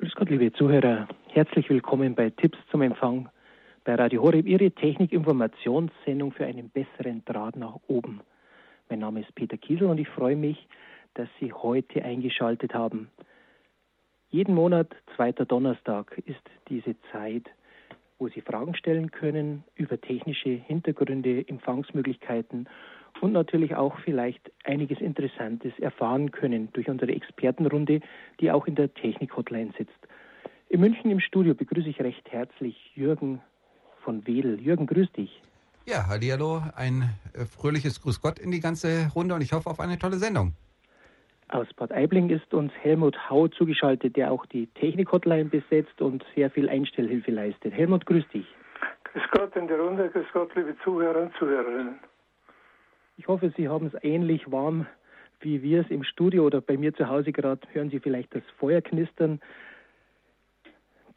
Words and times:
Grüß 0.00 0.14
Gott, 0.14 0.30
liebe 0.30 0.50
Zuhörer. 0.54 1.06
Herzlich 1.28 1.68
willkommen 1.68 2.14
bei 2.14 2.30
Tipps 2.30 2.56
zum 2.70 2.80
Empfang 2.80 3.28
bei 3.84 3.96
Radio 3.96 4.22
Horeb, 4.22 4.46
Ihre 4.46 4.70
Technik-Informationssendung 4.70 6.32
für 6.32 6.46
einen 6.46 6.70
besseren 6.70 7.22
Draht 7.26 7.56
nach 7.56 7.76
oben. 7.86 8.22
Mein 8.88 9.00
Name 9.00 9.20
ist 9.20 9.34
Peter 9.34 9.58
Kiesel 9.58 9.88
und 9.88 9.98
ich 9.98 10.08
freue 10.08 10.36
mich, 10.36 10.66
dass 11.12 11.28
Sie 11.38 11.52
heute 11.52 12.02
eingeschaltet 12.02 12.72
haben. 12.72 13.10
Jeden 14.30 14.54
Monat, 14.54 14.88
zweiter 15.16 15.44
Donnerstag, 15.44 16.16
ist 16.24 16.48
diese 16.70 16.96
Zeit, 17.12 17.50
wo 18.18 18.28
Sie 18.28 18.40
Fragen 18.40 18.74
stellen 18.74 19.10
können 19.10 19.64
über 19.74 20.00
technische 20.00 20.48
Hintergründe, 20.48 21.46
Empfangsmöglichkeiten 21.46 22.70
und 23.20 23.32
natürlich 23.32 23.76
auch 23.76 23.98
vielleicht 24.00 24.50
einiges 24.64 25.00
Interessantes 25.00 25.72
erfahren 25.78 26.30
können 26.30 26.68
durch 26.72 26.88
unsere 26.88 27.12
Expertenrunde, 27.12 28.00
die 28.40 28.50
auch 28.50 28.66
in 28.66 28.74
der 28.74 28.92
Technik-Hotline 28.94 29.72
sitzt. 29.76 29.98
In 30.68 30.80
München 30.80 31.10
im 31.10 31.20
Studio 31.20 31.54
begrüße 31.54 31.88
ich 31.88 32.00
recht 32.00 32.30
herzlich 32.30 32.76
Jürgen 32.94 33.40
von 34.04 34.26
Wedel. 34.26 34.60
Jürgen, 34.60 34.86
grüß 34.86 35.10
dich. 35.12 35.42
Ja, 35.86 36.06
hallo, 36.08 36.62
ein 36.76 37.10
äh, 37.34 37.44
fröhliches 37.44 38.00
Grüß 38.02 38.20
Gott 38.20 38.38
in 38.38 38.50
die 38.50 38.60
ganze 38.60 39.10
Runde 39.14 39.34
und 39.34 39.40
ich 39.40 39.52
hoffe 39.52 39.68
auf 39.68 39.80
eine 39.80 39.98
tolle 39.98 40.16
Sendung. 40.16 40.52
Aus 41.48 41.66
Bad 41.74 41.90
Aibling 41.90 42.30
ist 42.30 42.54
uns 42.54 42.72
Helmut 42.80 43.16
Hau 43.28 43.48
zugeschaltet, 43.48 44.14
der 44.14 44.30
auch 44.30 44.46
die 44.46 44.68
Technik-Hotline 44.68 45.46
besetzt 45.46 46.00
und 46.00 46.24
sehr 46.36 46.48
viel 46.50 46.68
Einstellhilfe 46.68 47.32
leistet. 47.32 47.72
Helmut, 47.72 48.06
grüß 48.06 48.28
dich. 48.28 48.46
Grüß 49.04 49.22
Gott 49.32 49.56
in 49.56 49.66
der 49.66 49.80
Runde, 49.80 50.08
grüß 50.10 50.26
Gott, 50.32 50.54
liebe 50.54 50.76
Zuhörer 50.84 51.22
und 51.22 51.34
Zuhörerinnen. 51.36 51.98
Ich 53.20 53.28
hoffe, 53.28 53.52
Sie 53.54 53.68
haben 53.68 53.88
es 53.92 54.02
ähnlich 54.02 54.50
warm, 54.50 54.86
wie 55.40 55.62
wir 55.62 55.82
es 55.82 55.90
im 55.90 56.04
Studio 56.04 56.46
oder 56.46 56.62
bei 56.62 56.78
mir 56.78 56.94
zu 56.94 57.06
Hause 57.06 57.32
gerade. 57.32 57.60
Hören 57.74 57.90
Sie 57.90 58.00
vielleicht 58.00 58.34
das 58.34 58.42
Feuer 58.56 58.80
knistern. 58.80 59.42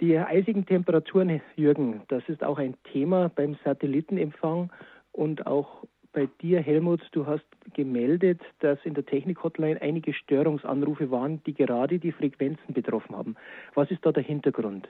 Die 0.01 0.17
eisigen 0.17 0.65
Temperaturen, 0.65 1.39
Jürgen, 1.55 2.01
das 2.09 2.21
ist 2.27 2.43
auch 2.43 2.57
ein 2.57 2.75
Thema 2.91 3.29
beim 3.33 3.55
Satellitenempfang 3.63 4.69
und 5.13 5.47
auch 5.47 5.85
bei 6.11 6.27
dir, 6.41 6.59
Helmut, 6.59 6.99
du 7.13 7.25
hast 7.25 7.45
gemeldet, 7.73 8.41
dass 8.59 8.79
in 8.83 8.95
der 8.95 9.05
Technik-Hotline 9.05 9.81
einige 9.81 10.13
Störungsanrufe 10.13 11.09
waren, 11.09 11.41
die 11.45 11.53
gerade 11.53 11.99
die 11.99 12.11
Frequenzen 12.11 12.73
betroffen 12.73 13.15
haben. 13.15 13.37
Was 13.75 13.89
ist 13.91 14.05
da 14.05 14.11
der 14.11 14.23
Hintergrund? 14.23 14.89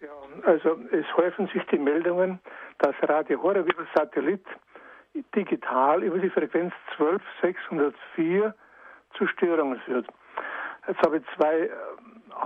Ja, 0.00 0.08
also 0.44 0.78
es 0.92 1.04
häufen 1.14 1.48
sich 1.48 1.62
die 1.70 1.78
Meldungen, 1.78 2.40
dass 2.78 2.94
Radio 3.02 3.42
Horeb 3.42 3.70
über 3.70 3.86
Satellit 3.94 4.40
digital 5.34 6.02
über 6.02 6.18
die 6.18 6.30
Frequenz 6.30 6.72
12604 6.96 8.54
zu 9.16 9.26
Störungen 9.26 9.78
führt. 9.80 10.06
Jetzt 10.88 11.00
habe 11.02 11.18
ich 11.18 11.22
zwei 11.36 11.60
äh, 11.60 11.70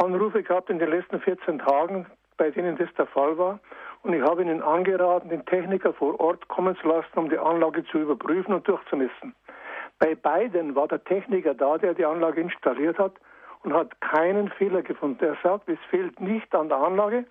Anrufe 0.03 0.42
gehabt 0.42 0.69
in 0.70 0.78
den 0.78 0.91
letzten 0.91 1.20
14 1.20 1.59
Tagen, 1.61 2.06
bei 2.37 2.50
denen 2.50 2.77
das 2.77 2.92
der 2.98 3.06
Fall 3.06 3.39
war. 3.39 3.61
Und 4.03 4.12
ich 4.12 4.22
habe 4.22 4.42
Ihnen 4.42 4.62
angeraten, 4.62 5.31
den 5.31 5.44
Techniker 5.47 5.92
vor 5.92 6.20
Ort 6.20 6.47
kommen 6.48 6.77
zu 6.77 6.89
lassen, 6.89 7.19
um 7.19 7.31
die 7.31 7.39
Anlage 7.39 7.84
zu 7.87 7.98
überprüfen 7.98 8.55
und 8.55 8.69
durchzumessen. 8.69 9.34
Bei 9.98 10.14
beiden 10.14 10.75
war 10.75 10.89
der 10.89 11.03
Techniker 11.05 11.55
da, 11.55 11.78
der 11.78 11.94
die 11.94 12.05
Anlage 12.05 12.41
installiert 12.41 12.98
hat 12.98 13.14
und 13.62 13.72
hat 13.72 13.98
keinen 14.00 14.50
Fehler 14.50 14.83
gefunden. 14.83 15.25
Er 15.25 15.37
sagt, 15.42 15.69
es 15.69 15.78
fehlt 15.91 16.20
nicht 16.20 16.55
an 16.55 16.69
der 16.69 16.78
Anlage, 16.78 17.25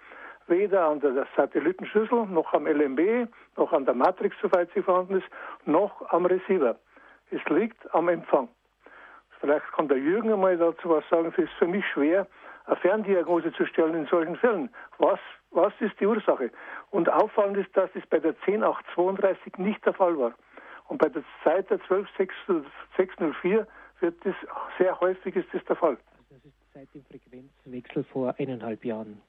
weder 0.48 0.88
an 0.88 1.00
der 1.00 1.28
Satellitenschüssel, 1.36 2.26
noch 2.28 2.54
am 2.54 2.68
LMB, 2.68 3.30
noch 3.58 3.74
an 3.74 3.86
der 3.86 3.94
Matrix, 3.94 4.36
soweit 4.42 4.70
sie 4.74 4.82
vorhanden 4.82 5.18
ist, 5.18 5.28
noch 5.66 6.10
am 6.12 6.26
Receiver. 6.26 6.78
Es 7.32 7.44
liegt 7.50 7.94
am 7.94 8.10
Empfang. 8.10 8.50
Vielleicht 9.40 9.66
kann 9.74 9.88
der 9.88 9.98
Jürgen 9.98 10.32
einmal 10.32 10.58
dazu 10.58 10.90
was 10.90 11.08
sagen. 11.10 11.32
Es 11.36 11.38
ist 11.44 11.54
für 11.54 11.68
mich 11.68 11.86
schwer, 11.88 12.28
eine 12.66 12.76
Ferndiagnose 12.78 13.54
zu 13.54 13.66
stellen 13.66 13.96
in 13.96 14.06
solchen 14.08 14.36
Fällen. 14.38 14.70
Was, 14.98 15.20
was 15.52 15.74
ist 15.80 16.00
die 16.00 16.06
Ursache? 16.06 16.52
Und 16.90 17.10
auffallend 17.10 17.58
ist, 17.58 17.76
dass 17.76 17.90
es 17.96 18.06
bei 18.08 18.20
der 18.20 18.34
10832 18.46 19.58
nicht 19.58 19.86
der 19.86 19.94
Fall 19.94 20.18
war. 20.18 20.34
Und 20.88 21.00
bei 21.00 21.10
der 21.10 21.24
Zeit 21.44 21.70
der 21.70 21.80
12604 21.82 23.68
wird 24.00 24.26
das 24.26 24.36
sehr 24.78 25.00
häufig 25.00 25.36
ist 25.36 25.48
das 25.54 25.64
der 25.66 25.76
Fall. 25.76 25.98
Das 26.30 26.44
ist 26.44 26.54
seit 26.74 26.94
dem 26.94 27.04
Frequenzwechsel 27.06 28.04
vor 28.04 28.36
eineinhalb 28.38 28.84
Jahren. 28.86 29.22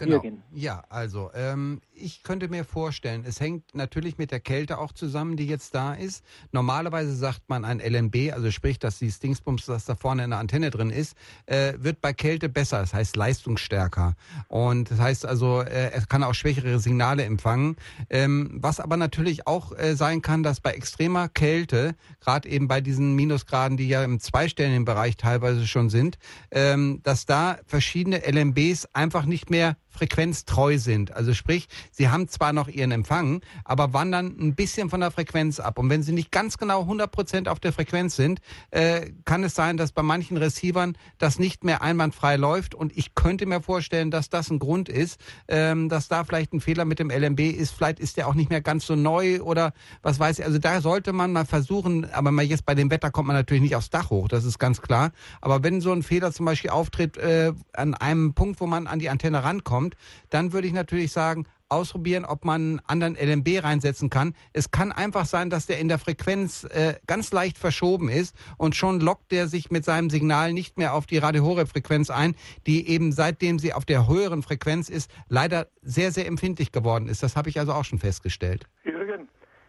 Genau. 0.00 0.14
Jürgen. 0.14 0.42
Ja, 0.52 0.82
also 0.88 1.30
ähm, 1.34 1.80
ich 1.92 2.22
könnte 2.22 2.48
mir 2.48 2.64
vorstellen, 2.64 3.24
es 3.26 3.38
hängt 3.38 3.74
natürlich 3.74 4.16
mit 4.16 4.30
der 4.30 4.40
Kälte 4.40 4.78
auch 4.78 4.92
zusammen, 4.92 5.36
die 5.36 5.46
jetzt 5.46 5.74
da 5.74 5.92
ist. 5.92 6.24
Normalerweise 6.52 7.14
sagt 7.14 7.42
man 7.48 7.66
ein 7.66 7.80
LNB, 7.80 8.32
also 8.32 8.50
sprich, 8.50 8.78
dass 8.78 8.98
die 8.98 9.10
Stingsbums, 9.10 9.66
das 9.66 9.84
da 9.84 9.94
vorne 9.94 10.24
in 10.24 10.30
der 10.30 10.38
Antenne 10.38 10.70
drin 10.70 10.88
ist, 10.88 11.16
äh, 11.44 11.74
wird 11.76 12.00
bei 12.00 12.14
Kälte 12.14 12.48
besser, 12.48 12.80
das 12.80 12.94
heißt 12.94 13.16
leistungsstärker. 13.16 14.14
Und 14.48 14.90
das 14.90 14.98
heißt 14.98 15.26
also, 15.26 15.60
äh, 15.60 15.92
es 15.92 16.08
kann 16.08 16.24
auch 16.24 16.34
schwächere 16.34 16.78
Signale 16.78 17.24
empfangen. 17.24 17.76
Ähm, 18.08 18.58
was 18.62 18.80
aber 18.80 18.96
natürlich 18.96 19.46
auch 19.46 19.76
äh, 19.76 19.94
sein 19.96 20.22
kann, 20.22 20.42
dass 20.42 20.60
bei 20.60 20.72
extremer 20.72 21.28
Kälte, 21.28 21.94
gerade 22.20 22.48
eben 22.48 22.68
bei 22.68 22.80
diesen 22.80 23.14
Minusgraden, 23.14 23.76
die 23.76 23.88
ja 23.88 24.02
im 24.02 24.18
zweistelligen 24.18 24.86
Bereich 24.86 25.18
teilweise 25.18 25.66
schon 25.66 25.90
sind, 25.90 26.18
ähm, 26.50 27.00
dass 27.02 27.26
da 27.26 27.58
verschiedene 27.66 28.22
LNBs 28.26 28.88
einfach 28.94 29.26
nicht 29.26 29.50
mehr 29.50 29.76
frequenztreu 30.00 30.78
sind. 30.78 31.12
Also 31.12 31.34
sprich, 31.34 31.68
sie 31.90 32.08
haben 32.08 32.26
zwar 32.26 32.54
noch 32.54 32.68
ihren 32.68 32.90
Empfang, 32.90 33.42
aber 33.64 33.92
wandern 33.92 34.34
ein 34.40 34.54
bisschen 34.54 34.88
von 34.88 35.00
der 35.00 35.10
Frequenz 35.10 35.60
ab. 35.60 35.78
Und 35.78 35.90
wenn 35.90 36.02
sie 36.02 36.12
nicht 36.12 36.32
ganz 36.32 36.56
genau 36.56 36.84
100% 36.84 37.48
auf 37.48 37.60
der 37.60 37.74
Frequenz 37.74 38.16
sind, 38.16 38.40
äh, 38.70 39.10
kann 39.26 39.44
es 39.44 39.54
sein, 39.54 39.76
dass 39.76 39.92
bei 39.92 40.02
manchen 40.02 40.38
Receivern 40.38 40.96
das 41.18 41.38
nicht 41.38 41.64
mehr 41.64 41.82
einwandfrei 41.82 42.36
läuft. 42.36 42.74
Und 42.74 42.96
ich 42.96 43.14
könnte 43.14 43.44
mir 43.44 43.60
vorstellen, 43.60 44.10
dass 44.10 44.30
das 44.30 44.48
ein 44.50 44.58
Grund 44.58 44.88
ist, 44.88 45.20
ähm, 45.48 45.90
dass 45.90 46.08
da 46.08 46.24
vielleicht 46.24 46.54
ein 46.54 46.62
Fehler 46.62 46.86
mit 46.86 46.98
dem 46.98 47.10
LMB 47.10 47.40
ist. 47.40 47.72
Vielleicht 47.72 48.00
ist 48.00 48.16
der 48.16 48.26
auch 48.26 48.34
nicht 48.34 48.48
mehr 48.48 48.62
ganz 48.62 48.86
so 48.86 48.96
neu 48.96 49.42
oder 49.42 49.74
was 50.00 50.18
weiß 50.18 50.38
ich. 50.38 50.46
Also 50.46 50.58
da 50.58 50.80
sollte 50.80 51.12
man 51.12 51.32
mal 51.32 51.44
versuchen, 51.44 52.10
aber 52.10 52.30
mal 52.30 52.42
jetzt 52.42 52.64
bei 52.64 52.74
dem 52.74 52.90
Wetter 52.90 53.10
kommt 53.10 53.26
man 53.26 53.36
natürlich 53.36 53.62
nicht 53.62 53.76
aufs 53.76 53.90
Dach 53.90 54.08
hoch, 54.08 54.28
das 54.28 54.44
ist 54.44 54.58
ganz 54.58 54.80
klar. 54.80 55.12
Aber 55.42 55.62
wenn 55.62 55.82
so 55.82 55.92
ein 55.92 56.02
Fehler 56.02 56.32
zum 56.32 56.46
Beispiel 56.46 56.70
auftritt 56.70 57.18
äh, 57.18 57.52
an 57.74 57.92
einem 57.92 58.32
Punkt, 58.32 58.60
wo 58.60 58.66
man 58.66 58.86
an 58.86 58.98
die 58.98 59.10
Antenne 59.10 59.44
rankommt, 59.44 59.89
kommt, 59.90 59.96
dann 60.30 60.52
würde 60.52 60.66
ich 60.66 60.72
natürlich 60.72 61.12
sagen, 61.12 61.46
ausprobieren, 61.68 62.24
ob 62.24 62.44
man 62.44 62.60
einen 62.60 62.80
anderen 62.88 63.14
LMB 63.14 63.62
reinsetzen 63.62 64.10
kann. 64.10 64.34
Es 64.52 64.72
kann 64.72 64.90
einfach 64.90 65.24
sein, 65.24 65.50
dass 65.50 65.66
der 65.66 65.78
in 65.78 65.86
der 65.86 65.98
Frequenz 65.98 66.64
äh, 66.64 66.94
ganz 67.06 67.32
leicht 67.32 67.58
verschoben 67.58 68.08
ist 68.08 68.36
und 68.58 68.74
schon 68.74 68.98
lockt 68.98 69.30
der 69.30 69.46
sich 69.46 69.70
mit 69.70 69.84
seinem 69.84 70.10
Signal 70.10 70.52
nicht 70.52 70.78
mehr 70.78 70.94
auf 70.94 71.06
die 71.06 71.18
Radio 71.18 71.44
Horeb 71.44 71.68
Frequenz 71.68 72.10
ein, 72.10 72.34
die 72.66 72.88
eben 72.88 73.12
seitdem 73.12 73.60
sie 73.60 73.72
auf 73.72 73.84
der 73.84 74.08
höheren 74.08 74.42
Frequenz 74.42 74.90
ist, 74.90 75.12
leider 75.28 75.66
sehr, 75.80 76.10
sehr 76.10 76.26
empfindlich 76.26 76.72
geworden 76.72 77.08
ist. 77.08 77.22
Das 77.22 77.36
habe 77.36 77.48
ich 77.48 77.60
also 77.60 77.70
auch 77.70 77.84
schon 77.84 78.00
festgestellt. 78.00 78.66
Jürgen, 78.82 79.28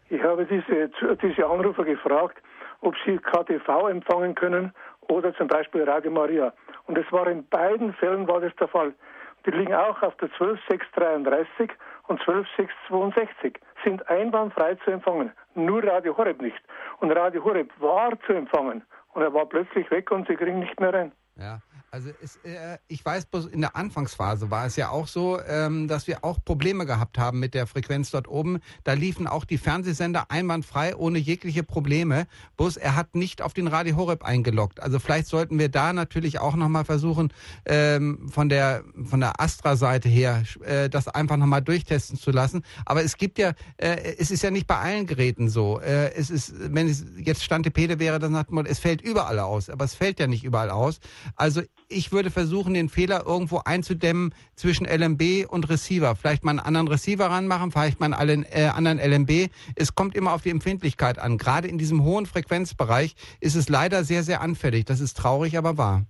ich 0.09 0.23
habe 0.23 0.47
diese, 0.47 0.89
diese 1.21 1.45
Anrufer 1.45 1.85
gefragt, 1.85 2.41
ob 2.81 2.95
sie 3.05 3.19
KTV 3.19 3.89
empfangen 3.89 4.33
können 4.33 4.73
oder 5.01 5.35
zum 5.35 5.47
Beispiel 5.47 5.83
Radio 5.83 6.09
Maria. 6.09 6.51
Und 6.87 6.97
es 6.97 7.05
war 7.11 7.27
in 7.27 7.47
beiden 7.47 7.93
Fällen 7.93 8.27
war 8.27 8.41
das 8.41 8.55
der 8.55 8.69
Fall. 8.69 8.95
Die 9.45 9.51
liegen 9.51 9.73
auch 9.73 10.01
auf 10.03 10.15
der 10.17 10.29
12633 10.37 11.71
und 12.07 12.21
12662, 12.21 13.59
sind 13.83 14.07
einwandfrei 14.09 14.75
zu 14.75 14.91
empfangen. 14.91 15.31
Nur 15.55 15.83
Radio 15.83 16.15
Horeb 16.15 16.41
nicht. 16.41 16.61
Und 16.99 17.11
Radio 17.11 17.43
Horeb 17.43 17.71
war 17.79 18.11
zu 18.25 18.33
empfangen. 18.33 18.83
Und 19.13 19.23
er 19.23 19.33
war 19.33 19.45
plötzlich 19.45 19.89
weg 19.91 20.11
und 20.11 20.27
sie 20.27 20.35
kriegen 20.35 20.59
nicht 20.59 20.79
mehr 20.79 20.93
rein. 20.93 21.11
Ja. 21.35 21.59
Also 21.93 22.09
es, 22.23 22.37
äh, 22.45 22.77
ich 22.87 23.03
weiß, 23.03 23.27
in 23.51 23.59
der 23.59 23.75
Anfangsphase 23.75 24.49
war 24.49 24.65
es 24.65 24.77
ja 24.77 24.91
auch 24.91 25.09
so, 25.09 25.41
ähm, 25.45 25.89
dass 25.89 26.07
wir 26.07 26.23
auch 26.23 26.41
Probleme 26.41 26.85
gehabt 26.85 27.17
haben 27.17 27.41
mit 27.41 27.53
der 27.53 27.67
Frequenz 27.67 28.11
dort 28.11 28.29
oben. 28.29 28.59
Da 28.85 28.93
liefen 28.93 29.27
auch 29.27 29.43
die 29.43 29.57
Fernsehsender 29.57 30.31
einwandfrei, 30.31 30.95
ohne 30.95 31.19
jegliche 31.19 31.63
Probleme. 31.63 32.27
Bloß 32.55 32.77
er 32.77 32.95
hat 32.95 33.13
nicht 33.15 33.41
auf 33.41 33.53
den 33.53 33.67
Radio 33.67 33.97
Horeb 33.97 34.23
eingeloggt. 34.23 34.81
Also 34.81 34.99
vielleicht 34.99 35.27
sollten 35.27 35.59
wir 35.59 35.67
da 35.67 35.91
natürlich 35.91 36.39
auch 36.39 36.55
nochmal 36.55 36.85
versuchen, 36.85 37.33
ähm, 37.65 38.29
von 38.29 38.47
der 38.47 38.85
von 39.03 39.19
der 39.19 39.41
Astra-Seite 39.41 40.07
her 40.07 40.43
äh, 40.63 40.89
das 40.89 41.09
einfach 41.09 41.35
nochmal 41.35 41.61
durchtesten 41.61 42.17
zu 42.17 42.31
lassen. 42.31 42.63
Aber 42.85 43.03
es 43.03 43.17
gibt 43.17 43.37
ja, 43.37 43.51
äh, 43.75 44.15
es 44.17 44.31
ist 44.31 44.43
ja 44.43 44.51
nicht 44.51 44.65
bei 44.65 44.77
allen 44.77 45.07
Geräten 45.07 45.49
so. 45.49 45.81
Äh, 45.81 46.13
es 46.13 46.29
ist, 46.29 46.53
wenn 46.73 46.87
es 46.87 47.03
jetzt 47.17 47.43
Stand 47.43 47.71
Pede 47.73 47.99
wäre, 47.99 48.19
dann 48.19 48.31
sagt 48.31 48.51
man, 48.51 48.65
es 48.65 48.79
fällt 48.79 49.01
überall 49.01 49.39
aus. 49.39 49.69
Aber 49.69 49.83
es 49.83 49.93
fällt 49.93 50.21
ja 50.21 50.27
nicht 50.27 50.45
überall 50.45 50.69
aus. 50.69 51.01
Also 51.35 51.61
ich 51.91 52.11
würde 52.11 52.31
versuchen, 52.31 52.73
den 52.73 52.89
Fehler 52.89 53.25
irgendwo 53.25 53.61
einzudämmen 53.63 54.33
zwischen 54.55 54.85
LMB 54.85 55.47
und 55.47 55.69
Receiver. 55.69 56.15
Vielleicht 56.15 56.43
mal 56.43 56.51
einen 56.51 56.59
anderen 56.59 56.87
Receiver 56.87 57.25
ranmachen, 57.25 57.71
vielleicht 57.71 57.99
mal 57.99 58.13
einen 58.13 58.43
äh, 58.43 58.71
anderen 58.73 58.99
LMB. 58.99 59.51
Es 59.75 59.95
kommt 59.95 60.15
immer 60.15 60.33
auf 60.33 60.41
die 60.41 60.49
Empfindlichkeit 60.49 61.19
an. 61.19 61.37
Gerade 61.37 61.67
in 61.67 61.77
diesem 61.77 62.03
hohen 62.03 62.25
Frequenzbereich 62.25 63.15
ist 63.39 63.55
es 63.55 63.69
leider 63.69 64.03
sehr, 64.03 64.23
sehr 64.23 64.41
anfällig. 64.41 64.85
Das 64.85 64.99
ist 64.99 65.17
traurig, 65.17 65.57
aber 65.57 65.77
wahr. 65.77 66.05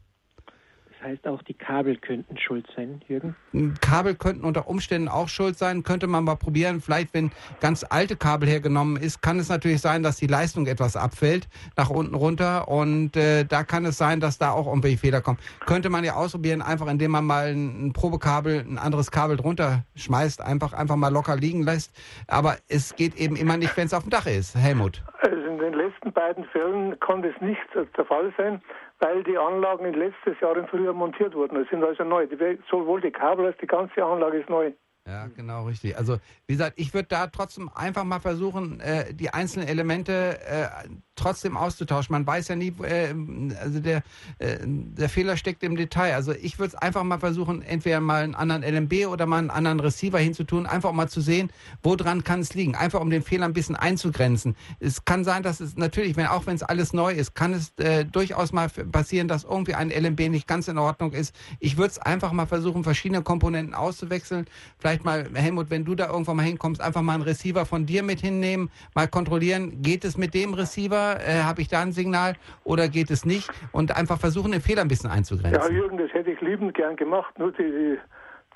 Das 1.01 1.09
heißt 1.09 1.27
auch, 1.27 1.41
die 1.41 1.55
Kabel 1.55 1.97
könnten 1.97 2.37
schuld 2.37 2.67
sein, 2.75 3.01
Jürgen? 3.07 3.35
Kabel 3.81 4.13
könnten 4.13 4.45
unter 4.45 4.67
Umständen 4.67 5.07
auch 5.07 5.29
schuld 5.29 5.57
sein. 5.57 5.81
Könnte 5.81 6.05
man 6.05 6.23
mal 6.23 6.35
probieren. 6.35 6.79
Vielleicht, 6.79 7.13
wenn 7.15 7.31
ganz 7.59 7.83
alte 7.89 8.15
Kabel 8.15 8.47
hergenommen 8.47 8.97
ist, 8.97 9.21
kann 9.21 9.39
es 9.39 9.49
natürlich 9.49 9.81
sein, 9.81 10.03
dass 10.03 10.17
die 10.17 10.27
Leistung 10.27 10.67
etwas 10.67 10.95
abfällt, 10.95 11.47
nach 11.75 11.89
unten 11.89 12.13
runter. 12.13 12.67
Und 12.67 13.17
äh, 13.17 13.45
da 13.45 13.63
kann 13.63 13.85
es 13.85 13.97
sein, 13.97 14.19
dass 14.19 14.37
da 14.37 14.51
auch 14.51 14.67
irgendwelche 14.67 14.99
Fehler 14.99 15.21
kommen. 15.21 15.39
Könnte 15.65 15.89
man 15.89 16.03
ja 16.03 16.13
ausprobieren, 16.13 16.61
einfach 16.61 16.87
indem 16.87 17.11
man 17.11 17.25
mal 17.25 17.47
ein, 17.47 17.87
ein 17.87 17.93
Probekabel, 17.93 18.59
ein 18.59 18.77
anderes 18.77 19.09
Kabel 19.09 19.37
drunter 19.37 19.83
schmeißt, 19.95 20.41
einfach, 20.41 20.73
einfach 20.73 20.97
mal 20.97 21.11
locker 21.11 21.35
liegen 21.35 21.63
lässt. 21.63 21.93
Aber 22.27 22.57
es 22.67 22.95
geht 22.95 23.15
eben 23.15 23.35
immer 23.35 23.57
nicht, 23.57 23.75
wenn 23.75 23.87
es 23.87 23.93
auf 23.95 24.03
dem 24.03 24.11
Dach 24.11 24.27
ist. 24.27 24.55
Helmut. 24.55 25.03
Also 25.23 25.50
letzten 25.91 26.13
beiden 26.13 26.45
Fällen 26.45 26.99
konnte 26.99 27.29
es 27.29 27.41
nicht 27.41 27.61
der 27.97 28.05
Fall 28.05 28.33
sein 28.37 28.61
weil 29.01 29.23
die 29.23 29.37
Anlagen 29.37 29.85
in 29.85 29.95
letztes 29.95 30.39
Jahr 30.39 30.55
im 30.55 30.67
Frühjahr 30.67 30.93
montiert 30.93 31.33
wurden. 31.33 31.55
Das 31.55 31.67
sind 31.69 31.83
also 31.83 32.03
neu. 32.03 32.27
Sowohl 32.69 33.01
die 33.01 33.11
Kabel 33.11 33.47
als 33.47 33.57
die 33.57 33.67
ganze 33.67 34.05
Anlage 34.05 34.37
ist 34.37 34.49
neu. 34.49 34.71
Ja, 35.07 35.27
genau, 35.35 35.65
richtig. 35.65 35.97
Also, 35.97 36.19
wie 36.45 36.53
gesagt, 36.53 36.73
ich 36.79 36.93
würde 36.93 37.07
da 37.07 37.25
trotzdem 37.27 37.69
einfach 37.73 38.03
mal 38.03 38.19
versuchen, 38.19 38.79
äh, 38.81 39.13
die 39.15 39.33
einzelnen 39.33 39.67
Elemente 39.67 40.39
äh, 40.45 40.67
trotzdem 41.15 41.57
auszutauschen. 41.57 42.13
Man 42.13 42.25
weiß 42.25 42.49
ja 42.49 42.55
nie, 42.55 42.73
äh, 42.83 43.13
also 43.59 43.79
der, 43.79 44.03
äh, 44.37 44.59
der 44.61 45.09
Fehler 45.09 45.37
steckt 45.37 45.63
im 45.63 45.75
Detail. 45.75 46.13
Also 46.13 46.33
ich 46.33 46.59
würde 46.59 46.69
es 46.69 46.75
einfach 46.75 47.03
mal 47.03 47.19
versuchen, 47.19 47.63
entweder 47.63 47.99
mal 47.99 48.23
einen 48.23 48.35
anderen 48.35 48.63
LMB 48.63 49.07
oder 49.07 49.25
mal 49.25 49.39
einen 49.39 49.49
anderen 49.49 49.79
Receiver 49.79 50.19
hinzutun, 50.19 50.67
einfach 50.67 50.91
mal 50.91 51.09
zu 51.09 51.19
sehen, 51.21 51.51
woran 51.81 52.23
kann 52.23 52.41
es 52.41 52.53
liegen. 52.53 52.75
Einfach 52.75 53.01
um 53.01 53.09
den 53.09 53.23
Fehler 53.23 53.45
ein 53.45 53.53
bisschen 53.53 53.75
einzugrenzen. 53.75 54.55
Es 54.79 55.03
kann 55.03 55.23
sein, 55.23 55.41
dass 55.41 55.61
es 55.61 55.77
natürlich, 55.77 56.15
wenn 56.15 56.27
auch 56.27 56.45
wenn 56.45 56.55
es 56.55 56.63
alles 56.63 56.93
neu 56.93 57.11
ist, 57.11 57.33
kann 57.33 57.53
es 57.53 57.73
äh, 57.77 58.05
durchaus 58.05 58.51
mal 58.51 58.69
passieren, 58.69 59.27
dass 59.27 59.45
irgendwie 59.45 59.73
ein 59.73 59.89
LMB 59.89 60.29
nicht 60.29 60.47
ganz 60.47 60.67
in 60.67 60.77
Ordnung 60.77 61.13
ist. 61.13 61.35
Ich 61.59 61.77
würde 61.77 61.89
es 61.89 61.97
einfach 61.97 62.31
mal 62.33 62.45
versuchen, 62.45 62.83
verschiedene 62.83 63.23
Komponenten 63.23 63.73
auszuwechseln. 63.73 64.45
Vielleicht 64.77 64.90
mal, 65.03 65.25
Helmut, 65.33 65.69
wenn 65.69 65.85
du 65.85 65.95
da 65.95 66.07
irgendwann 66.07 66.37
mal 66.37 66.43
hinkommst, 66.43 66.81
einfach 66.81 67.01
mal 67.01 67.15
einen 67.15 67.23
Receiver 67.23 67.65
von 67.65 67.85
dir 67.85 68.03
mit 68.03 68.19
hinnehmen, 68.19 68.69
mal 68.93 69.07
kontrollieren, 69.07 69.81
geht 69.81 70.03
es 70.03 70.17
mit 70.17 70.33
dem 70.33 70.53
Receiver? 70.53 71.17
Äh, 71.19 71.43
Habe 71.43 71.61
ich 71.61 71.67
da 71.67 71.81
ein 71.81 71.91
Signal 71.91 72.35
oder 72.63 72.87
geht 72.87 73.09
es 73.11 73.25
nicht? 73.25 73.49
Und 73.71 73.95
einfach 73.95 74.19
versuchen, 74.19 74.51
den 74.51 74.61
Fehler 74.61 74.81
ein 74.81 74.87
bisschen 74.87 75.09
einzugrenzen. 75.09 75.61
Ja, 75.61 75.69
Jürgen, 75.69 75.97
das 75.97 76.11
hätte 76.13 76.31
ich 76.31 76.41
liebend 76.41 76.73
gern 76.73 76.95
gemacht, 76.95 77.37
nur 77.39 77.51
die, 77.53 77.63
die 77.63 77.97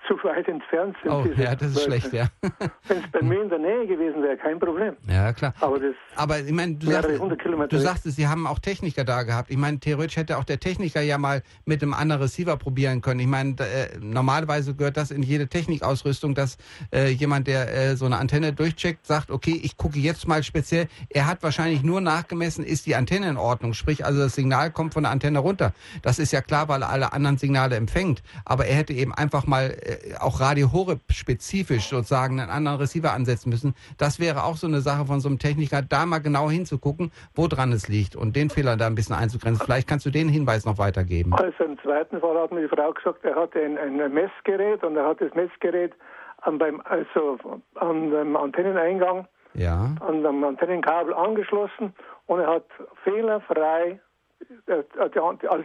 zu 0.08 0.16
weit 0.24 0.48
entfernt 0.48 0.96
sind. 1.02 1.12
Oh, 1.12 1.26
ja, 1.36 1.56
das 1.56 1.72
ist 1.72 1.84
schlecht, 1.84 2.14
ja. 2.14 2.28
Wenn 2.88 2.98
es 2.98 3.12
bei 3.12 3.22
mir 3.22 3.42
in 3.42 3.50
der 3.50 3.60
Nähe 3.60 3.88
gewesen 3.88 4.22
wäre, 4.22 4.38
kein 4.38 4.60
Problem. 4.60 4.96
Ja, 5.08 5.34
klar. 5.34 5.54
Aber, 5.60 5.80
das 5.80 5.96
Aber 6.16 6.40
ich 6.40 6.52
meine, 6.52 6.76
du, 6.76 6.88
sagst, 6.88 7.10
du 7.10 7.78
sagst 7.78 8.06
es, 8.06 8.16
Sie 8.16 8.28
haben 8.28 8.48
auch 8.48 8.60
Techniker 8.60 9.04
da 9.04 9.24
gehabt. 9.24 9.50
Ich 9.50 9.58
meine, 9.58 9.80
theoretisch 9.80 10.18
hätte 10.18 10.38
auch 10.38 10.44
der 10.44 10.60
Techniker 10.60 11.02
ja 11.02 11.18
mal 11.18 11.42
mit 11.66 11.82
einem 11.82 11.94
anderen 11.94 12.22
Receiver 12.22 12.58
probieren 12.58 13.02
können. 13.02 13.20
Ich 13.20 13.28
meine, 13.28 13.56
äh, 13.60 13.98
normalerweise 14.00 14.76
gehört 14.76 14.98
das 14.98 15.12
in 15.12 15.24
jede 15.24 15.48
Technikausrüstung, 15.48 16.36
dass 16.36 16.58
äh, 16.94 17.10
jemand, 17.10 17.48
der 17.48 17.74
äh, 17.74 17.96
so 17.96 18.06
eine 18.06 18.18
Antenne 18.18 18.54
durchcheckt, 18.54 19.06
sagt, 19.06 19.32
okay, 19.32 19.60
ich 19.62 19.78
gucke 19.78 20.00
jetzt 20.00 20.28
mal 20.28 20.44
speziell. 20.44 20.88
Er 21.10 21.28
hat 21.28 21.44
wahrscheinlich 21.44 21.84
nur 21.84 22.02
nachgemessen, 22.02 22.64
ist 22.64 22.86
die 22.86 22.96
Antenne 22.96 23.30
in 23.30 23.38
Ordnung. 23.38 23.74
Sprich, 23.74 24.06
also 24.06 24.20
das 24.20 24.36
Signal 24.36 24.72
kommt 24.72 24.94
von 24.94 25.04
der 25.04 25.12
Antenne 25.12 25.40
runter. 25.40 25.74
Das 26.02 26.20
ist 26.20 26.32
ja 26.32 26.42
klar, 26.42 26.68
weil 26.68 26.82
er 26.82 26.90
alle 26.90 27.14
anderen 27.14 27.38
Signale 27.38 27.76
empfängt. 27.76 28.24
Aber 28.46 28.66
er 28.66 28.76
hätte 28.76 28.94
eben 28.94 29.14
einfach 29.14 29.46
mal 29.46 29.72
äh, 29.82 29.95
auch 30.20 30.40
Radio 30.40 30.72
Horeb 30.72 31.00
spezifisch 31.12 31.90
sozusagen 31.90 32.40
einen 32.40 32.50
anderen 32.50 32.78
Receiver 32.78 33.14
ansetzen 33.14 33.50
müssen. 33.50 33.76
Das 33.98 34.20
wäre 34.20 34.44
auch 34.44 34.56
so 34.56 34.68
eine 34.68 34.82
Sache 34.82 35.06
von 35.06 35.20
so 35.20 35.30
einem 35.30 35.40
Techniker, 35.40 35.82
da 35.82 36.06
mal 36.06 36.20
genau 36.20 36.50
hinzugucken, 36.50 37.12
woran 37.34 37.72
es 37.72 37.88
liegt 37.88 38.16
und 38.16 38.36
den 38.36 38.50
Fehler 38.50 38.78
da 38.78 38.88
ein 38.88 38.96
bisschen 38.96 39.16
einzugrenzen. 39.16 39.66
Vielleicht 39.66 39.88
kannst 39.88 40.06
du 40.06 40.10
den 40.10 40.30
Hinweis 40.30 40.66
noch 40.66 40.78
weitergeben. 40.78 41.34
Also 41.34 41.64
im 41.64 41.80
zweiten 41.80 42.20
Fall 42.20 42.38
hat 42.38 42.52
mir 42.52 42.62
die 42.62 42.76
Frau 42.76 42.92
gesagt, 42.92 43.24
er 43.24 43.36
hatte 43.36 43.60
ein, 43.60 43.78
ein 43.78 44.14
Messgerät 44.14 44.84
und 44.84 44.96
er 44.98 45.08
hat 45.08 45.22
das 45.22 45.34
Messgerät 45.34 45.94
an, 46.42 46.58
beim, 46.58 46.82
also 46.86 47.40
an 47.76 48.12
dem 48.12 48.36
Antenneneingang, 48.36 49.28
ja. 49.54 49.96
an 50.00 50.24
dem 50.24 50.44
Antennenkabel 50.44 51.14
angeschlossen 51.14 51.94
und 52.28 52.40
er 52.40 52.48
hat 52.48 52.66
fehlerfrei, 53.04 54.00
als 54.68 55.12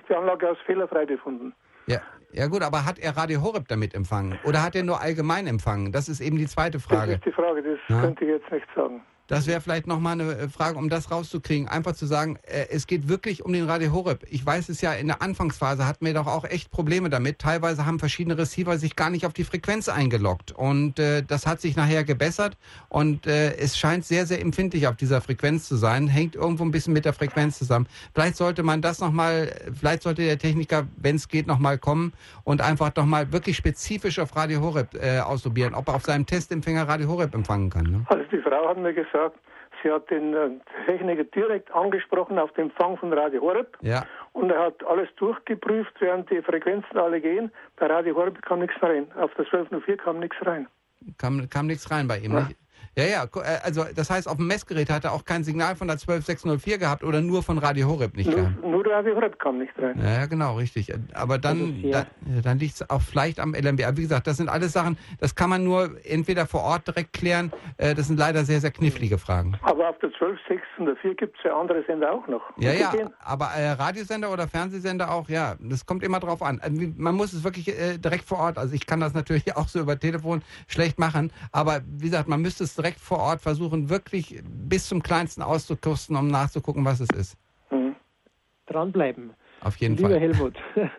die 0.08 0.14
Anlage 0.14 0.48
als 0.48 0.58
fehlerfrei 0.60 1.04
gefunden. 1.04 1.54
Ja, 1.86 2.00
ja 2.32 2.46
gut, 2.46 2.62
aber 2.62 2.84
hat 2.84 2.98
er 2.98 3.16
Radio 3.16 3.42
Horeb 3.42 3.68
damit 3.68 3.94
empfangen 3.94 4.38
oder 4.44 4.62
hat 4.62 4.74
er 4.74 4.82
nur 4.82 5.00
allgemein 5.00 5.46
empfangen? 5.46 5.92
Das 5.92 6.08
ist 6.08 6.20
eben 6.20 6.36
die 6.36 6.46
zweite 6.46 6.80
Frage. 6.80 7.12
Das 7.12 7.18
ist 7.18 7.26
die 7.26 7.32
Frage, 7.32 7.62
das 7.62 7.78
ja? 7.88 8.00
könnte 8.00 8.24
ich 8.24 8.30
jetzt 8.30 8.50
nicht 8.52 8.66
sagen. 8.74 9.02
Das 9.30 9.46
wäre 9.46 9.60
vielleicht 9.60 9.86
nochmal 9.86 10.14
eine 10.14 10.32
äh, 10.32 10.48
Frage, 10.48 10.76
um 10.76 10.88
das 10.88 11.12
rauszukriegen. 11.12 11.68
Einfach 11.68 11.92
zu 11.92 12.04
sagen, 12.04 12.36
äh, 12.42 12.66
es 12.70 12.88
geht 12.88 13.08
wirklich 13.08 13.44
um 13.44 13.52
den 13.52 13.70
Radio 13.70 13.92
Horeb. 13.92 14.26
Ich 14.28 14.44
weiß 14.44 14.68
es 14.70 14.80
ja, 14.80 14.92
in 14.92 15.06
der 15.06 15.22
Anfangsphase 15.22 15.86
hatten 15.86 16.04
wir 16.04 16.12
doch 16.14 16.26
auch 16.26 16.44
echt 16.44 16.72
Probleme 16.72 17.10
damit. 17.10 17.38
Teilweise 17.38 17.86
haben 17.86 18.00
verschiedene 18.00 18.36
Receiver 18.36 18.76
sich 18.76 18.96
gar 18.96 19.08
nicht 19.08 19.24
auf 19.24 19.32
die 19.32 19.44
Frequenz 19.44 19.88
eingeloggt. 19.88 20.50
Und 20.50 20.98
äh, 20.98 21.22
das 21.22 21.46
hat 21.46 21.60
sich 21.60 21.76
nachher 21.76 22.02
gebessert. 22.02 22.56
Und 22.88 23.28
äh, 23.28 23.54
es 23.54 23.78
scheint 23.78 24.04
sehr, 24.04 24.26
sehr 24.26 24.40
empfindlich 24.40 24.88
auf 24.88 24.96
dieser 24.96 25.20
Frequenz 25.20 25.68
zu 25.68 25.76
sein. 25.76 26.08
Hängt 26.08 26.34
irgendwo 26.34 26.64
ein 26.64 26.72
bisschen 26.72 26.92
mit 26.92 27.04
der 27.04 27.12
Frequenz 27.12 27.56
zusammen. 27.56 27.86
Vielleicht 28.12 28.34
sollte 28.34 28.64
man 28.64 28.82
das 28.82 28.98
nochmal, 28.98 29.52
vielleicht 29.78 30.02
sollte 30.02 30.22
der 30.22 30.38
Techniker, 30.38 30.88
wenn 30.96 31.14
es 31.14 31.28
geht, 31.28 31.46
nochmal 31.46 31.78
kommen 31.78 32.14
und 32.42 32.62
einfach 32.62 32.92
nochmal 32.96 33.30
wirklich 33.30 33.56
spezifisch 33.56 34.18
auf 34.18 34.34
Radio 34.34 34.60
Horeb 34.60 34.96
äh, 35.00 35.20
ausprobieren, 35.20 35.74
ob 35.74 35.86
er 35.86 35.94
auf 35.94 36.02
seinem 36.02 36.26
Testempfänger 36.26 36.88
Radio 36.88 37.06
Horeb 37.06 37.32
empfangen 37.32 37.70
kann. 37.70 37.84
Ne? 37.84 38.04
Also 38.08 38.24
die 38.32 38.38
Frau 38.38 38.68
hat 38.68 38.76
mir 38.76 38.92
gesagt, 38.92 39.19
gesagt, 39.20 39.38
sie 39.82 39.90
hat 39.90 40.10
den 40.10 40.34
äh, 40.34 40.50
Techniker 40.86 41.24
direkt 41.24 41.70
angesprochen 41.72 42.38
auf 42.38 42.52
den 42.52 42.70
Empfang 42.70 42.96
von 42.96 43.12
Radio 43.12 43.40
Horeb. 43.40 43.76
Ja. 43.80 44.04
Und 44.32 44.50
er 44.50 44.66
hat 44.66 44.84
alles 44.84 45.08
durchgeprüft, 45.16 45.92
während 46.00 46.30
die 46.30 46.42
Frequenzen 46.42 46.96
alle 46.96 47.20
gehen. 47.20 47.50
Bei 47.76 47.86
Radio 47.86 48.14
Horeb 48.16 48.40
kam 48.42 48.60
nichts 48.60 48.80
rein. 48.82 49.06
Auf 49.12 49.32
der 49.34 49.44
1204 49.46 49.96
kam 49.98 50.20
nichts 50.20 50.36
rein. 50.42 50.66
Kam, 51.18 51.48
kam 51.48 51.66
nichts 51.66 51.90
rein 51.90 52.08
bei 52.08 52.18
ihm. 52.18 52.32
Ja. 52.32 52.48
Ja, 52.98 53.04
ja, 53.04 53.24
äh, 53.24 53.58
also 53.62 53.84
das 53.94 54.10
heißt, 54.10 54.28
auf 54.28 54.36
dem 54.36 54.48
Messgerät 54.48 54.90
hat 54.90 55.04
er 55.04 55.12
auch 55.12 55.24
kein 55.24 55.44
Signal 55.44 55.76
von 55.76 55.86
der 55.86 55.96
12604 55.96 56.78
gehabt 56.78 57.04
oder 57.04 57.20
nur 57.20 57.42
von 57.42 57.58
Radio 57.58 57.88
Horeb 57.88 58.16
nicht 58.16 58.26
nur, 58.26 58.36
gehabt? 58.36 58.64
Nur 58.64 58.86
Radio 58.86 59.14
Horeb 59.14 59.38
kam 59.38 59.58
nicht 59.58 59.72
rein. 59.78 60.00
Ja, 60.02 60.26
genau, 60.26 60.56
richtig. 60.56 60.92
Aber 61.14 61.38
dann, 61.38 61.82
dann, 61.90 62.06
dann 62.42 62.58
liegt 62.58 62.74
es 62.74 62.90
auch 62.90 63.00
vielleicht 63.00 63.38
am 63.38 63.54
LMB. 63.54 63.84
Aber 63.84 63.96
wie 63.96 64.02
gesagt, 64.02 64.26
das 64.26 64.38
sind 64.38 64.48
alles 64.48 64.72
Sachen, 64.72 64.98
das 65.20 65.34
kann 65.34 65.50
man 65.50 65.62
nur 65.62 65.90
entweder 66.04 66.46
vor 66.46 66.62
Ort 66.62 66.88
direkt 66.88 67.12
klären. 67.12 67.52
Äh, 67.76 67.94
das 67.94 68.08
sind 68.08 68.18
leider 68.18 68.44
sehr, 68.44 68.60
sehr 68.60 68.72
knifflige 68.72 69.18
Fragen. 69.18 69.56
Aber 69.62 69.88
auf 69.88 69.98
der 70.00 70.10
12604 70.10 71.14
gibt 71.14 71.38
es 71.38 71.44
ja 71.44 71.58
andere 71.58 71.84
Sender 71.84 72.12
auch 72.12 72.26
noch. 72.26 72.42
Ja, 72.58 72.72
ja, 72.72 72.92
aber 73.20 73.46
äh, 73.56 73.70
Radiosender 73.70 74.32
oder 74.32 74.48
Fernsehsender 74.48 75.12
auch, 75.12 75.28
ja, 75.28 75.54
das 75.60 75.86
kommt 75.86 76.02
immer 76.02 76.18
drauf 76.18 76.42
an. 76.42 76.60
Also, 76.60 76.82
man 76.96 77.14
muss 77.14 77.32
es 77.32 77.44
wirklich 77.44 77.68
äh, 77.68 77.98
direkt 77.98 78.24
vor 78.24 78.38
Ort, 78.38 78.58
also 78.58 78.74
ich 78.74 78.86
kann 78.86 78.98
das 78.98 79.14
natürlich 79.14 79.56
auch 79.56 79.68
so 79.68 79.78
über 79.80 79.98
Telefon 79.98 80.42
schlecht 80.66 80.98
machen, 80.98 81.32
aber 81.52 81.80
wie 81.86 82.06
gesagt, 82.06 82.28
man 82.28 82.42
müsste 82.42 82.64
es 82.64 82.74
direkt 82.80 82.98
vor 82.98 83.18
Ort 83.18 83.40
versuchen, 83.42 83.90
wirklich 83.90 84.40
bis 84.44 84.88
zum 84.88 85.02
Kleinsten 85.02 85.42
auszukosten, 85.42 86.16
um 86.16 86.28
nachzugucken, 86.28 86.84
was 86.84 87.00
es 87.00 87.10
ist. 87.10 87.36
Mhm. 87.70 87.94
Dranbleiben. 88.66 89.32
Auf 89.60 89.76
jeden 89.76 89.96
Lieber 89.96 90.10
Fall. 90.10 90.18
Lieber 90.18 90.34
Helmut, 90.34 90.56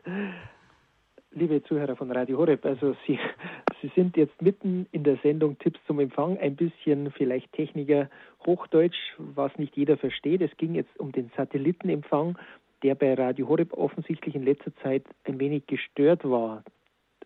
liebe 1.32 1.64
Zuhörer 1.64 1.96
von 1.96 2.12
Radio 2.12 2.38
Horeb, 2.38 2.64
also 2.66 2.96
Sie, 3.08 3.20
Sie 3.82 3.92
sind 3.96 4.16
jetzt 4.16 4.40
mitten 4.42 4.86
in 4.92 5.04
der 5.04 5.18
Sendung 5.24 5.58
Tipps 5.58 5.80
zum 5.88 6.00
Empfang, 6.00 6.38
ein 6.38 6.56
bisschen 6.56 7.12
vielleicht 7.12 7.52
Techniker 7.54 8.10
Hochdeutsch, 8.46 8.98
was 9.18 9.52
nicht 9.58 9.76
jeder 9.76 9.98
versteht. 9.98 10.42
Es 10.42 10.56
ging 10.58 10.76
jetzt 10.76 11.00
um 11.00 11.12
den 11.12 11.32
Satellitenempfang, 11.36 12.38
der 12.84 12.96
bei 12.96 13.14
Radio 13.16 13.48
Horeb 13.48 13.74
offensichtlich 13.74 14.36
in 14.36 14.44
letzter 14.44 14.76
Zeit 14.78 15.04
ein 15.24 15.40
wenig 15.40 15.66
gestört 15.66 16.24
war. 16.24 16.64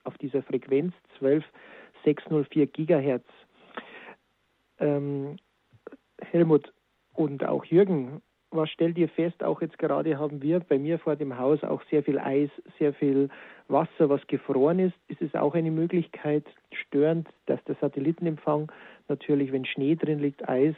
Auf 0.06 0.18
dieser 0.20 0.44
Frequenz 0.44 0.94
12604 1.20 2.68
Gigahertz 2.68 3.26
ähm, 4.80 5.38
Helmut 6.22 6.72
und 7.14 7.44
auch 7.46 7.66
Jürgen, 7.66 8.22
was 8.52 8.70
stellt 8.70 8.98
ihr 8.98 9.10
fest? 9.10 9.44
Auch 9.44 9.62
jetzt 9.62 9.78
gerade 9.78 10.18
haben 10.18 10.42
wir 10.42 10.60
bei 10.60 10.78
mir 10.78 11.00
vor 11.00 11.16
dem 11.16 11.38
Haus 11.38 11.64
auch 11.64 11.82
sehr 11.90 12.04
viel 12.04 12.20
Eis, 12.20 12.50
sehr 12.80 12.94
viel 12.94 13.30
Wasser, 13.68 14.10
was 14.10 14.26
gefroren 14.28 14.80
ist. 14.80 14.96
Ist 15.08 15.22
es 15.22 15.36
auch 15.36 15.56
eine 15.56 15.72
Möglichkeit 15.72 16.46
störend, 16.72 17.28
dass 17.48 17.64
der 17.66 17.76
Satellitenempfang 17.82 18.72
natürlich, 19.08 19.52
wenn 19.52 19.66
Schnee 19.66 19.96
drin 19.96 20.20
liegt, 20.20 20.48
Eis, 20.48 20.76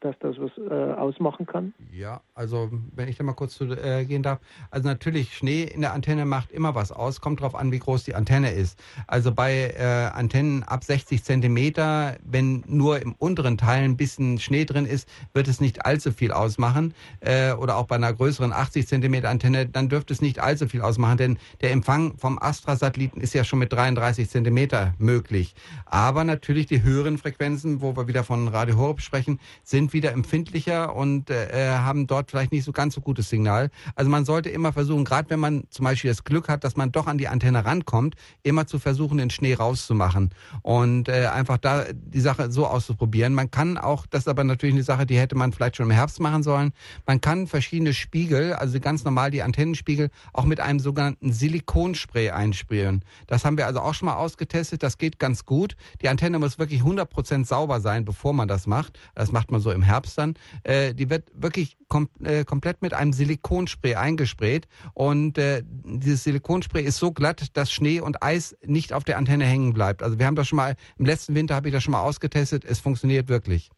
dass 0.00 0.16
das 0.20 0.36
was 0.38 0.50
äh, 0.58 0.92
ausmachen 0.94 1.46
kann? 1.46 1.74
Ja, 1.92 2.20
also 2.34 2.70
wenn 2.94 3.08
ich 3.08 3.16
da 3.16 3.24
mal 3.24 3.34
kurz 3.34 3.54
zu, 3.54 3.64
äh, 3.64 4.04
gehen 4.04 4.22
darf. 4.22 4.40
Also 4.70 4.88
natürlich, 4.88 5.36
Schnee 5.36 5.64
in 5.64 5.80
der 5.80 5.92
Antenne 5.92 6.24
macht 6.24 6.50
immer 6.50 6.74
was 6.74 6.92
aus. 6.92 7.20
Kommt 7.20 7.40
drauf 7.40 7.54
an, 7.54 7.72
wie 7.72 7.78
groß 7.78 8.04
die 8.04 8.14
Antenne 8.14 8.52
ist. 8.52 8.82
Also 9.06 9.32
bei 9.32 9.74
äh, 9.78 10.10
Antennen 10.16 10.62
ab 10.62 10.84
60 10.84 11.22
Zentimeter, 11.22 12.16
wenn 12.24 12.64
nur 12.66 13.00
im 13.00 13.14
unteren 13.14 13.58
Teil 13.58 13.84
ein 13.84 13.96
bisschen 13.96 14.38
Schnee 14.38 14.64
drin 14.64 14.86
ist, 14.86 15.08
wird 15.34 15.48
es 15.48 15.60
nicht 15.60 15.84
allzu 15.84 16.12
viel 16.12 16.32
ausmachen. 16.32 16.94
Äh, 17.20 17.52
oder 17.52 17.76
auch 17.76 17.86
bei 17.86 17.96
einer 17.96 18.12
größeren 18.12 18.52
80 18.52 18.88
Zentimeter 18.88 19.28
Antenne, 19.28 19.66
dann 19.66 19.88
dürfte 19.88 20.12
es 20.12 20.20
nicht 20.20 20.40
allzu 20.40 20.68
viel 20.68 20.82
ausmachen, 20.82 21.18
denn 21.18 21.38
der 21.60 21.72
Empfang 21.72 22.16
vom 22.16 22.38
Astra-Satelliten 22.38 23.20
ist 23.20 23.34
ja 23.34 23.44
schon 23.44 23.58
mit 23.58 23.72
33 23.72 24.28
Zentimeter 24.28 24.94
möglich. 24.98 25.54
Aber 25.84 26.24
natürlich 26.24 26.66
die 26.66 26.82
höheren 26.82 27.18
Frequenzen, 27.18 27.80
wo 27.80 27.96
wir 27.96 28.08
wieder 28.08 28.24
von 28.24 28.48
Radio 28.48 28.76
Horeb 28.76 29.00
sprechen, 29.00 29.40
sind 29.62 29.89
wieder 29.92 30.12
empfindlicher 30.12 30.94
und 30.94 31.30
äh, 31.30 31.70
haben 31.70 32.06
dort 32.06 32.30
vielleicht 32.30 32.52
nicht 32.52 32.64
so 32.64 32.72
ganz 32.72 32.94
so 32.94 33.00
gutes 33.00 33.28
Signal. 33.28 33.70
Also 33.94 34.10
man 34.10 34.24
sollte 34.24 34.48
immer 34.50 34.72
versuchen, 34.72 35.04
gerade 35.04 35.30
wenn 35.30 35.40
man 35.40 35.64
zum 35.70 35.84
Beispiel 35.84 36.10
das 36.10 36.24
Glück 36.24 36.48
hat, 36.48 36.64
dass 36.64 36.76
man 36.76 36.92
doch 36.92 37.06
an 37.06 37.18
die 37.18 37.28
Antenne 37.28 37.64
rankommt, 37.64 38.14
immer 38.42 38.66
zu 38.66 38.78
versuchen, 38.78 39.18
den 39.18 39.30
Schnee 39.30 39.54
rauszumachen 39.54 40.30
und 40.62 41.08
äh, 41.08 41.26
einfach 41.26 41.58
da 41.58 41.84
die 41.92 42.20
Sache 42.20 42.50
so 42.50 42.66
auszuprobieren. 42.66 43.34
Man 43.34 43.50
kann 43.50 43.78
auch, 43.78 44.06
das 44.06 44.22
ist 44.22 44.28
aber 44.28 44.44
natürlich 44.44 44.74
eine 44.74 44.84
Sache, 44.84 45.06
die 45.06 45.18
hätte 45.18 45.34
man 45.36 45.52
vielleicht 45.52 45.76
schon 45.76 45.86
im 45.86 45.92
Herbst 45.92 46.20
machen 46.20 46.42
sollen. 46.42 46.72
Man 47.06 47.20
kann 47.20 47.46
verschiedene 47.46 47.94
Spiegel, 47.94 48.54
also 48.54 48.80
ganz 48.80 49.04
normal 49.04 49.30
die 49.30 49.42
Antennenspiegel, 49.42 50.10
auch 50.32 50.44
mit 50.44 50.60
einem 50.60 50.80
sogenannten 50.80 51.32
Silikonspray 51.32 52.30
einspielen. 52.30 53.04
Das 53.26 53.44
haben 53.44 53.56
wir 53.56 53.66
also 53.66 53.80
auch 53.80 53.94
schon 53.94 54.06
mal 54.06 54.16
ausgetestet. 54.16 54.82
Das 54.82 54.98
geht 54.98 55.18
ganz 55.18 55.44
gut. 55.44 55.76
Die 56.02 56.08
Antenne 56.08 56.38
muss 56.38 56.58
wirklich 56.58 56.82
100% 56.82 57.44
sauber 57.44 57.80
sein, 57.80 58.04
bevor 58.04 58.32
man 58.32 58.48
das 58.48 58.66
macht. 58.66 58.98
Das 59.14 59.32
macht 59.32 59.50
man 59.50 59.60
so 59.60 59.70
im 59.70 59.79
Herbst 59.82 60.18
dann. 60.18 60.34
Äh, 60.64 60.94
die 60.94 61.10
wird 61.10 61.24
wirklich 61.34 61.76
kom 61.88 62.08
äh, 62.22 62.44
komplett 62.44 62.82
mit 62.82 62.94
einem 62.94 63.12
Silikonspray 63.12 63.94
eingesprayt. 63.94 64.68
Und 64.94 65.38
äh, 65.38 65.62
dieses 65.64 66.24
Silikonspray 66.24 66.82
ist 66.82 66.98
so 66.98 67.12
glatt, 67.12 67.56
dass 67.56 67.72
Schnee 67.72 68.00
und 68.00 68.22
Eis 68.22 68.56
nicht 68.64 68.92
auf 68.92 69.04
der 69.04 69.18
Antenne 69.18 69.44
hängen 69.44 69.72
bleibt. 69.72 70.02
Also 70.02 70.18
wir 70.18 70.26
haben 70.26 70.36
das 70.36 70.48
schon 70.48 70.56
mal, 70.56 70.76
im 70.98 71.06
letzten 71.06 71.34
Winter 71.34 71.54
habe 71.54 71.68
ich 71.68 71.74
das 71.74 71.82
schon 71.82 71.92
mal 71.92 72.02
ausgetestet. 72.02 72.64
Es 72.64 72.80
funktioniert 72.80 73.28
wirklich. 73.28 73.70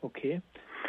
Okay. 0.00 0.42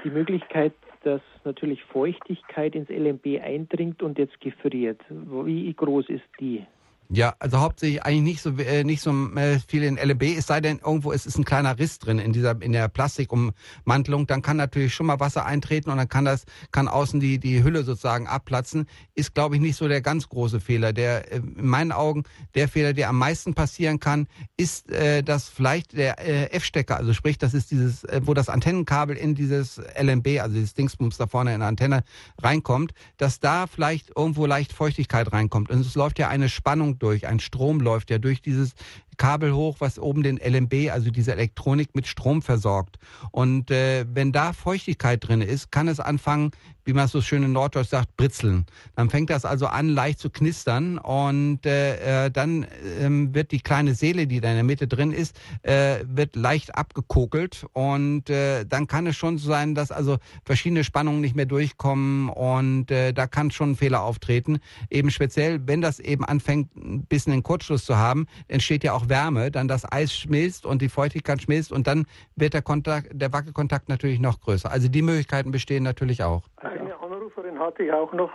Die 0.03 0.09
Möglichkeit, 0.09 0.73
dass 1.03 1.21
natürlich 1.43 1.83
Feuchtigkeit 1.85 2.75
ins 2.75 2.89
LMB 2.89 3.41
eindringt 3.41 4.01
und 4.01 4.17
jetzt 4.17 4.39
gefriert. 4.41 4.99
Wie 5.09 5.73
groß 5.73 6.09
ist 6.09 6.23
die? 6.39 6.65
Ja, 7.09 7.35
also 7.39 7.59
hauptsächlich 7.59 8.03
eigentlich 8.03 8.23
nicht 8.23 8.41
so 8.41 8.57
äh, 8.57 8.83
nicht 8.83 9.01
so 9.01 9.11
äh, 9.35 9.59
viel 9.59 9.83
in 9.83 9.97
LEB, 9.97 10.37
es 10.37 10.47
sei 10.47 10.61
denn 10.61 10.79
irgendwo 10.83 11.11
es 11.11 11.25
ist 11.25 11.37
ein 11.37 11.45
kleiner 11.45 11.77
Riss 11.77 11.99
drin 11.99 12.17
in 12.17 12.33
dieser 12.33 12.59
in 12.61 12.71
der 12.71 12.87
Plastikummantelung, 12.87 14.25
dann 14.25 14.41
kann 14.41 14.57
natürlich 14.57 14.95
schon 14.95 15.05
mal 15.05 15.19
Wasser 15.19 15.45
eintreten 15.45 15.89
und 15.89 15.97
dann 15.97 16.09
kann 16.09 16.25
das 16.25 16.45
kann 16.71 16.87
außen 16.87 17.19
die 17.19 17.39
die 17.39 17.63
Hülle 17.63 17.83
sozusagen 17.83 18.27
abplatzen. 18.27 18.87
Ist 19.13 19.35
glaube 19.35 19.55
ich 19.55 19.61
nicht 19.61 19.75
so 19.75 19.87
der 19.87 20.01
ganz 20.01 20.27
große 20.29 20.59
Fehler. 20.59 20.93
Der 20.93 21.31
äh, 21.31 21.37
in 21.37 21.67
meinen 21.67 21.91
Augen 21.91 22.23
der 22.55 22.67
Fehler, 22.67 22.93
der 22.93 23.09
am 23.09 23.17
meisten 23.17 23.53
passieren 23.53 23.99
kann, 23.99 24.27
ist, 24.57 24.89
äh, 24.91 25.23
dass 25.23 25.49
vielleicht 25.49 25.93
der 25.93 26.19
äh, 26.19 26.51
F-Stecker, 26.51 26.97
also 26.97 27.13
sprich, 27.13 27.37
das 27.37 27.53
ist 27.53 27.71
dieses, 27.71 28.03
äh, 28.05 28.21
wo 28.23 28.33
das 28.33 28.49
Antennenkabel 28.49 29.15
in 29.15 29.35
dieses 29.35 29.79
LMB, 29.99 30.39
also 30.39 30.55
dieses 30.55 30.73
Dingsbums 30.73 31.17
da 31.17 31.27
vorne 31.27 31.53
in 31.53 31.59
der 31.59 31.69
Antenne 31.69 32.03
reinkommt, 32.41 32.93
dass 33.17 33.39
da 33.39 33.67
vielleicht 33.67 34.11
irgendwo 34.15 34.45
leicht 34.45 34.73
Feuchtigkeit 34.73 35.31
reinkommt 35.31 35.69
und 35.69 35.81
es 35.81 35.95
läuft 35.95 36.19
ja 36.19 36.29
eine 36.29 36.49
Spannung 36.49 36.97
durch, 37.03 37.27
ein 37.27 37.39
Strom 37.39 37.79
läuft 37.79 38.09
ja 38.09 38.17
durch 38.17 38.41
dieses 38.41 38.73
Kabel 39.17 39.53
hoch, 39.53 39.77
was 39.79 39.99
oben 39.99 40.23
den 40.23 40.37
LMB, 40.37 40.91
also 40.91 41.11
diese 41.11 41.33
Elektronik 41.33 41.93
mit 41.93 42.07
Strom 42.07 42.41
versorgt. 42.41 42.97
Und 43.31 43.69
äh, 43.69 44.05
wenn 44.11 44.31
da 44.31 44.53
Feuchtigkeit 44.53 45.27
drin 45.27 45.41
ist, 45.41 45.71
kann 45.71 45.87
es 45.87 45.99
anfangen, 45.99 46.51
wie 46.85 46.93
man 46.93 47.07
so 47.07 47.21
schön 47.21 47.43
in 47.43 47.51
Norddeutsch 47.51 47.89
sagt, 47.89 48.15
britzeln. 48.17 48.65
Dann 48.95 49.09
fängt 49.09 49.29
das 49.29 49.45
also 49.45 49.67
an, 49.67 49.89
leicht 49.89 50.19
zu 50.19 50.29
knistern 50.29 50.97
und 50.97 51.65
äh, 51.65 52.25
äh, 52.25 52.31
dann 52.31 52.63
äh, 52.63 53.07
wird 53.33 53.51
die 53.51 53.59
kleine 53.59 53.95
Seele, 53.95 54.27
die 54.27 54.41
da 54.41 54.49
in 54.49 54.55
der 54.55 54.63
Mitte 54.63 54.87
drin 54.87 55.11
ist, 55.11 55.39
äh, 55.61 55.99
wird 56.05 56.35
leicht 56.35 56.75
abgekokelt 56.75 57.65
und 57.73 58.29
äh, 58.29 58.65
dann 58.65 58.87
kann 58.87 59.07
es 59.07 59.15
schon 59.15 59.37
so 59.37 59.47
sein, 59.47 59.75
dass 59.75 59.91
also 59.91 60.17
verschiedene 60.45 60.83
Spannungen 60.83 61.21
nicht 61.21 61.35
mehr 61.35 61.45
durchkommen 61.45 62.29
und 62.29 62.91
äh, 62.91 63.13
da 63.13 63.27
kann 63.27 63.51
schon 63.51 63.71
ein 63.71 63.75
Fehler 63.75 64.03
auftreten. 64.03 64.59
Eben 64.89 65.11
speziell, 65.11 65.61
wenn 65.67 65.81
das 65.81 65.99
eben 65.99 66.25
anfängt, 66.25 66.75
ein 66.75 67.05
bisschen 67.05 67.33
einen 67.33 67.43
Kurzschluss 67.43 67.85
zu 67.85 67.97
haben, 67.97 68.27
entsteht 68.47 68.83
ja 68.83 68.93
auch 68.93 69.09
Wärme, 69.09 69.51
dann 69.51 69.67
das 69.67 69.89
Eis 69.89 70.15
schmilzt 70.15 70.65
und 70.65 70.81
die 70.81 70.89
Feuchtigkeit 70.89 71.41
schmilzt 71.41 71.71
und 71.71 71.87
dann 71.87 72.05
wird 72.35 72.53
der 72.53 72.61
Kontakt, 72.61 73.09
der 73.13 73.31
Wackelkontakt 73.33 73.89
natürlich 73.89 74.19
noch 74.19 74.39
größer. 74.41 74.71
Also 74.71 74.87
die 74.87 75.01
Möglichkeiten 75.01 75.51
bestehen 75.51 75.83
natürlich 75.83 76.23
auch. 76.23 76.43
Eine 76.79 76.99
Anruferin 76.99 77.59
hatte 77.59 77.83
ich 77.83 77.91
auch 77.91 78.13
noch, 78.13 78.31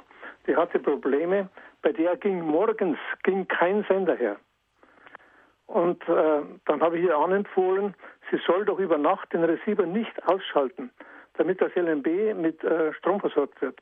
die 0.47 0.57
hatte 0.57 0.79
Probleme, 0.79 1.49
bei 1.83 1.93
der 1.93 2.17
ging 2.17 2.41
morgens 2.41 2.99
ging 3.23 3.47
kein 3.49 3.85
Sender 3.85 4.17
her. 4.17 4.37
Und 5.67 6.03
äh, 6.09 6.43
dann 6.65 6.81
habe 6.81 6.99
ich 6.99 7.05
ihr 7.05 7.17
anempfohlen, 7.17 7.95
sie 8.31 8.39
soll 8.47 8.65
doch 8.65 8.79
über 8.79 8.97
Nacht 8.97 9.33
den 9.33 9.45
Receiver 9.45 9.85
nicht 9.85 10.27
ausschalten, 10.27 10.91
damit 11.35 11.61
das 11.61 11.75
LMB 11.75 12.35
mit 12.37 12.65
äh, 12.65 12.93
Strom 12.95 13.21
versorgt 13.21 13.61
wird. 13.61 13.79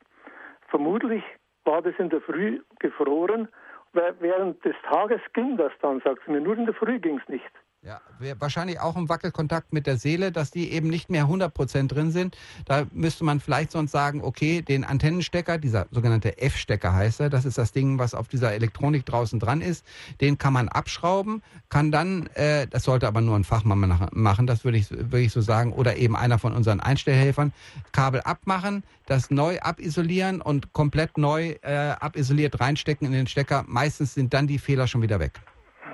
Vermutlich 0.67 1.23
war 1.63 1.81
das 1.81 1.95
in 1.97 2.09
der 2.09 2.21
Früh 2.21 2.61
gefroren, 2.79 3.47
weil 3.93 4.15
während 4.19 4.63
des 4.65 4.75
Tages 4.83 5.21
ging 5.33 5.55
das 5.57 5.71
dann, 5.81 6.01
sagt 6.01 6.23
sie 6.25 6.31
mir, 6.31 6.41
nur 6.41 6.57
in 6.57 6.65
der 6.65 6.75
Früh 6.75 6.99
ging 6.99 7.19
es 7.19 7.29
nicht. 7.29 7.51
Ja, 7.83 8.01
wahrscheinlich 8.39 8.79
auch 8.81 8.97
im 8.97 9.07
Wackelkontakt 9.07 9.71
mit 9.71 9.87
der 9.87 9.97
Seele, 9.97 10.31
dass 10.31 10.51
die 10.51 10.71
eben 10.71 10.89
nicht 10.89 11.09
mehr 11.09 11.25
100% 11.25 11.87
drin 11.87 12.11
sind. 12.11 12.35
Da 12.65 12.85
müsste 12.91 13.23
man 13.23 13.39
vielleicht 13.39 13.71
sonst 13.71 13.91
sagen, 13.91 14.21
okay, 14.23 14.61
den 14.61 14.83
Antennenstecker, 14.83 15.57
dieser 15.57 15.85
sogenannte 15.91 16.41
F-Stecker 16.41 16.91
heißt 16.91 17.21
er, 17.21 17.29
das 17.29 17.45
ist 17.45 17.57
das 17.57 17.71
Ding, 17.71 17.97
was 17.99 18.13
auf 18.13 18.27
dieser 18.27 18.51
Elektronik 18.51 19.05
draußen 19.05 19.39
dran 19.39 19.61
ist, 19.61 19.85
den 20.19 20.37
kann 20.37 20.53
man 20.53 20.67
abschrauben, 20.67 21.43
kann 21.69 21.91
dann, 21.91 22.27
äh, 22.33 22.67
das 22.67 22.83
sollte 22.83 23.07
aber 23.07 23.21
nur 23.21 23.37
ein 23.37 23.45
Fachmann 23.45 24.09
machen, 24.11 24.47
das 24.47 24.65
würde 24.65 24.79
ich, 24.79 24.89
würde 24.89 25.21
ich 25.21 25.31
so 25.31 25.41
sagen, 25.41 25.71
oder 25.71 25.95
eben 25.95 26.15
einer 26.15 26.39
von 26.39 26.53
unseren 26.53 26.79
Einstellhelfern, 26.79 27.53
Kabel 27.93 28.21
abmachen, 28.21 28.83
das 29.05 29.29
neu 29.29 29.59
abisolieren 29.61 30.41
und 30.41 30.73
komplett 30.73 31.17
neu 31.17 31.55
äh, 31.61 31.95
abisoliert 31.99 32.59
reinstecken 32.59 33.07
in 33.07 33.13
den 33.13 33.27
Stecker. 33.27 33.63
Meistens 33.67 34.15
sind 34.15 34.33
dann 34.33 34.47
die 34.47 34.59
Fehler 34.59 34.87
schon 34.87 35.03
wieder 35.03 35.19
weg. 35.19 35.39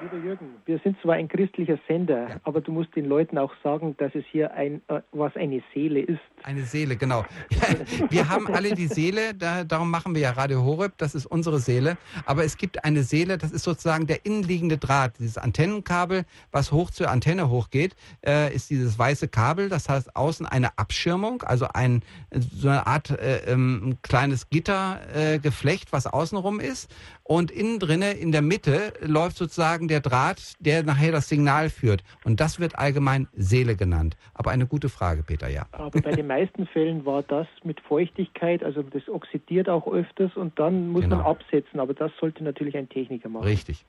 Lieber 0.03 0.17
Jürgen, 0.17 0.55
wir 0.65 0.79
sind 0.83 0.97
zwar 1.01 1.15
ein 1.15 1.29
christlicher 1.29 1.79
Sender, 1.87 2.29
ja. 2.29 2.35
aber 2.43 2.59
du 2.59 2.73
musst 2.73 2.93
den 2.93 3.05
Leuten 3.05 3.37
auch 3.37 3.53
sagen, 3.63 3.95
dass 3.97 4.13
es 4.13 4.25
hier 4.29 4.53
ein, 4.53 4.81
äh, 4.89 4.99
was 5.13 5.33
eine 5.37 5.63
Seele 5.73 6.01
ist. 6.01 6.19
Eine 6.43 6.63
Seele, 6.63 6.97
genau. 6.97 7.23
wir 8.09 8.27
haben 8.27 8.47
alle 8.47 8.73
die 8.73 8.87
Seele, 8.87 9.33
da, 9.33 9.63
darum 9.63 9.89
machen 9.89 10.13
wir 10.13 10.21
ja 10.21 10.31
Radio 10.31 10.61
Horeb, 10.61 10.97
das 10.97 11.15
ist 11.15 11.25
unsere 11.25 11.59
Seele. 11.59 11.97
Aber 12.25 12.43
es 12.43 12.57
gibt 12.57 12.83
eine 12.83 13.03
Seele, 13.03 13.37
das 13.37 13.53
ist 13.53 13.63
sozusagen 13.63 14.05
der 14.05 14.25
innenliegende 14.25 14.77
Draht, 14.77 15.19
dieses 15.19 15.37
Antennenkabel, 15.37 16.25
was 16.51 16.73
hoch 16.73 16.91
zur 16.91 17.09
Antenne 17.09 17.49
hochgeht, 17.49 17.95
äh, 18.25 18.53
ist 18.53 18.69
dieses 18.71 18.99
weiße 18.99 19.29
Kabel, 19.29 19.69
das 19.69 19.87
heißt 19.87 20.17
außen 20.17 20.45
eine 20.45 20.77
Abschirmung, 20.77 21.43
also 21.43 21.67
ein, 21.73 22.03
so 22.29 22.67
eine 22.67 22.87
Art 22.87 23.09
äh, 23.11 23.49
ähm, 23.49 23.99
kleines 24.01 24.49
Gittergeflecht, 24.49 25.87
äh, 25.89 25.91
was 25.93 26.07
außenrum 26.07 26.59
ist. 26.59 26.93
Und 27.25 27.51
innen 27.51 27.79
drinne, 27.79 28.11
in 28.11 28.33
der 28.33 28.41
Mitte, 28.41 28.93
läuft 28.99 29.37
sozusagen 29.37 29.87
der 29.87 30.01
Draht, 30.01 30.55
der 30.59 30.83
nachher 30.83 31.13
das 31.13 31.29
Signal 31.29 31.69
führt. 31.69 32.03
Und 32.25 32.41
das 32.41 32.59
wird 32.59 32.77
allgemein 32.77 33.29
Seele 33.33 33.77
genannt. 33.77 34.17
Aber 34.33 34.51
eine 34.51 34.67
gute 34.67 34.89
Frage, 34.89 35.23
Peter, 35.23 35.47
ja. 35.47 35.65
Aber 35.71 36.01
bei 36.01 36.11
den 36.11 36.27
meisten 36.27 36.67
Fällen 36.67 37.05
war 37.05 37.23
das 37.23 37.47
mit 37.63 37.79
Feuchtigkeit, 37.79 38.61
also 38.61 38.83
das 38.83 39.07
oxidiert 39.07 39.69
auch 39.69 39.87
öfters 39.87 40.35
und 40.35 40.59
dann 40.59 40.89
muss 40.89 41.03
genau. 41.03 41.17
man 41.17 41.25
absetzen. 41.25 41.79
Aber 41.79 41.93
das 41.93 42.11
sollte 42.19 42.43
natürlich 42.43 42.75
ein 42.75 42.89
Techniker 42.89 43.29
machen. 43.29 43.45
Richtig. 43.45 43.85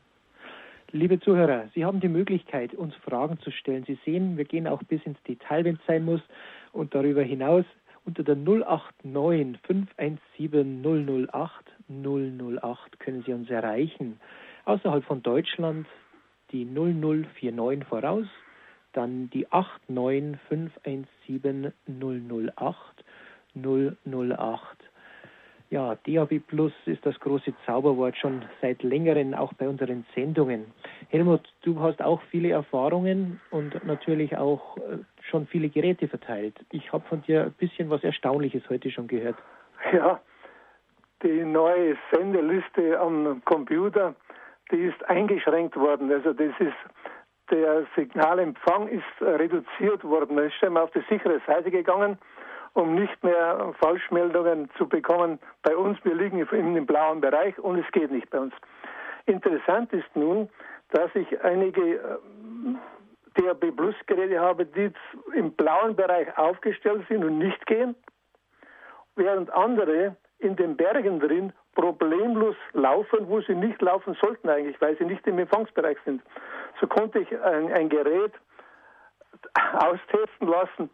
Liebe 0.92 1.18
Zuhörer, 1.18 1.64
Sie 1.74 1.84
haben 1.84 1.98
die 1.98 2.08
Möglichkeit, 2.08 2.72
uns 2.72 2.94
Fragen 2.94 3.40
zu 3.40 3.50
stellen. 3.50 3.82
Sie 3.84 3.98
sehen, 4.04 4.36
wir 4.36 4.44
gehen 4.44 4.68
auch 4.68 4.80
bis 4.84 5.02
ins 5.02 5.20
Detail, 5.26 5.64
wenn 5.64 5.74
es 5.74 5.80
sein 5.88 6.04
muss. 6.04 6.20
Und 6.70 6.94
darüber 6.94 7.22
hinaus 7.22 7.64
unter 8.04 8.23
der 8.23 8.37
089 8.37 9.58
517 9.66 11.28
008 11.30 11.64
008 11.88 13.00
können 13.00 13.23
Sie 13.26 13.32
uns 13.32 13.50
erreichen. 13.50 14.20
Außerhalb 14.64 15.04
von 15.04 15.23
Deutschland 15.23 15.87
die 16.52 16.64
0049 16.64 17.84
voraus, 17.87 18.26
dann 18.92 19.30
die 19.30 19.46
89 19.50 20.40
517 20.49 21.73
008 21.87 23.04
008. 23.54 24.93
Ja, 25.71 25.97
DAB 26.06 26.40
Plus 26.47 26.73
ist 26.87 27.04
das 27.04 27.18
große 27.21 27.52
Zauberwort 27.66 28.16
schon 28.16 28.44
seit 28.61 28.83
längerem 28.83 29.35
auch 29.35 29.52
bei 29.54 29.68
unseren 29.68 30.04
Sendungen. 30.14 30.66
Helmut, 31.09 31.40
du 31.62 31.80
hast 31.80 32.02
auch 32.02 32.21
viele 32.30 32.50
Erfahrungen 32.50 33.40
und 33.50 33.85
natürlich 33.85 34.37
auch 34.37 34.76
äh, 34.76 34.99
schon 35.23 35.47
viele 35.47 35.71
Geräte 35.71 36.06
verteilt. 36.06 36.54
Ich 36.71 36.92
habe 36.92 37.04
von 37.09 37.23
dir 37.23 37.44
ein 37.44 37.52
bisschen 37.52 37.90
was 37.90 38.04
Erstaunliches 38.04 38.62
heute 38.68 38.90
schon 38.90 39.09
gehört. 39.09 39.37
Ja, 39.92 40.21
die 41.23 41.44
neue 41.44 41.97
Sendeliste 42.12 43.00
am 43.00 43.42
Computer, 43.44 44.14
die 44.71 44.83
ist 44.83 45.02
eingeschränkt 45.09 45.76
worden. 45.76 46.12
Also 46.12 46.33
das 46.33 46.52
ist 46.59 46.76
der 47.50 47.87
Signalempfang 47.94 48.88
ist 48.88 49.02
reduziert 49.21 50.02
worden. 50.04 50.37
Man 50.37 50.44
ist 50.44 50.54
schon 50.54 50.73
mal 50.73 50.83
auf 50.83 50.90
die 50.92 51.04
sichere 51.09 51.40
Seite 51.47 51.71
gegangen, 51.71 52.18
um 52.75 52.95
nicht 52.95 53.23
mehr 53.23 53.73
Falschmeldungen 53.81 54.69
zu 54.76 54.88
bekommen. 54.88 55.38
Bei 55.62 55.76
uns, 55.76 55.99
wir 56.04 56.14
liegen 56.14 56.38
im 56.40 56.87
blauen 56.87 57.21
Bereich 57.21 57.59
und 57.59 57.78
es 57.78 57.90
geht 57.93 58.11
nicht 58.11 58.28
bei 58.31 58.40
uns. 58.40 58.54
Interessant 59.26 59.93
ist 59.93 60.14
nun, 60.14 60.50
dass 60.90 61.14
ich 61.14 61.43
einige 61.43 61.95
äh, 61.95 63.40
DAB 63.40 63.73
Plus 63.76 63.95
Geräte 64.07 64.40
habe, 64.40 64.66
die 64.66 64.93
im 65.35 65.52
blauen 65.52 65.97
Bereich 65.97 66.37
aufgestellt 66.37 67.04
sind 67.09 67.25
und 67.25 67.38
nicht 67.38 67.64
gehen, 67.66 67.95
während 69.16 69.50
andere 69.52 70.16
in 70.38 70.57
den 70.57 70.76
Bergen 70.76 71.21
drin 71.21 71.52
problemlos 71.75 72.57
laufen, 72.73 73.28
wo 73.28 73.40
sie 73.40 73.54
nicht 73.54 73.81
laufen 73.83 74.16
sollten 74.21 74.49
eigentlich, 74.49 74.81
weil 74.81 74.97
sie 74.99 75.04
nicht 75.04 75.26
im 75.26 75.38
Empfangsbereich 75.38 75.99
sind. 76.04 76.23
So 76.81 76.87
konnte 76.87 77.21
ich 77.21 77.40
ein, 77.40 77.73
ein 77.73 77.88
Gerät 77.88 78.33
austesten 79.78 80.49
lassen. 80.49 80.90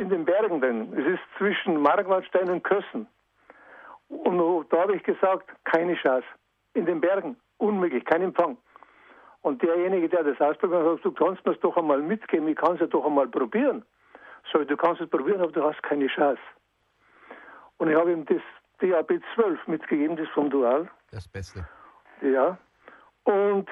In 0.00 0.08
den 0.08 0.24
Bergen 0.24 0.60
drin. 0.60 0.92
Es 0.92 1.06
ist 1.14 1.22
zwischen 1.38 1.80
Markwaldstein 1.80 2.50
und 2.50 2.64
Kössen. 2.64 3.06
Und 4.08 4.66
da 4.70 4.80
habe 4.82 4.96
ich 4.96 5.02
gesagt, 5.02 5.50
keine 5.64 5.94
Chance. 5.94 6.26
In 6.74 6.86
den 6.86 7.00
Bergen, 7.00 7.36
unmöglich, 7.58 8.04
kein 8.04 8.22
Empfang. 8.22 8.56
Und 9.42 9.62
derjenige, 9.62 10.08
der 10.08 10.24
das 10.24 10.40
ausprobiert 10.40 10.80
hat, 10.80 11.02
sagt, 11.02 11.04
du 11.04 11.12
kannst 11.12 11.44
mir 11.44 11.52
es 11.52 11.60
doch 11.60 11.76
einmal 11.76 12.00
mitgeben, 12.00 12.48
ich 12.48 12.56
kann 12.56 12.74
es 12.74 12.80
ja 12.80 12.86
doch 12.86 13.04
einmal 13.04 13.28
probieren. 13.28 13.84
So, 14.52 14.64
du 14.64 14.76
kannst 14.76 15.00
es 15.00 15.08
probieren, 15.08 15.40
aber 15.40 15.52
du 15.52 15.62
hast 15.62 15.82
keine 15.82 16.06
Chance. 16.06 16.40
Und 17.78 17.90
ich 17.90 17.96
habe 17.96 18.12
ihm 18.12 18.24
das 18.26 18.40
DAB 18.80 19.20
12 19.34 19.66
mitgegeben, 19.66 20.16
das 20.16 20.28
vom 20.28 20.50
Dual. 20.50 20.88
Das 21.10 21.28
Beste. 21.28 21.66
Ja. 22.22 22.56
Und 23.24 23.68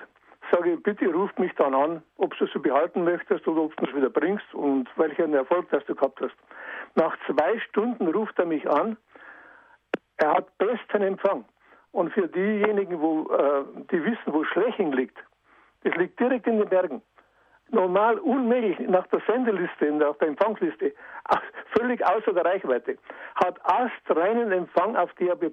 sage, 0.52 0.76
bitte 0.76 1.12
ruft 1.12 1.38
mich 1.38 1.52
dann 1.56 1.74
an, 1.74 2.02
ob 2.16 2.36
du 2.36 2.46
so 2.46 2.60
behalten 2.60 3.04
möchtest 3.04 3.46
oder 3.48 3.62
ob 3.62 3.76
du 3.76 3.86
es 3.86 3.94
wieder 3.94 4.10
bringst 4.10 4.54
und 4.54 4.88
welchen 4.96 5.34
Erfolg 5.34 5.68
das 5.70 5.84
du 5.86 5.94
gehabt 5.94 6.20
hast. 6.20 6.34
Nach 6.94 7.16
zwei 7.26 7.58
Stunden 7.60 8.08
ruft 8.08 8.38
er 8.38 8.46
mich 8.46 8.68
an. 8.68 8.96
Er 10.18 10.34
hat 10.34 10.58
besten 10.58 11.02
Empfang. 11.02 11.44
Und 11.92 12.12
für 12.12 12.28
diejenigen, 12.28 13.00
wo, 13.00 13.28
äh, 13.32 13.64
die 13.90 14.04
wissen, 14.04 14.32
wo 14.32 14.44
Schleching 14.44 14.92
liegt, 14.92 15.18
das 15.84 15.94
liegt 15.96 16.18
direkt 16.20 16.46
in 16.46 16.58
den 16.58 16.68
Bergen. 16.68 17.02
Normal 17.70 18.18
unmöglich 18.18 18.78
nach 18.80 19.06
der 19.08 19.22
Sendeliste, 19.26 19.90
nach 19.92 20.16
der 20.18 20.28
Empfangsliste, 20.28 20.94
völlig 21.76 22.04
außer 22.06 22.32
der 22.32 22.44
Reichweite. 22.44 22.98
Hat 23.34 23.58
astreinen 23.64 24.52
Empfang 24.52 24.96
auf 24.96 25.12
DAB+. 25.14 25.50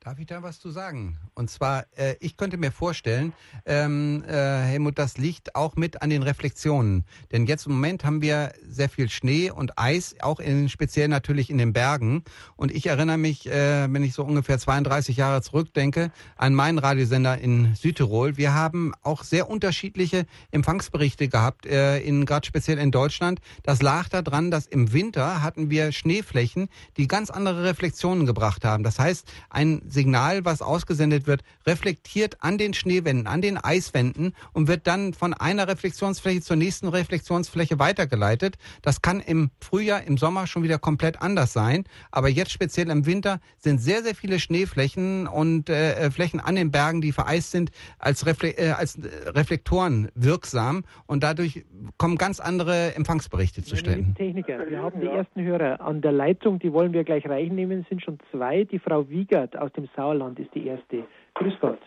Darf 0.00 0.18
ich 0.18 0.26
da 0.26 0.42
was 0.42 0.58
zu 0.60 0.70
sagen? 0.70 1.18
Und 1.38 1.50
zwar, 1.50 1.86
äh, 1.96 2.16
ich 2.18 2.36
könnte 2.36 2.56
mir 2.56 2.72
vorstellen, 2.72 3.32
ähm, 3.64 4.24
äh, 4.26 4.32
Helmut, 4.32 4.98
das 4.98 5.18
liegt 5.18 5.54
auch 5.54 5.76
mit 5.76 6.02
an 6.02 6.10
den 6.10 6.24
Reflexionen. 6.24 7.04
Denn 7.30 7.46
jetzt 7.46 7.66
im 7.66 7.74
Moment 7.74 8.04
haben 8.04 8.22
wir 8.22 8.52
sehr 8.68 8.88
viel 8.88 9.08
Schnee 9.08 9.52
und 9.52 9.78
Eis, 9.78 10.16
auch 10.20 10.40
in, 10.40 10.68
speziell 10.68 11.06
natürlich 11.06 11.48
in 11.48 11.56
den 11.58 11.72
Bergen. 11.72 12.24
Und 12.56 12.72
ich 12.72 12.86
erinnere 12.86 13.18
mich, 13.18 13.46
äh, 13.46 13.86
wenn 13.88 14.02
ich 14.02 14.14
so 14.14 14.24
ungefähr 14.24 14.58
32 14.58 15.16
Jahre 15.16 15.40
zurückdenke, 15.40 16.10
an 16.36 16.54
meinen 16.54 16.78
Radiosender 16.78 17.38
in 17.38 17.76
Südtirol. 17.76 18.36
Wir 18.36 18.52
haben 18.52 18.92
auch 19.04 19.22
sehr 19.22 19.48
unterschiedliche 19.48 20.26
Empfangsberichte 20.50 21.28
gehabt, 21.28 21.66
äh, 21.66 22.00
in 22.00 22.26
gerade 22.26 22.48
speziell 22.48 22.78
in 22.78 22.90
Deutschland. 22.90 23.38
Das 23.62 23.80
lag 23.80 24.08
daran, 24.08 24.50
dass 24.50 24.66
im 24.66 24.92
Winter 24.92 25.40
hatten 25.40 25.70
wir 25.70 25.92
Schneeflächen, 25.92 26.68
die 26.96 27.06
ganz 27.06 27.30
andere 27.30 27.62
Reflexionen 27.62 28.26
gebracht 28.26 28.64
haben. 28.64 28.82
Das 28.82 28.98
heißt, 28.98 29.30
ein 29.50 29.82
Signal, 29.86 30.44
was 30.44 30.62
ausgesendet 30.62 31.27
wird, 31.28 31.42
reflektiert 31.64 32.38
an 32.40 32.58
den 32.58 32.74
Schneewänden, 32.74 33.28
an 33.28 33.40
den 33.40 33.56
Eiswänden 33.56 34.34
und 34.52 34.66
wird 34.66 34.88
dann 34.88 35.12
von 35.12 35.32
einer 35.32 35.68
Reflexionsfläche 35.68 36.40
zur 36.40 36.56
nächsten 36.56 36.88
Reflexionsfläche 36.88 37.78
weitergeleitet. 37.78 38.56
Das 38.82 39.00
kann 39.02 39.20
im 39.20 39.50
Frühjahr, 39.60 40.02
im 40.02 40.18
Sommer 40.18 40.48
schon 40.48 40.64
wieder 40.64 40.78
komplett 40.78 41.22
anders 41.22 41.52
sein. 41.52 41.84
Aber 42.10 42.28
jetzt 42.28 42.50
speziell 42.50 42.90
im 42.90 43.06
Winter 43.06 43.38
sind 43.58 43.78
sehr, 43.78 44.02
sehr 44.02 44.16
viele 44.16 44.40
Schneeflächen 44.40 45.28
und 45.28 45.70
äh, 45.70 46.06
äh 46.06 46.10
Flächen 46.10 46.40
an 46.40 46.56
den 46.56 46.72
Bergen, 46.72 47.00
die 47.00 47.12
vereist 47.12 47.52
sind, 47.52 47.70
als, 47.98 48.26
Refle 48.26 48.50
äh, 48.50 48.70
als 48.70 48.98
Reflektoren 49.26 50.08
wirksam. 50.14 50.84
Und 51.06 51.22
dadurch 51.22 51.64
kommen 51.98 52.16
ganz 52.16 52.40
andere 52.40 52.94
Empfangsberichte 52.96 53.62
zustande. 53.62 54.14
Techniker, 54.14 54.68
wir 54.68 54.82
haben 54.82 55.00
die 55.00 55.06
ersten 55.06 55.42
Hörer 55.42 55.80
an 55.80 56.00
der 56.00 56.12
Leitung, 56.12 56.58
die 56.58 56.72
wollen 56.72 56.92
wir 56.92 57.04
gleich 57.04 57.28
reinnehmen, 57.28 57.86
sind 57.88 58.02
schon 58.02 58.18
zwei. 58.30 58.64
Die 58.64 58.78
Frau 58.78 59.08
Wiegert 59.08 59.56
aus 59.56 59.72
dem 59.72 59.88
Sauerland 59.94 60.38
ist 60.38 60.54
die 60.54 60.66
erste. 60.66 61.04
Grüß 61.34 61.54
Gott. 61.60 61.80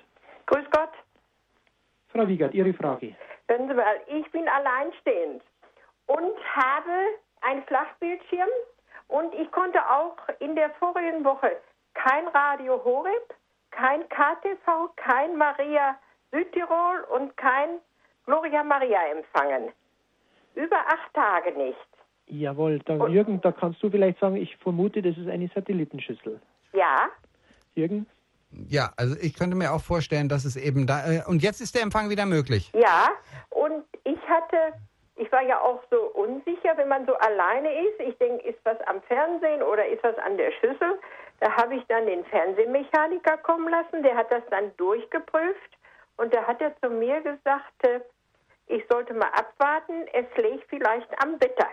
Grüß 0.48 0.66
Gott. 0.72 0.92
Frau 2.10 2.28
Wiegert, 2.28 2.54
Ihre 2.54 2.74
Frage. 2.74 3.16
Hören 3.48 3.68
Sie 3.68 3.74
mal, 3.74 4.00
ich 4.08 4.30
bin 4.32 4.48
alleinstehend 4.48 5.42
und 6.08 6.56
habe 6.56 6.92
einen 7.42 7.64
Flachbildschirm 7.64 8.50
und 9.08 9.34
ich 9.36 9.52
konnte 9.52 9.80
auch 9.90 10.18
in 10.40 10.56
der 10.56 10.70
vorigen 10.72 11.24
Woche 11.24 11.58
kein 11.94 12.28
Radio 12.30 12.84
Horeb, 12.84 13.34
kein 13.72 14.08
KTV, 14.10 14.96
kein 14.96 15.38
Maria 15.38 15.98
Südtirol 16.32 17.06
und 17.14 17.36
kein 17.38 17.80
Gloria 18.26 18.64
Maria 18.64 19.00
empfangen. 19.12 19.72
Über 20.56 20.78
acht 20.78 21.14
Tage 21.14 21.58
nicht. 21.58 21.78
Jawohl, 22.28 22.80
da, 22.86 23.08
Jürgen, 23.08 23.42
da 23.42 23.52
kannst 23.52 23.84
du 23.84 23.90
vielleicht 23.90 24.20
sagen, 24.20 24.38
ich 24.38 24.56
vermute, 24.58 25.02
das 25.02 25.18
ist 25.18 25.28
eine 25.28 25.50
Satellitenschüssel. 25.54 26.40
Ja. 26.74 27.10
Jürgen? 27.76 28.06
Ja, 28.68 28.92
also 28.98 29.16
ich 29.22 29.36
könnte 29.36 29.56
mir 29.56 29.72
auch 29.72 29.82
vorstellen, 29.82 30.30
dass 30.30 30.46
es 30.46 30.56
eben 30.56 30.88
da. 30.88 31.06
Äh, 31.06 31.24
und 31.28 31.42
jetzt 31.42 31.62
ist 31.62 31.76
der 31.76 31.84
Empfang 31.84 32.10
wieder 32.10 32.26
möglich. 32.26 32.72
Ja, 32.74 33.10
und 33.50 33.84
ich 34.04 34.20
hatte, 34.28 34.74
ich 35.16 35.32
war 35.32 35.42
ja 35.42 35.60
auch 35.60 35.82
so 35.90 35.98
unsicher, 36.14 36.76
wenn 36.76 36.88
man 36.88 37.06
so 37.06 37.16
alleine 37.16 37.70
ist. 37.88 38.00
Ich 38.00 38.18
denke, 38.18 38.48
ist 38.48 38.60
was 38.64 38.80
am 38.88 39.02
Fernsehen 39.04 39.64
oder 39.64 39.88
ist 39.88 40.04
was 40.04 40.18
an 40.20 40.38
der 40.38 40.52
Schüssel? 40.60 41.00
Da 41.40 41.52
habe 41.58 41.76
ich 41.76 41.84
dann 41.88 42.06
den 42.06 42.24
Fernsehmechaniker 42.26 43.38
kommen 43.38 43.68
lassen, 43.70 44.04
der 44.04 44.16
hat 44.16 44.32
das 44.32 44.44
dann 44.52 44.76
durchgeprüft 44.78 45.78
und 46.18 46.32
da 46.34 46.44
hat 46.44 46.62
er 46.62 46.76
zu 46.82 46.90
mir 46.90 47.20
gesagt, 47.22 47.84
äh, 47.84 48.00
ich 48.68 48.84
sollte 48.90 49.14
mal 49.14 49.30
abwarten, 49.34 50.06
es 50.14 50.26
liegt 50.38 50.70
vielleicht 50.70 51.10
am 51.24 51.42
Wetter. 51.42 51.68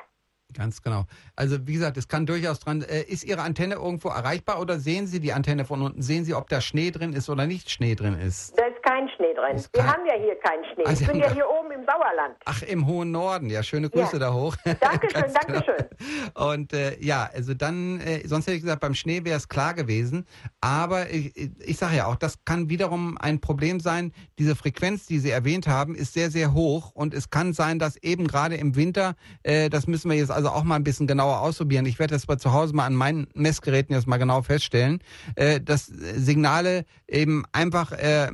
Ganz 0.55 0.83
genau. 0.83 1.05
Also 1.37 1.67
wie 1.67 1.75
gesagt, 1.75 1.99
es 1.99 2.09
kann 2.09 2.25
durchaus 2.25 2.59
dran. 2.59 2.81
Äh, 2.81 3.03
ist 3.03 3.23
Ihre 3.23 3.43
Antenne 3.43 3.75
irgendwo 3.75 4.09
erreichbar 4.09 4.61
oder 4.61 4.79
sehen 4.79 5.07
Sie 5.07 5.21
die 5.21 5.35
Antenne 5.35 5.67
von 5.67 5.83
unten? 5.83 6.01
Sehen 6.01 6.25
Sie, 6.25 6.33
ob 6.33 6.49
da 6.49 6.63
Schnee 6.63 6.91
drin 6.91 7.13
ist 7.13 7.29
oder 7.29 7.47
nicht 7.47 7.71
Schnee 7.71 7.95
drin 7.95 8.15
ist? 8.15 8.59
Da 8.59 8.65
ist 8.65 8.83
kein 8.83 9.11
Schnee 9.11 9.35
drin. 9.35 9.57
Ist 9.57 9.75
Wir 9.75 9.83
kein... 9.83 9.93
haben 9.93 10.07
ja 10.07 10.15
hier 10.15 10.37
keinen 10.37 10.65
Schnee. 10.73 10.85
Also 10.87 11.03
ich 11.03 11.09
bin 11.09 11.21
ja 11.21 11.31
hier 11.35 11.45
oben 11.51 11.71
im 11.71 11.85
Sauerland. 11.85 12.37
Ach, 12.47 12.63
im 12.63 12.87
hohen 12.87 13.11
Norden. 13.11 13.51
Ja, 13.51 13.63
schöne 13.63 13.91
Grüße 13.91 14.15
ja. 14.15 14.19
da 14.21 14.33
hoch. 14.33 14.57
Dankeschön, 14.81 15.35
Dankeschön. 15.35 15.77
Genau. 15.99 16.51
Und 16.53 16.73
äh, 16.73 16.97
ja, 16.99 17.29
also 17.35 17.53
dann, 17.53 18.01
äh, 18.01 18.27
sonst 18.27 18.47
hätte 18.47 18.57
ich 18.57 18.63
gesagt, 18.63 18.81
beim 18.81 18.95
Schnee 18.95 19.25
wäre 19.25 19.37
es 19.37 19.51
klar 19.51 19.75
gewesen. 19.75 20.27
Aber 20.63 21.11
ich, 21.11 21.37
ich 21.61 21.77
sage 21.77 21.97
ja 21.97 22.07
auch, 22.07 22.17
das 22.17 22.43
kann 22.47 22.71
wiederum 22.71 23.19
ein 23.19 23.43
Problem 23.43 23.81
sein. 23.81 24.15
Diese 24.39 24.57
Frequenz, 24.57 25.05
die 25.05 25.19
Sie 25.19 25.31
erwähnt 25.31 25.69
haben, 25.69 25.95
ist 25.95 26.15
sehr, 26.15 26.31
sehr 26.31 26.55
hoch. 26.55 26.93
Und 26.95 27.13
es 27.13 27.29
kann 27.29 27.53
sein, 27.53 27.79
dass 27.79 27.97
eben 27.99 28.27
gerade 28.27 28.57
im 28.57 28.77
Winter, 28.77 29.15
äh, 29.43 29.69
das 29.69 29.87
müssen 29.87 30.11
wir 30.11 30.17
jetzt 30.17 30.31
also 30.39 30.51
auch 30.51 30.63
mal 30.63 30.77
ein 30.77 30.85
bisschen 30.85 31.09
genauer 31.09 31.41
ausprobieren. 31.41 31.85
Ich 31.85 31.99
werde 31.99 32.15
das 32.15 32.27
bei 32.27 32.37
zu 32.37 32.53
Hause 32.53 32.75
mal 32.75 32.87
an 32.87 32.95
meinen 32.95 33.27
Messgeräten 33.35 33.95
jetzt 33.95 34.07
mal 34.07 34.19
genau 34.19 34.43
feststellen, 34.43 35.03
äh, 35.35 35.61
dass 35.61 35.87
Signale 35.87 36.85
eben 37.09 37.45
einfach, 37.53 37.91
äh, 37.91 38.29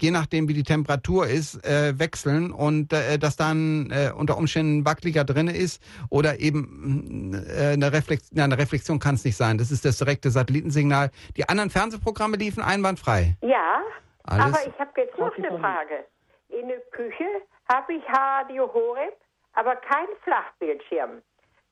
je 0.00 0.10
nachdem 0.10 0.48
wie 0.48 0.54
die 0.54 0.62
Temperatur 0.62 1.26
ist, 1.26 1.62
äh, 1.66 1.98
wechseln 1.98 2.50
und 2.50 2.94
äh, 2.94 3.18
dass 3.18 3.36
dann 3.36 3.90
äh, 3.90 4.10
unter 4.16 4.38
Umständen 4.38 4.86
wackeliger 4.86 5.24
drin 5.24 5.48
ist 5.48 5.82
oder 6.08 6.40
eben 6.40 7.34
äh, 7.34 7.72
eine, 7.72 7.92
Reflexion, 7.92 8.40
eine 8.40 8.56
Reflexion 8.56 8.98
kann 8.98 9.16
es 9.16 9.24
nicht 9.24 9.36
sein. 9.36 9.58
Das 9.58 9.70
ist 9.70 9.84
das 9.84 9.98
direkte 9.98 10.30
Satellitensignal. 10.30 11.10
Die 11.36 11.46
anderen 11.46 11.68
Fernsehprogramme 11.68 12.38
liefen 12.38 12.62
einwandfrei. 12.62 13.36
Ja, 13.42 13.82
Alles? 14.22 14.46
aber 14.46 14.66
ich 14.66 14.78
habe 14.78 14.90
jetzt 14.96 15.18
noch 15.18 15.36
eine 15.36 15.58
Frage. 15.58 16.04
In 16.48 16.68
der 16.68 16.80
Küche 16.92 17.28
habe 17.70 17.92
ich 17.92 18.02
Radio 18.08 18.72
Horeb, 18.72 19.14
aber 19.52 19.76
kein 19.76 20.06
Flachbildschirm. 20.22 21.22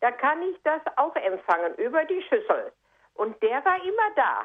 Da 0.03 0.11
kann 0.11 0.43
ich 0.43 0.57
das 0.65 0.81
auch 0.97 1.15
empfangen 1.15 1.75
über 1.77 2.05
die 2.05 2.21
Schüssel. 2.29 2.73
Und 3.15 3.41
der 3.41 3.65
war 3.65 3.77
immer 3.77 4.11
da. 4.17 4.43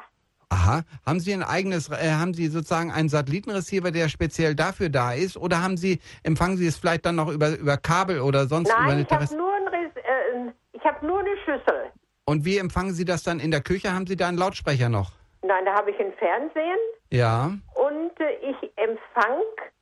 Aha. 0.50 0.82
Haben 1.04 1.18
Sie 1.18 1.32
ein 1.32 1.42
eigenes, 1.42 1.90
äh, 1.90 2.12
haben 2.12 2.32
Sie 2.32 2.46
sozusagen 2.46 2.92
einen 2.92 3.08
Satellitenreceiver, 3.08 3.90
der 3.90 4.08
speziell 4.08 4.54
dafür 4.54 4.88
da 4.88 5.12
ist? 5.12 5.36
Oder 5.36 5.60
haben 5.60 5.76
Sie, 5.76 5.98
empfangen 6.22 6.56
Sie 6.58 6.66
es 6.68 6.78
vielleicht 6.78 7.04
dann 7.06 7.16
noch 7.16 7.28
über, 7.28 7.58
über 7.58 7.76
Kabel 7.76 8.20
oder 8.20 8.46
sonst 8.46 8.68
Nein, 8.68 8.84
über 8.84 8.92
eine 8.92 9.02
ich 9.02 9.10
habe 9.10 9.36
nur, 9.36 9.52
ein, 9.52 9.74
äh, 9.74 10.52
ich 10.74 10.84
hab 10.84 11.02
nur 11.02 11.18
eine 11.18 11.36
Schüssel. 11.44 11.90
Und 12.24 12.44
wie 12.44 12.58
empfangen 12.58 12.92
Sie 12.92 13.04
das 13.04 13.24
dann 13.24 13.40
in 13.40 13.50
der 13.50 13.60
Küche? 13.60 13.92
Haben 13.92 14.06
Sie 14.06 14.16
da 14.16 14.28
einen 14.28 14.38
Lautsprecher 14.38 14.88
noch? 14.88 15.10
Nein, 15.42 15.64
da 15.64 15.74
habe 15.74 15.90
ich 15.90 15.98
ein 15.98 16.12
Fernsehen. 16.12 16.78
Ja. 17.10 17.50
Und 17.74 18.20
äh, 18.20 18.34
ich 18.42 18.70
empfang 18.76 19.42
das 19.56 19.77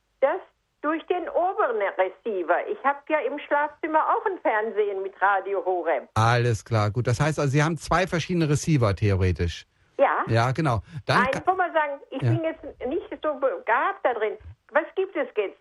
durch 0.87 1.05
den 1.07 1.27
oberen 1.27 1.81
Receiver. 1.97 2.65
Ich 2.71 2.81
habe 2.85 2.99
ja 3.09 3.19
im 3.19 3.37
Schlafzimmer 3.39 3.99
auch 4.07 4.25
ein 4.25 4.39
Fernsehen 4.39 5.03
mit 5.03 5.21
Radio 5.21 5.63
Horeb. 5.65 6.07
Alles 6.13 6.63
klar, 6.63 6.91
gut. 6.91 7.07
Das 7.07 7.19
heißt 7.19 7.39
also, 7.39 7.51
Sie 7.51 7.61
haben 7.61 7.75
zwei 7.75 8.07
verschiedene 8.07 8.47
Receiver 8.47 8.95
theoretisch. 8.95 9.65
Ja. 9.97 10.23
Ja, 10.27 10.51
genau. 10.51 10.79
Dann 11.05 11.25
Ein, 11.25 11.31
kann, 11.31 11.57
mal 11.57 11.73
sagen, 11.73 11.99
ich 12.09 12.21
ja. 12.21 12.29
bin 12.29 12.41
jetzt 12.41 12.63
nicht 12.87 13.09
so 13.21 13.33
begabt 13.33 13.99
da 14.03 14.13
drin. 14.13 14.37
Was 14.71 14.85
gibt 14.95 15.13
es 15.17 15.27
jetzt? 15.35 15.57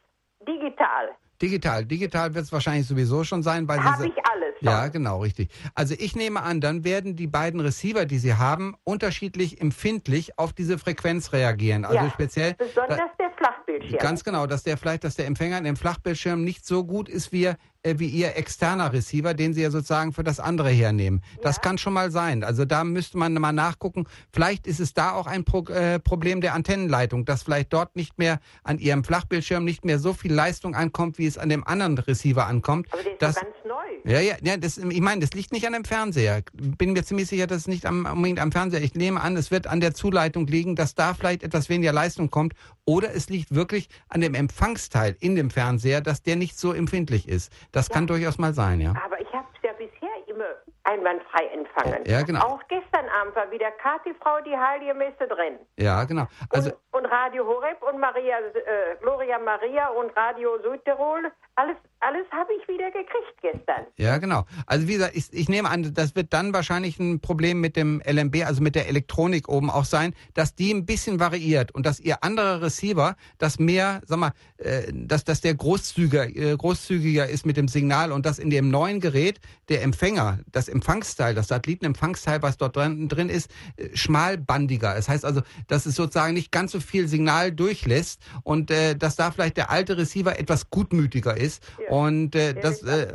Digital. 0.47 1.09
Digital. 1.43 1.85
Digital 1.85 2.35
wird 2.35 2.45
es 2.45 2.53
wahrscheinlich 2.53 2.87
sowieso 2.87 3.25
schon 3.25 3.43
sein, 3.43 3.67
weil 3.69 3.83
Habe 3.83 4.07
ich 4.07 4.27
alles. 4.31 4.55
Schon. 4.59 4.69
Ja, 4.69 4.89
genau, 4.89 5.21
richtig. 5.21 5.51
Also 5.75 5.95
ich 5.99 6.17
nehme 6.17 6.43
an, 6.43 6.61
dann 6.61 6.85
werden 6.85 7.17
die 7.17 7.27
beiden 7.27 7.61
Receiver, 7.61 8.07
die 8.07 8.19
Sie 8.19 8.35
haben, 8.35 8.77
unterschiedlich 8.85 9.61
empfindlich 9.61 10.39
auf 10.39 10.53
diese 10.53 10.79
Frequenz 10.79 11.33
reagieren. 11.33 11.85
Also 11.85 11.97
ja, 11.97 12.11
speziell. 12.11 12.55
Besonders 12.55 12.99
da, 12.99 13.11
der 13.19 13.36
Flachbildschirm. 13.37 13.99
Ganz 13.99 14.25
genau, 14.25 14.47
dass 14.47 14.63
der 14.63 14.77
vielleicht, 14.77 15.05
dass 15.05 15.17
der 15.17 15.27
Empfänger 15.27 15.59
in 15.59 15.65
dem 15.65 15.77
Flachbildschirm 15.77 16.43
nicht 16.43 16.67
so 16.67 16.85
gut 16.85 17.09
ist 17.09 17.33
wie 17.33 17.53
äh, 17.87 17.99
wie 17.99 18.09
Ihr 18.09 18.37
externer 18.37 18.93
Receiver, 18.93 19.33
den 19.33 19.55
Sie 19.55 19.63
ja 19.63 19.71
sozusagen 19.71 20.13
für 20.13 20.25
das 20.25 20.41
andere 20.41 20.71
hernehmen. 20.71 21.23
Ja. 21.37 21.43
Das 21.43 21.61
kann 21.61 21.79
schon 21.79 21.93
mal 21.93 22.11
sein. 22.11 22.43
Also 22.43 22.65
da 22.65 22.83
müsste 22.83 23.17
man 23.17 23.33
mal 23.35 23.53
nachgucken. 23.53 24.07
Vielleicht 24.33 24.67
ist 24.67 24.81
es 24.81 24.93
da 24.93 25.13
auch 25.13 25.27
ein 25.27 25.45
Pro 25.45 25.65
äh, 25.69 26.01
Problem 26.01 26.41
der 26.41 26.55
Antennenleitung, 26.55 27.25
dass 27.25 27.45
vielleicht 27.45 27.73
dort 27.73 27.95
nicht 27.95 28.19
mehr 28.19 28.41
an 28.65 28.79
Ihrem 28.79 29.05
Flachbildschirm 29.05 29.65
nicht 29.65 29.85
mehr 29.85 29.99
so 29.99 30.13
viel 30.13 30.33
Leistung 30.33 30.75
ankommt, 30.75 31.19
wie 31.19 31.27
es 31.27 31.39
an 31.39 31.49
dem 31.49 31.65
anderen 31.65 31.97
Receiver 31.99 32.47
ankommt. 32.47 32.89
Aber 32.93 33.03
der 33.03 33.13
ist 33.13 33.23
das, 33.23 33.35
ganz 33.37 33.55
neu. 33.65 33.96
Ja, 34.07 34.21
ja, 34.21 34.37
ja 34.41 34.57
das, 34.57 34.79
ich 34.79 35.01
meine, 35.01 35.21
das 35.21 35.33
liegt 35.33 35.53
nicht 35.53 35.67
an 35.67 35.73
dem 35.73 35.85
Fernseher. 35.85 36.43
Bin 36.53 36.93
mir 36.93 37.03
ziemlich 37.03 37.27
sicher, 37.27 37.49
dass 37.49 37.59
es 37.59 37.69
nicht 37.69 37.85
am, 37.87 38.07
unbedingt 38.07 38.41
am 38.41 38.53
Fernseher. 38.53 38.81
Ich 38.81 38.95
nehme 38.95 39.21
an, 39.21 39.37
es 39.37 39.51
wird 39.51 39.67
an 39.67 39.81
der 39.81 39.95
Zuleitung 39.95 40.47
liegen, 40.47 40.77
dass 40.77 40.95
da 40.95 41.13
vielleicht 41.13 41.43
etwas 41.43 41.69
weniger 41.69 41.93
Leistung 41.93 42.31
kommt. 42.31 42.55
Oder 42.85 43.13
es 43.15 43.29
liegt 43.29 43.55
wirklich 43.55 43.89
an 44.09 44.21
dem 44.21 44.35
Empfangsteil 44.35 45.17
in 45.21 45.35
dem 45.35 45.51
Fernseher, 45.51 46.01
dass 46.01 46.23
der 46.23 46.37
nicht 46.37 46.57
so 46.57 46.73
empfindlich 46.73 47.29
ist. 47.29 47.53
Das 47.73 47.89
ja. 47.89 47.95
kann 47.95 48.07
durchaus 48.07 48.39
mal 48.39 48.55
sein, 48.55 48.81
ja. 48.81 48.95
Aber 49.05 49.21
ich 49.21 49.33
habe 49.33 49.49
es 49.57 49.63
ja 49.63 49.73
bisher 49.73 50.09
immer 50.29 50.55
einwandfrei 50.85 51.47
empfangen. 51.47 52.05
Ja, 52.07 52.23
genau. 52.23 52.47
Auch 52.47 52.63
gestern 52.69 53.09
Abend 53.21 53.35
war 53.35 53.51
wieder 53.51 53.73
Kathi 53.73 54.15
Frau 54.23 54.41
die 54.47 54.57
Heilige 54.57 54.95
Messe 54.95 55.27
drin. 55.27 55.59
Ja, 55.79 56.05
genau. 56.05 56.27
Also 56.51 56.71
und, 56.93 57.05
und 57.05 57.07
Radio 57.07 57.45
Horeb 57.45 57.83
und 57.83 57.99
Maria, 57.99 58.39
äh, 58.39 58.97
Gloria 59.01 59.41
Maria 59.41 59.89
und 59.89 60.17
Radio 60.17 60.59
Südtirol 60.63 61.33
alles, 61.57 61.77
alles 62.01 62.27
habe 62.31 62.51
ich 62.53 62.69
wieder 62.69 62.91
gekriegt 62.91 63.41
gestern. 63.41 63.87
Ja, 63.97 64.19
genau. 64.19 64.45
Also 64.67 64.87
wie 64.89 64.93
gesagt, 64.93 65.17
ich, 65.17 65.33
ich, 65.33 65.49
nehme 65.49 65.71
an, 65.71 65.95
das 65.95 66.15
wird 66.15 66.33
dann 66.35 66.53
wahrscheinlich 66.53 66.99
ein 66.99 67.21
Problem 67.21 67.61
mit 67.61 67.77
dem 67.77 68.03
LMB, 68.07 68.45
also 68.45 68.63
mit 68.63 68.75
der 68.75 68.89
Elektronik 68.89 69.49
oben 69.49 69.71
auch 69.71 69.87
sein, 69.87 70.15
dass 70.35 70.55
die 70.55 70.73
ein 70.73 70.85
bisschen 70.85 71.19
variiert 71.19 71.73
und 71.75 71.87
dass 71.87 71.99
ihr 71.99 72.23
anderer 72.23 72.61
Receiver 72.61 73.17
das 73.39 73.59
mehr, 73.59 74.03
sag 74.05 74.19
mal, 74.19 74.33
äh, 74.59 74.93
dass, 74.93 75.25
dass 75.25 75.41
der 75.41 75.55
großzügiger, 75.55 76.29
äh, 76.29 76.57
großzügiger 76.57 77.27
ist 77.27 77.47
mit 77.47 77.57
dem 77.57 77.69
Signal 77.69 78.13
und 78.13 78.27
dass 78.27 78.39
in 78.39 78.51
dem 78.51 78.71
neuen 78.71 79.01
Gerät 79.01 79.41
der 79.71 79.83
Empfänger, 79.83 80.41
das 80.53 80.69
Empfangsteil, 80.69 81.35
das 81.35 81.49
Satellitenempfangsteil, 81.49 82.43
was 82.43 82.59
dort 82.59 82.77
drin, 82.77 83.09
drin 83.09 83.31
ist, 83.31 83.51
äh, 83.77 83.97
schmalbandiger. 83.97 84.95
Das 84.95 85.09
heißt 85.09 85.25
also, 85.25 85.41
dass 85.69 85.87
es 85.87 85.95
sozusagen 85.95 86.35
nicht 86.35 86.53
ganz 86.53 86.73
so 86.73 86.81
viel 86.81 87.09
Signal 87.09 87.51
durchlässt 87.51 88.21
und 88.43 88.67
dass 88.69 89.17
da 89.17 89.31
vielleicht 89.31 89.57
der 89.57 89.71
alte 89.71 89.97
Receiver 89.97 90.39
etwas 90.39 90.71
gutmütiger 90.71 91.37
ist 91.37 91.46
ist. 91.47 91.63
Ja. 91.81 91.91
Und 91.91 92.35
äh, 92.35 92.55
das, 92.55 92.83
äh, 92.83 93.13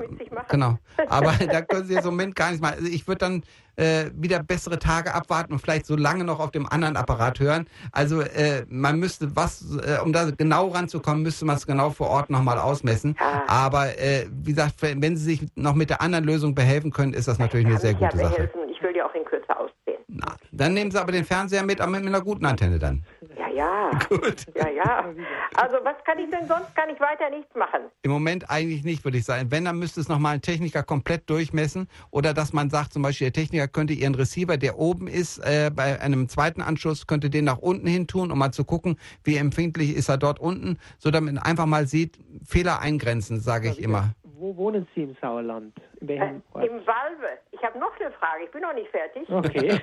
genau. 0.50 0.78
Aber 1.10 1.34
da 1.34 1.62
können 1.62 1.86
Sie 1.86 1.94
jetzt 1.94 2.06
im 2.06 2.12
Moment 2.12 2.36
gar 2.36 2.52
nicht 2.52 2.62
mal. 2.62 2.74
Also 2.74 2.88
ich 2.88 3.08
würde 3.08 3.20
dann 3.20 3.44
äh, 3.76 4.12
wieder 4.14 4.42
bessere 4.44 4.80
Tage 4.80 5.14
abwarten 5.14 5.54
und 5.54 5.60
vielleicht 5.60 5.86
so 5.86 5.96
lange 5.96 6.24
noch 6.24 6.40
auf 6.40 6.52
dem 6.52 6.68
anderen 6.68 6.96
Apparat 6.98 7.40
hören. 7.40 7.68
Also 7.92 8.22
äh, 8.22 8.66
man 8.70 9.00
müsste 9.00 9.36
was, 9.36 9.78
äh, 9.78 10.00
um 10.04 10.14
da 10.14 10.30
genau 10.32 10.68
ranzukommen, 10.68 11.24
müsste 11.24 11.46
man 11.46 11.56
es 11.58 11.66
genau 11.66 11.90
vor 11.90 12.10
Ort 12.10 12.30
nochmal 12.30 12.60
ausmessen. 12.60 13.16
Ja. 13.20 13.44
Aber 13.48 13.98
äh, 13.98 14.28
wie 14.32 14.52
gesagt, 14.52 14.76
wenn 14.82 15.18
Sie 15.18 15.24
sich 15.24 15.48
noch 15.56 15.76
mit 15.76 15.90
der 15.90 16.02
anderen 16.02 16.26
Lösung 16.26 16.56
behelfen 16.56 16.92
können, 16.92 17.14
ist 17.14 17.28
das 17.28 17.40
natürlich 17.40 17.66
eine 17.66 17.80
sehr 17.80 17.94
gute 17.94 18.18
Sache. 18.18 18.50
Ich 18.70 18.82
will 18.82 18.96
ja 18.96 19.06
auch 19.06 19.16
in 19.16 19.26
Kürze 19.26 19.58
ausziehen. 19.58 20.04
Na, 20.08 20.36
dann 20.52 20.74
nehmen 20.74 20.92
Sie 20.92 21.00
aber 21.00 21.12
den 21.12 21.26
Fernseher 21.26 21.64
mit, 21.64 21.82
aber 21.82 21.92
mit 21.92 22.06
einer 22.06 22.22
guten 22.22 22.46
Antenne 22.46 22.80
dann 22.80 23.04
ja. 23.54 23.92
Gut. 24.10 24.46
Ja, 24.56 24.70
ja. 24.70 25.14
Also 25.56 25.78
was 25.84 25.96
kann 26.06 26.20
ich 26.20 26.30
denn 26.30 26.48
sonst? 26.48 26.76
Kann 26.76 26.90
ich 26.90 27.00
weiter 27.00 27.30
nichts 27.30 27.54
machen? 27.56 27.82
Im 28.02 28.12
Moment 28.12 28.50
eigentlich 28.50 28.84
nicht, 28.84 29.04
würde 29.04 29.18
ich 29.18 29.26
sagen. 29.26 29.52
Wenn, 29.52 29.66
dann 29.66 29.80
müsste 29.80 30.02
es 30.02 30.08
nochmal 30.08 30.36
ein 30.36 30.42
Techniker 30.42 30.84
komplett 30.84 31.30
durchmessen. 31.30 31.88
Oder 32.10 32.34
dass 32.34 32.54
man 32.54 32.70
sagt, 32.70 32.94
zum 32.94 33.02
Beispiel, 33.02 33.26
der 33.26 33.42
Techniker 33.42 33.68
könnte 33.68 33.94
ihren 33.94 34.16
Receiver, 34.16 34.58
der 34.58 34.78
oben 34.78 35.08
ist, 35.08 35.40
äh, 35.40 35.72
bei 35.74 36.00
einem 36.02 36.30
zweiten 36.30 36.62
Anschluss, 36.62 37.08
könnte 37.08 37.30
den 37.30 37.46
nach 37.46 37.58
unten 37.60 37.88
hin 37.88 38.08
tun, 38.08 38.32
um 38.32 38.40
mal 38.40 38.52
zu 38.52 38.64
gucken, 38.64 38.98
wie 39.24 39.38
empfindlich 39.38 39.96
ist 39.96 40.10
er 40.10 40.18
dort 40.18 40.40
unten, 40.40 40.78
so 40.98 41.12
damit 41.12 41.36
man 41.36 41.44
einfach 41.44 41.66
mal 41.66 41.88
sieht, 41.88 42.20
Fehler 42.46 42.80
eingrenzen, 42.80 43.40
sage 43.40 43.70
ich 43.70 43.82
immer. 43.82 44.14
Wo 44.42 44.58
wohnen 44.58 44.88
Sie 44.96 45.04
im 45.04 45.16
Sauerland? 45.22 45.72
In 46.00 46.08
welchem 46.08 46.42
äh, 46.56 46.66
Im 46.66 46.88
Walve. 46.88 47.38
Ich 47.52 47.62
habe 47.62 47.78
noch 47.78 47.98
eine 48.00 48.10
Frage, 48.10 48.46
ich 48.46 48.50
bin 48.52 48.62
noch 48.62 48.74
nicht 48.74 48.90
fertig. 48.90 49.30
Okay. 49.30 49.70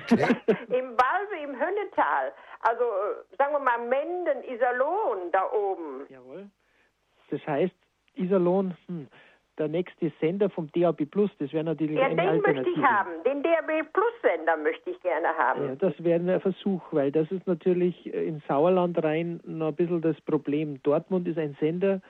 Im 0.67 0.97
Walve, 0.97 1.35
im 1.41 1.51
Hönnetal. 1.51 2.33
Also 2.59 2.83
äh, 2.83 3.37
sagen 3.37 3.53
wir 3.53 3.59
mal 3.59 3.77
Menden, 3.87 4.43
Iserlohn 4.43 5.31
da 5.31 5.49
oben. 5.53 6.05
Jawohl. 6.09 6.49
Das 7.31 7.39
heißt, 7.47 7.73
Iserlohn, 8.15 8.75
hm, 8.87 9.07
der 9.57 9.69
nächste 9.69 10.11
Sender 10.19 10.49
vom 10.49 10.69
DAB 10.73 11.05
Plus, 11.05 11.31
das 11.39 11.53
wäre 11.53 11.63
natürlich 11.63 11.97
ja, 11.97 12.07
eine 12.07 12.17
den 12.17 12.27
Alternative. 12.27 12.65
möchte 12.65 12.81
ich 12.81 12.85
haben. 12.85 13.11
Den 13.23 13.41
DAB 13.43 13.93
Plus 13.93 14.13
Sender 14.21 14.57
möchte 14.57 14.89
ich 14.89 15.01
gerne 15.01 15.29
haben. 15.37 15.67
Ja, 15.67 15.75
das 15.75 16.03
wäre 16.03 16.19
ein 16.19 16.41
Versuch, 16.41 16.81
weil 16.91 17.13
das 17.13 17.31
ist 17.31 17.47
natürlich 17.47 18.13
äh, 18.13 18.27
in 18.27 18.41
Sauerland 18.45 19.01
rein 19.01 19.39
noch 19.45 19.69
ein 19.69 19.75
bisschen 19.75 20.01
das 20.01 20.19
Problem. 20.21 20.83
Dortmund 20.83 21.29
ist 21.29 21.37
ein 21.37 21.55
Sender, 21.61 22.01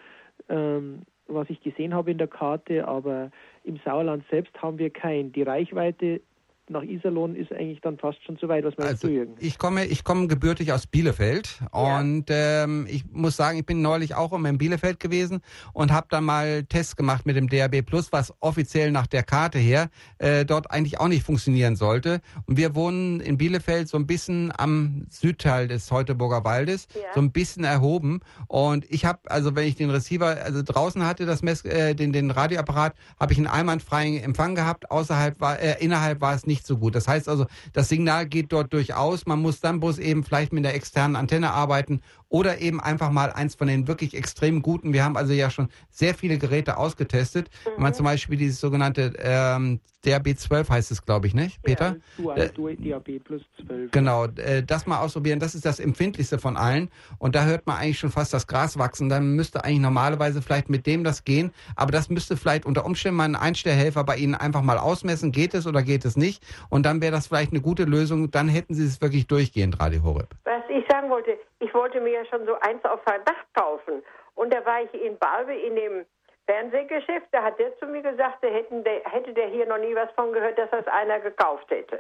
ähm, 0.49 1.03
was 1.29 1.49
ich 1.49 1.61
gesehen 1.61 1.93
habe 1.93 2.11
in 2.11 2.17
der 2.17 2.27
Karte, 2.27 2.87
aber 2.87 3.31
im 3.63 3.79
Sauerland 3.85 4.23
selbst 4.29 4.61
haben 4.61 4.77
wir 4.77 4.89
keinen. 4.89 5.31
Die 5.31 5.43
Reichweite 5.43 6.21
nach 6.69 6.84
Iserlohn 6.84 7.36
ist 7.36 7.51
eigentlich 7.51 7.82
dann 7.82 7.97
fast 7.97 8.23
schon 8.23 8.38
zu 8.38 8.47
weit, 8.47 8.63
was 8.63 8.77
man 8.77 8.88
also 8.88 9.10
Ich 9.39 9.58
komme, 9.58 9.86
ich 9.86 10.03
komme 10.03 10.27
gebürtig 10.27 10.71
aus 10.71 10.88
Bielefeld 10.88 11.60
ja. 11.73 11.99
und 11.99 12.25
ähm, 12.29 12.86
ich 12.89 13.05
muss 13.12 13.36
sagen, 13.36 13.60
ich 13.60 13.65
bin 13.65 13.82
neulich 13.82 14.15
auch 14.15 14.32
in 14.32 14.58
Bielefeld 14.58 14.99
gewesen 14.99 15.41
und 15.73 15.91
habe 15.91 16.08
dann 16.10 16.23
mal 16.23 16.63
Tests 16.63 16.95
gemacht 16.95 17.25
mit 17.25 17.36
dem 17.36 17.49
DAB 17.49 17.82
Plus, 17.82 18.12
was 18.12 18.34
offiziell 18.39 18.91
nach 18.91 19.08
der 19.08 19.23
Karte 19.23 19.60
her 19.60 19.89
äh, 20.19 20.45
dort 20.45 20.71
eigentlich 20.71 20.99
auch 20.99 21.08
nicht 21.08 21.23
funktionieren 21.23 21.75
sollte. 21.75 22.21
Und 22.45 22.58
wir 22.58 22.75
wohnen 22.75 23.19
in 23.19 23.38
Bielefeld 23.38 23.88
so 23.88 23.97
ein 23.97 24.08
bisschen 24.08 24.51
am 24.58 25.08
Südteil 25.10 25.67
des 25.67 25.88
Teutoburger 25.88 26.43
Waldes, 26.43 26.88
ja. 26.93 27.01
so 27.13 27.21
ein 27.21 27.32
bisschen 27.32 27.63
erhoben. 27.63 28.21
Und 28.47 28.86
ich 28.89 29.05
habe, 29.05 29.19
also 29.25 29.55
wenn 29.55 29.67
ich 29.67 29.75
den 29.75 29.89
Receiver, 29.89 30.38
also 30.43 30.62
draußen 30.63 31.05
hatte 31.05 31.25
das 31.25 31.41
Mess, 31.41 31.65
äh, 31.65 31.95
den, 31.95 32.13
den 32.13 32.32
Radioapparat, 32.32 32.95
habe 33.19 33.34
ich 33.34 33.39
einen 33.39 33.47
einwandfreien 33.47 34.21
Empfang 34.21 34.55
gehabt. 34.55 34.91
Außerhalb 34.91 35.39
war, 35.39 35.60
äh, 35.60 35.84
innerhalb 35.84 36.21
war 36.21 36.36
es 36.36 36.45
nicht 36.45 36.58
nicht 36.59 36.67
so 36.67 36.77
gut. 36.77 36.95
Das 36.95 37.07
heißt 37.07 37.29
also, 37.29 37.45
das 37.73 37.89
Signal 37.89 38.27
geht 38.27 38.51
dort 38.51 38.73
durchaus. 38.73 39.25
Man 39.25 39.41
muss 39.41 39.61
dann 39.61 39.79
bloß 39.79 39.97
eben 39.99 40.23
vielleicht 40.23 40.51
mit 40.51 40.65
der 40.65 40.75
externen 40.75 41.15
Antenne 41.15 41.51
arbeiten 41.51 42.01
oder 42.27 42.59
eben 42.59 42.81
einfach 42.81 43.11
mal 43.11 43.31
eins 43.31 43.55
von 43.55 43.67
den 43.67 43.87
wirklich 43.87 44.13
extrem 44.13 44.61
guten. 44.61 44.93
Wir 44.93 45.03
haben 45.03 45.17
also 45.17 45.33
ja 45.33 45.49
schon 45.49 45.69
sehr 45.89 46.13
viele 46.13 46.37
Geräte 46.37 46.77
ausgetestet. 46.77 47.49
Mhm. 47.49 47.69
Wenn 47.75 47.83
man 47.83 47.93
zum 47.93 48.05
Beispiel 48.05 48.37
dieses 48.37 48.59
sogenannte 48.59 49.13
ähm, 49.17 49.79
DAB12 50.05 50.69
heißt 50.69 50.91
es, 50.91 51.03
glaube 51.03 51.27
ich, 51.27 51.33
nicht, 51.33 51.61
Peter? 51.63 51.97
Ja, 52.17 52.23
Dual, 52.23 52.49
Dual 52.49 52.75
DAB 52.77 53.19
plus 53.23 53.41
12. 53.65 53.91
Genau, 53.91 54.25
äh, 54.25 54.63
das 54.63 54.85
mal 54.85 54.99
ausprobieren. 54.99 55.39
Das 55.39 55.55
ist 55.55 55.65
das 55.65 55.79
empfindlichste 55.79 56.39
von 56.39 56.55
allen. 56.55 56.89
Und 57.17 57.35
da 57.35 57.45
hört 57.45 57.67
man 57.67 57.77
eigentlich 57.77 57.99
schon 57.99 58.11
fast 58.11 58.33
das 58.33 58.47
Gras 58.47 58.77
wachsen. 58.77 59.09
Dann 59.09 59.35
müsste 59.35 59.63
eigentlich 59.63 59.79
normalerweise 59.79 60.41
vielleicht 60.41 60.69
mit 60.69 60.85
dem 60.85 61.03
das 61.03 61.25
gehen. 61.25 61.51
Aber 61.75 61.91
das 61.91 62.09
müsste 62.09 62.37
vielleicht 62.37 62.65
unter 62.65 62.85
Umständen 62.85 63.17
mal 63.17 63.25
ein 63.25 63.35
Einstellhelfer 63.35 64.03
bei 64.03 64.17
Ihnen 64.17 64.35
einfach 64.35 64.61
mal 64.61 64.77
ausmessen. 64.77 65.31
Geht 65.31 65.53
es 65.53 65.65
oder 65.65 65.81
geht 65.81 66.05
es 66.05 66.15
nicht? 66.15 66.43
Und 66.69 66.85
dann 66.85 67.01
wäre 67.01 67.12
das 67.12 67.27
vielleicht 67.27 67.51
eine 67.51 67.62
gute 67.62 67.83
Lösung. 67.83 68.31
Dann 68.31 68.47
hätten 68.47 68.73
Sie 68.73 68.85
es 68.85 69.01
wirklich 69.01 69.27
durchgehend, 69.27 69.79
Radio 69.79 70.03
Horeb. 70.03 70.29
Was 70.45 70.63
ich 70.69 70.85
sagen 70.89 71.09
wollte, 71.09 71.38
ich 71.59 71.73
wollte 71.73 71.99
mir 72.01 72.12
ja 72.12 72.25
schon 72.25 72.45
so 72.45 72.53
eins 72.59 72.83
auf 72.85 73.01
Verdacht 73.03 73.47
kaufen. 73.53 74.01
Und 74.35 74.53
da 74.53 74.65
war 74.65 74.81
ich 74.81 74.93
in 74.93 75.17
Balve 75.17 75.53
in 75.53 75.75
dem 75.75 76.05
Fernsehgeschäft, 76.49 77.27
da 77.31 77.43
hat 77.43 77.59
der 77.59 77.77
zu 77.77 77.85
mir 77.85 78.01
gesagt, 78.01 78.41
der 78.41 78.51
hätten 78.51 78.83
der, 78.83 79.01
hätte 79.05 79.33
der 79.33 79.49
hier 79.49 79.67
noch 79.67 79.77
nie 79.77 79.93
was 79.93 80.09
von 80.15 80.33
gehört, 80.33 80.57
dass 80.57 80.71
das 80.71 80.88
einer 80.88 81.19
gekauft 81.19 81.69
hätte. 81.69 81.99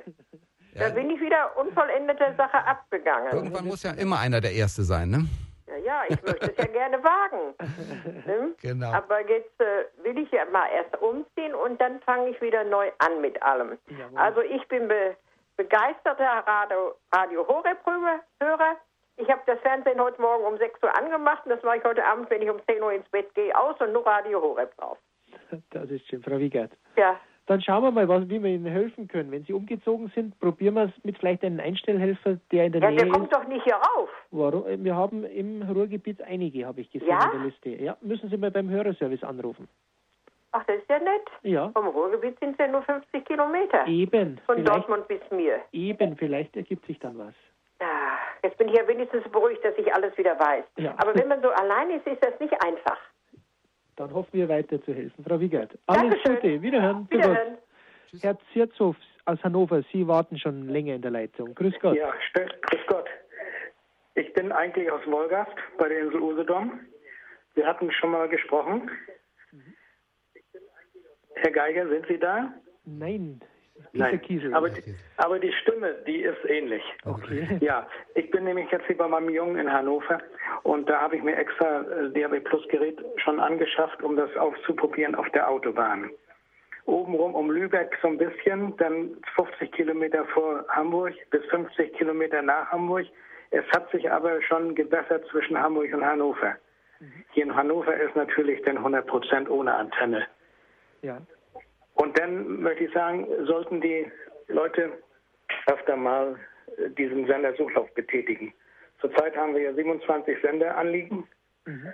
Ja. 0.73 0.87
Da 0.87 0.95
bin 0.95 1.09
ich 1.11 1.21
wieder 1.21 1.55
unvollendeter 1.55 2.33
Sache 2.35 2.57
abgegangen. 2.65 3.31
Irgendwann 3.31 3.65
muss 3.65 3.83
ja 3.83 3.91
immer 3.91 4.19
einer 4.19 4.41
der 4.41 4.53
Erste 4.53 4.83
sein, 4.83 5.09
ne? 5.09 5.25
Ja, 5.69 5.77
ja, 5.77 6.03
ich 6.07 6.21
möchte 6.23 6.51
es 6.51 6.57
ja 6.57 6.65
gerne 6.65 7.03
wagen. 7.03 7.55
Ne? 8.25 8.53
Genau. 8.61 8.91
Aber 8.91 9.27
jetzt 9.27 9.59
äh, 9.59 9.85
will 10.03 10.17
ich 10.17 10.29
ja 10.31 10.45
mal 10.45 10.67
erst 10.67 10.95
umziehen 11.01 11.55
und 11.55 11.79
dann 11.79 11.99
fange 12.01 12.29
ich 12.29 12.41
wieder 12.41 12.63
neu 12.63 12.91
an 12.99 13.21
mit 13.21 13.41
allem. 13.41 13.77
Jawohl. 13.87 14.17
Also 14.17 14.41
ich 14.41 14.67
bin 14.67 14.87
be 14.87 15.15
begeisterter 15.57 16.43
Radio, 16.45 16.95
Radio 17.11 17.47
Horeb-Hörer 17.47 18.77
ich 19.19 19.29
habe 19.29 19.41
das 19.45 19.59
Fernsehen 19.59 19.99
heute 19.99 20.21
Morgen 20.21 20.45
um 20.45 20.57
6 20.57 20.81
Uhr 20.81 20.95
angemacht 20.95 21.43
und 21.45 21.51
das 21.51 21.61
mache 21.61 21.77
ich 21.77 21.83
heute 21.83 22.05
Abend, 22.05 22.29
wenn 22.29 22.41
ich 22.41 22.49
um 22.49 22.61
10 22.65 22.81
Uhr 22.81 22.93
ins 22.93 23.07
Bett 23.09 23.33
gehe, 23.35 23.53
aus 23.53 23.75
und 23.81 23.91
nur 23.91 24.05
Radio 24.07 24.41
Horeb 24.41 24.73
drauf. 24.77 24.97
Das 25.71 25.89
ist 25.89 26.07
schön, 26.07 26.23
Frau 26.23 26.39
Wiegert. 26.39 26.71
Ja. 26.95 27.19
Dann 27.49 27.61
schauen 27.61 27.81
wir 27.81 27.89
mal, 27.89 28.07
was, 28.07 28.29
wie 28.29 28.43
wir 28.43 28.51
Ihnen 28.51 28.67
helfen 28.67 29.07
können. 29.07 29.31
Wenn 29.31 29.43
Sie 29.43 29.53
umgezogen 29.53 30.11
sind, 30.13 30.39
probieren 30.39 30.75
wir 30.75 30.83
es 30.83 31.03
mit 31.03 31.17
vielleicht 31.17 31.43
einem 31.43 31.59
Einstellhelfer, 31.59 32.37
der 32.51 32.65
in 32.67 32.73
der 32.73 32.81
ja, 32.81 32.91
Nähe 32.91 32.97
ist. 32.97 33.05
Ja, 33.05 33.11
der 33.11 33.11
kommt 33.11 33.33
doch 33.33 33.47
nicht 33.47 33.63
hier 33.63 33.73
rauf. 33.73 34.09
Warum? 34.29 34.65
Wir 34.83 34.95
haben 34.95 35.23
im 35.23 35.63
Ruhrgebiet 35.63 36.21
einige, 36.21 36.67
habe 36.67 36.81
ich 36.81 36.91
gesehen 36.91 37.09
ja? 37.09 37.25
in 37.25 37.31
der 37.31 37.47
Liste. 37.47 37.69
Ja, 37.69 37.97
müssen 38.01 38.29
Sie 38.29 38.37
mal 38.37 38.51
beim 38.51 38.69
Hörerservice 38.69 39.23
anrufen. 39.23 39.67
Ach, 40.51 40.63
das 40.65 40.75
ist 40.75 40.89
ja 40.91 40.99
nett. 40.99 41.25
Ja. 41.41 41.69
Vom 41.69 41.87
Ruhrgebiet 41.87 42.37
sind 42.39 42.51
es 42.51 42.59
ja 42.59 42.67
nur 42.67 42.83
50 42.83 43.25
Kilometer. 43.25 43.87
Eben. 43.87 44.39
Von 44.45 44.63
Dortmund 44.63 45.07
bis 45.07 45.21
mir. 45.31 45.59
Eben, 45.71 46.17
vielleicht 46.17 46.55
ergibt 46.55 46.85
sich 46.85 46.99
dann 46.99 47.17
was. 47.17 47.33
Ja, 47.81 47.87
jetzt 48.43 48.59
bin 48.59 48.67
ich 48.67 48.75
ja 48.75 48.87
wenigstens 48.87 49.23
beruhigt, 49.31 49.65
dass 49.65 49.75
ich 49.75 49.91
alles 49.91 50.15
wieder 50.19 50.39
weiß. 50.39 50.65
Ja. 50.77 50.93
Aber 50.97 51.15
wenn 51.15 51.27
man 51.27 51.41
so 51.41 51.49
allein 51.49 51.89
ist, 51.89 52.05
ist 52.05 52.23
das 52.23 52.39
nicht 52.39 52.53
einfach. 52.63 52.99
Dann 53.99 54.13
hoffen 54.13 54.31
wir 54.31 54.47
weiter 54.47 54.81
zu 54.81 54.93
helfen. 54.93 55.25
Frau 55.25 55.37
Wiegert, 55.41 55.77
alles 55.87 56.01
Dankeschön. 56.23 56.35
Gute. 56.35 56.61
Wiederhören. 56.61 57.07
Wiederhören. 57.11 57.57
Herr 58.21 58.37
Zierzow 58.53 58.95
aus 59.25 59.43
Hannover, 59.43 59.83
Sie 59.91 60.07
warten 60.07 60.39
schon 60.39 60.69
länger 60.69 60.95
in 60.95 61.01
der 61.01 61.11
Leitung. 61.11 61.53
Grüß 61.53 61.73
Gott. 61.81 61.97
Ja, 61.97 62.13
grüß 62.33 62.79
Gott. 62.87 63.09
Ich 64.15 64.31
bin 64.33 64.53
eigentlich 64.53 64.89
aus 64.89 65.05
Wolgast 65.05 65.51
bei 65.77 65.89
der 65.89 65.99
Insel 65.99 66.21
Usedom. 66.21 66.79
Wir 67.55 67.67
hatten 67.67 67.91
schon 67.91 68.11
mal 68.11 68.29
gesprochen. 68.29 68.89
Mhm. 69.51 69.75
Herr 71.35 71.51
Geiger, 71.51 71.89
sind 71.89 72.07
Sie 72.07 72.17
da? 72.17 72.53
Nein, 72.85 73.41
Nein. 73.93 74.21
Aber, 74.53 74.69
die, 74.69 74.95
aber 75.17 75.39
die 75.39 75.51
Stimme, 75.53 75.95
die 76.05 76.21
ist 76.21 76.43
ähnlich. 76.45 76.83
Okay. 77.05 77.47
Ja, 77.61 77.87
ich 78.15 78.29
bin 78.31 78.43
nämlich 78.43 78.69
jetzt 78.71 78.85
hier 78.87 78.97
bei 78.97 79.07
meinem 79.07 79.29
Jungen 79.29 79.57
in 79.57 79.71
Hannover 79.71 80.19
und 80.63 80.89
da 80.89 81.01
habe 81.01 81.15
ich 81.15 81.23
mir 81.23 81.35
extra 81.35 81.81
äh, 81.81 82.09
DAB 82.11 82.43
Plus 82.43 82.67
Gerät 82.69 82.97
schon 83.17 83.39
angeschafft, 83.39 84.01
um 84.03 84.15
das 84.15 84.35
auszuprobieren 84.37 85.15
auf 85.15 85.29
der 85.31 85.49
Autobahn. 85.49 86.09
obenrum 86.85 87.35
um 87.35 87.51
Lübeck 87.51 87.97
so 88.01 88.07
ein 88.07 88.17
bisschen, 88.17 88.75
dann 88.77 89.17
50 89.35 89.71
Kilometer 89.71 90.25
vor 90.25 90.65
Hamburg 90.69 91.13
bis 91.31 91.43
50 91.45 91.93
Kilometer 91.93 92.41
nach 92.41 92.71
Hamburg. 92.71 93.05
Es 93.51 93.65
hat 93.71 93.89
sich 93.91 94.09
aber 94.09 94.41
schon 94.43 94.75
gebessert 94.75 95.25
zwischen 95.31 95.57
Hamburg 95.57 95.93
und 95.93 96.05
Hannover. 96.05 96.55
Mhm. 96.99 97.23
Hier 97.31 97.43
in 97.45 97.55
Hannover 97.55 97.95
ist 97.95 98.15
natürlich 98.15 98.61
dann 98.63 98.77
100 98.77 99.07
Prozent 99.07 99.49
ohne 99.49 99.73
Antenne. 99.73 100.27
Ja. 101.01 101.21
Und 101.99 102.17
dann 102.17 102.61
möchte 102.61 102.85
ich 102.85 102.93
sagen, 102.93 103.27
sollten 103.45 103.81
die 103.81 104.09
Leute 104.47 104.89
öfter 105.67 105.97
mal 105.97 106.39
äh, 106.77 106.89
diesen 106.91 107.27
Sendersuchlauf 107.27 107.93
betätigen. 107.93 108.53
Zurzeit 109.01 109.35
haben 109.35 109.53
wir 109.53 109.63
ja 109.63 109.73
27 109.73 110.37
Sender 110.41 110.77
anliegen. 110.77 111.27
Mhm. 111.65 111.93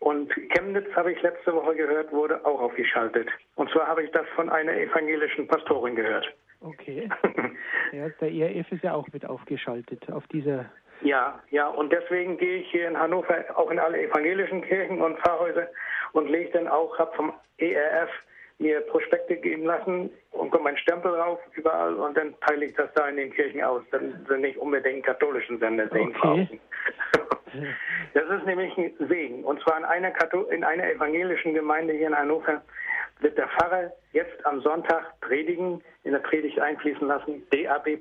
Und 0.00 0.32
Chemnitz, 0.50 0.90
habe 0.96 1.12
ich 1.12 1.22
letzte 1.22 1.54
Woche 1.54 1.76
gehört, 1.76 2.10
wurde 2.10 2.44
auch 2.44 2.60
aufgeschaltet. 2.60 3.28
Und 3.54 3.70
zwar 3.70 3.86
habe 3.86 4.02
ich 4.02 4.10
das 4.10 4.26
von 4.34 4.48
einer 4.48 4.72
evangelischen 4.72 5.46
Pastorin 5.46 5.94
gehört. 5.94 6.26
Okay. 6.62 7.08
ja, 7.92 8.08
der 8.08 8.32
ERF 8.32 8.72
ist 8.72 8.82
ja 8.82 8.94
auch 8.94 9.06
mit 9.12 9.24
aufgeschaltet 9.24 10.10
auf 10.10 10.26
dieser. 10.28 10.66
Ja, 11.02 11.40
ja, 11.50 11.68
und 11.68 11.92
deswegen 11.92 12.36
gehe 12.36 12.58
ich 12.58 12.70
hier 12.70 12.88
in 12.88 12.98
Hannover 12.98 13.44
auch 13.54 13.70
in 13.70 13.78
alle 13.78 14.02
evangelischen 14.02 14.62
Kirchen 14.62 15.00
und 15.00 15.18
Pfarrhäuser 15.20 15.68
und 16.12 16.28
lege 16.28 16.50
dann 16.50 16.68
auch, 16.68 16.98
habe 16.98 17.16
vom 17.16 17.32
ERF 17.58 18.10
mir 18.58 18.80
Prospekte 18.82 19.36
geben 19.36 19.64
lassen 19.64 20.10
und 20.32 20.50
kommt 20.50 20.64
mein 20.64 20.76
Stempel 20.76 21.12
drauf 21.12 21.40
überall 21.54 21.94
und 21.94 22.16
dann 22.16 22.34
teile 22.40 22.66
ich 22.66 22.74
das 22.74 22.92
da 22.94 23.08
in 23.08 23.16
den 23.16 23.32
Kirchen 23.32 23.62
aus. 23.62 23.82
Dann 23.90 24.24
sind 24.28 24.42
nicht 24.42 24.58
unbedingt 24.58 25.06
katholischen 25.06 25.58
Sender 25.58 25.88
sehen 25.88 26.14
okay. 26.16 26.60
Das 28.14 28.28
ist 28.28 28.46
nämlich 28.46 28.76
ein 28.76 28.92
Segen. 29.08 29.42
Und 29.44 29.60
zwar 29.62 29.78
in 29.78 29.84
einer, 29.84 30.12
in 30.50 30.62
einer 30.62 30.90
evangelischen 30.90 31.54
Gemeinde 31.54 31.94
hier 31.94 32.06
in 32.06 32.16
Hannover 32.16 32.62
wird 33.20 33.36
der 33.36 33.48
Pfarrer 33.48 33.92
jetzt 34.12 34.44
am 34.46 34.60
Sonntag 34.60 35.20
predigen, 35.20 35.82
in 36.04 36.12
der 36.12 36.20
Predigt 36.20 36.60
einfließen 36.60 37.06
lassen, 37.06 37.42
DAB+. 37.50 37.98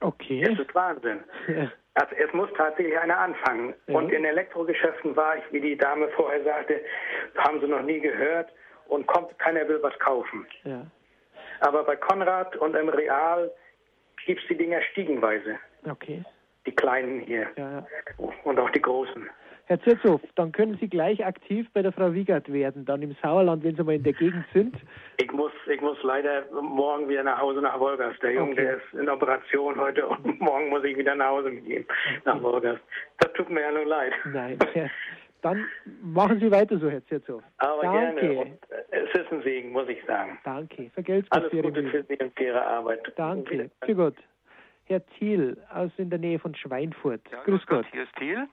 Okay. 0.00 0.42
Das 0.42 0.58
ist 0.58 0.74
Wahnsinn. 0.74 1.20
Ja. 1.48 1.70
Also 1.94 2.14
es 2.14 2.32
muss 2.32 2.48
tatsächlich 2.56 2.96
einer 2.98 3.18
anfangen. 3.18 3.74
Ja. 3.86 3.96
Und 3.96 4.12
in 4.12 4.24
Elektrogeschäften 4.24 5.16
war 5.16 5.36
ich, 5.36 5.42
wie 5.52 5.60
die 5.60 5.76
Dame 5.76 6.08
vorher 6.10 6.42
sagte, 6.44 6.80
haben 7.36 7.60
sie 7.60 7.66
noch 7.66 7.82
nie 7.82 8.00
gehört 8.00 8.50
und 8.86 9.06
kommt, 9.06 9.36
keiner 9.38 9.66
will 9.68 9.82
was 9.82 9.98
kaufen. 9.98 10.46
Ja. 10.64 10.86
Aber 11.60 11.82
bei 11.84 11.96
Konrad 11.96 12.54
und 12.56 12.76
im 12.76 12.88
Real 12.88 13.50
gibt 14.26 14.40
es 14.42 14.48
die 14.48 14.56
Dinger 14.56 14.80
stiegenweise. 14.92 15.58
Okay. 15.88 16.22
Die 16.66 16.74
kleinen 16.74 17.20
hier. 17.20 17.48
Ja, 17.56 17.86
und 18.44 18.58
auch 18.60 18.70
die 18.70 18.82
großen. 18.82 19.28
Herr 19.68 19.78
Zirzow, 19.82 20.18
dann 20.34 20.50
können 20.52 20.78
Sie 20.80 20.88
gleich 20.88 21.22
aktiv 21.26 21.66
bei 21.74 21.82
der 21.82 21.92
Frau 21.92 22.14
Wiegert 22.14 22.50
werden, 22.50 22.86
dann 22.86 23.02
im 23.02 23.14
Sauerland, 23.22 23.62
wenn 23.64 23.76
Sie 23.76 23.84
mal 23.84 23.96
in 23.96 24.02
der 24.02 24.14
Gegend 24.14 24.46
sind. 24.54 24.74
Ich 25.18 25.30
muss, 25.30 25.52
ich 25.70 25.80
muss 25.82 26.02
leider 26.02 26.46
morgen 26.62 27.06
wieder 27.06 27.22
nach 27.22 27.38
Hause 27.38 27.60
nach 27.60 27.78
Wolgast. 27.78 28.22
Der 28.22 28.32
Junge, 28.32 28.52
okay. 28.52 28.62
der 28.62 28.76
ist 28.78 28.94
in 28.94 29.10
Operation 29.10 29.78
heute 29.78 30.06
und 30.06 30.40
morgen 30.40 30.70
muss 30.70 30.84
ich 30.84 30.96
wieder 30.96 31.14
nach 31.14 31.28
Hause 31.28 31.50
mit 31.50 31.66
ihm 31.66 31.84
nach 32.24 32.42
Wolgast. 32.42 32.80
Das 33.18 33.30
tut 33.34 33.50
mir 33.50 33.60
ja 33.60 33.70
nur 33.70 33.84
leid. 33.84 34.14
Nein, 34.32 34.58
dann 35.42 35.66
machen 36.02 36.40
Sie 36.40 36.50
weiter 36.50 36.78
so, 36.78 36.88
Herr 36.88 37.04
Zirzow. 37.04 37.42
Aber 37.58 37.82
Danke. 37.82 38.20
gerne. 38.20 38.40
Und 38.40 38.58
es 38.90 39.20
ist 39.20 39.30
ein 39.30 39.42
Segen, 39.42 39.72
muss 39.72 39.88
ich 39.90 40.02
sagen. 40.06 40.38
Danke. 40.44 40.90
Vergelt's 40.94 41.30
Alles 41.30 41.50
Gute 41.50 41.84
für 41.90 42.04
Sie 42.04 42.16
und 42.16 42.34
für 42.34 42.44
Ihre 42.44 42.64
Arbeit. 42.64 43.12
Danke. 43.16 43.70
Sehr 43.84 43.94
gut. 43.94 44.16
Herr 44.86 45.04
Thiel 45.18 45.58
aus 45.70 45.90
in 45.98 46.08
der 46.08 46.18
Nähe 46.18 46.38
von 46.38 46.54
Schweinfurt. 46.54 47.20
Ja, 47.30 47.42
grüß, 47.44 47.66
Gott. 47.66 47.84
Gott. 47.84 47.92
Hier 47.92 48.04
ist 48.04 48.16
Thiel. 48.16 48.48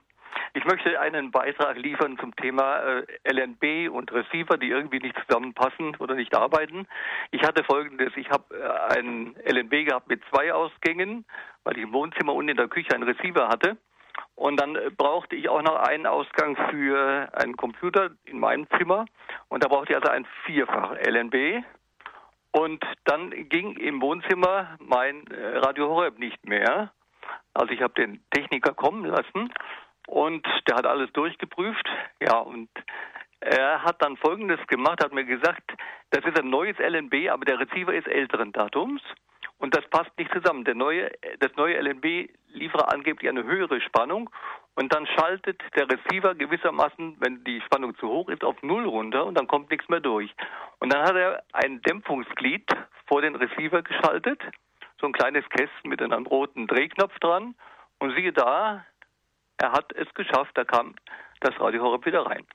Ich 0.54 0.64
möchte 0.64 0.98
einen 1.00 1.30
Beitrag 1.30 1.76
liefern 1.76 2.18
zum 2.18 2.34
Thema 2.36 2.78
äh, 2.78 3.04
LNB 3.30 3.90
und 3.90 4.12
Receiver, 4.12 4.56
die 4.56 4.68
irgendwie 4.68 5.00
nicht 5.00 5.16
zusammenpassen 5.26 5.96
oder 5.96 6.14
nicht 6.14 6.34
arbeiten. 6.36 6.86
Ich 7.30 7.42
hatte 7.42 7.64
folgendes, 7.64 8.12
ich 8.16 8.30
habe 8.30 8.56
äh, 8.56 8.96
einen 8.96 9.36
LNB 9.44 9.86
gehabt 9.86 10.08
mit 10.08 10.22
zwei 10.30 10.52
Ausgängen, 10.52 11.24
weil 11.64 11.76
ich 11.76 11.82
im 11.82 11.92
Wohnzimmer 11.92 12.34
und 12.34 12.48
in 12.48 12.56
der 12.56 12.68
Küche 12.68 12.94
einen 12.94 13.04
Receiver 13.04 13.48
hatte. 13.48 13.76
Und 14.34 14.58
dann 14.60 14.76
äh, 14.76 14.90
brauchte 14.96 15.36
ich 15.36 15.48
auch 15.48 15.62
noch 15.62 15.76
einen 15.76 16.06
Ausgang 16.06 16.56
für 16.70 17.28
einen 17.34 17.56
Computer 17.56 18.10
in 18.24 18.38
meinem 18.38 18.66
Zimmer. 18.78 19.06
Und 19.48 19.62
da 19.62 19.68
brauchte 19.68 19.92
ich 19.92 19.96
also 19.96 20.10
ein 20.10 20.26
vierfach 20.44 20.92
LNB. 21.06 21.64
Und 22.52 22.82
dann 23.04 23.30
ging 23.50 23.76
im 23.76 24.00
Wohnzimmer 24.00 24.78
mein 24.78 25.24
Radio 25.28 25.88
Horeb 25.88 26.18
nicht 26.18 26.46
mehr. 26.46 26.90
Also 27.52 27.72
ich 27.72 27.82
habe 27.82 27.92
den 27.92 28.22
Techniker 28.30 28.72
kommen 28.72 29.04
lassen 29.04 29.52
und 30.06 30.46
der 30.68 30.76
hat 30.76 30.86
alles 30.86 31.12
durchgeprüft. 31.12 31.88
Ja, 32.20 32.38
und 32.38 32.68
er 33.40 33.82
hat 33.82 34.02
dann 34.02 34.16
Folgendes 34.16 34.64
gemacht, 34.66 35.02
hat 35.02 35.12
mir 35.12 35.24
gesagt, 35.24 35.72
das 36.10 36.24
ist 36.24 36.38
ein 36.38 36.50
neues 36.50 36.78
LNB, 36.78 37.28
aber 37.30 37.44
der 37.44 37.60
Receiver 37.60 37.92
ist 37.92 38.08
älteren 38.08 38.52
Datums. 38.52 39.02
Und 39.58 39.74
das 39.74 39.88
passt 39.88 40.10
nicht 40.18 40.32
zusammen. 40.32 40.64
Der 40.64 40.74
neue, 40.74 41.10
das 41.38 41.54
neue 41.56 41.80
LNB 41.80 42.28
liefere 42.48 42.88
angeblich 42.92 43.28
eine 43.28 43.44
höhere 43.44 43.80
Spannung 43.80 44.30
und 44.74 44.92
dann 44.92 45.06
schaltet 45.06 45.60
der 45.74 45.88
Receiver 45.88 46.34
gewissermaßen, 46.34 47.16
wenn 47.20 47.42
die 47.44 47.62
Spannung 47.62 47.96
zu 47.96 48.08
hoch 48.08 48.28
ist, 48.28 48.44
auf 48.44 48.62
Null 48.62 48.84
runter 48.86 49.24
und 49.24 49.34
dann 49.34 49.46
kommt 49.46 49.70
nichts 49.70 49.88
mehr 49.88 50.00
durch. 50.00 50.30
Und 50.80 50.92
dann 50.92 51.02
hat 51.02 51.16
er 51.16 51.42
ein 51.52 51.80
Dämpfungsglied 51.82 52.68
vor 53.06 53.22
den 53.22 53.36
Receiver 53.36 53.82
geschaltet, 53.82 54.42
so 55.00 55.06
ein 55.06 55.12
kleines 55.12 55.48
Kästchen 55.48 55.88
mit 55.88 56.02
einem 56.02 56.26
roten 56.26 56.66
Drehknopf 56.66 57.18
dran 57.20 57.54
und 57.98 58.14
siehe 58.14 58.32
da, 58.32 58.84
er 59.58 59.72
hat 59.72 59.92
es 59.94 60.12
geschafft, 60.14 60.52
da 60.54 60.64
kam 60.64 60.94
das 61.40 61.58
Radio 61.60 61.82
Horeb 61.82 62.06
wieder 62.06 62.24
rein. 62.26 62.46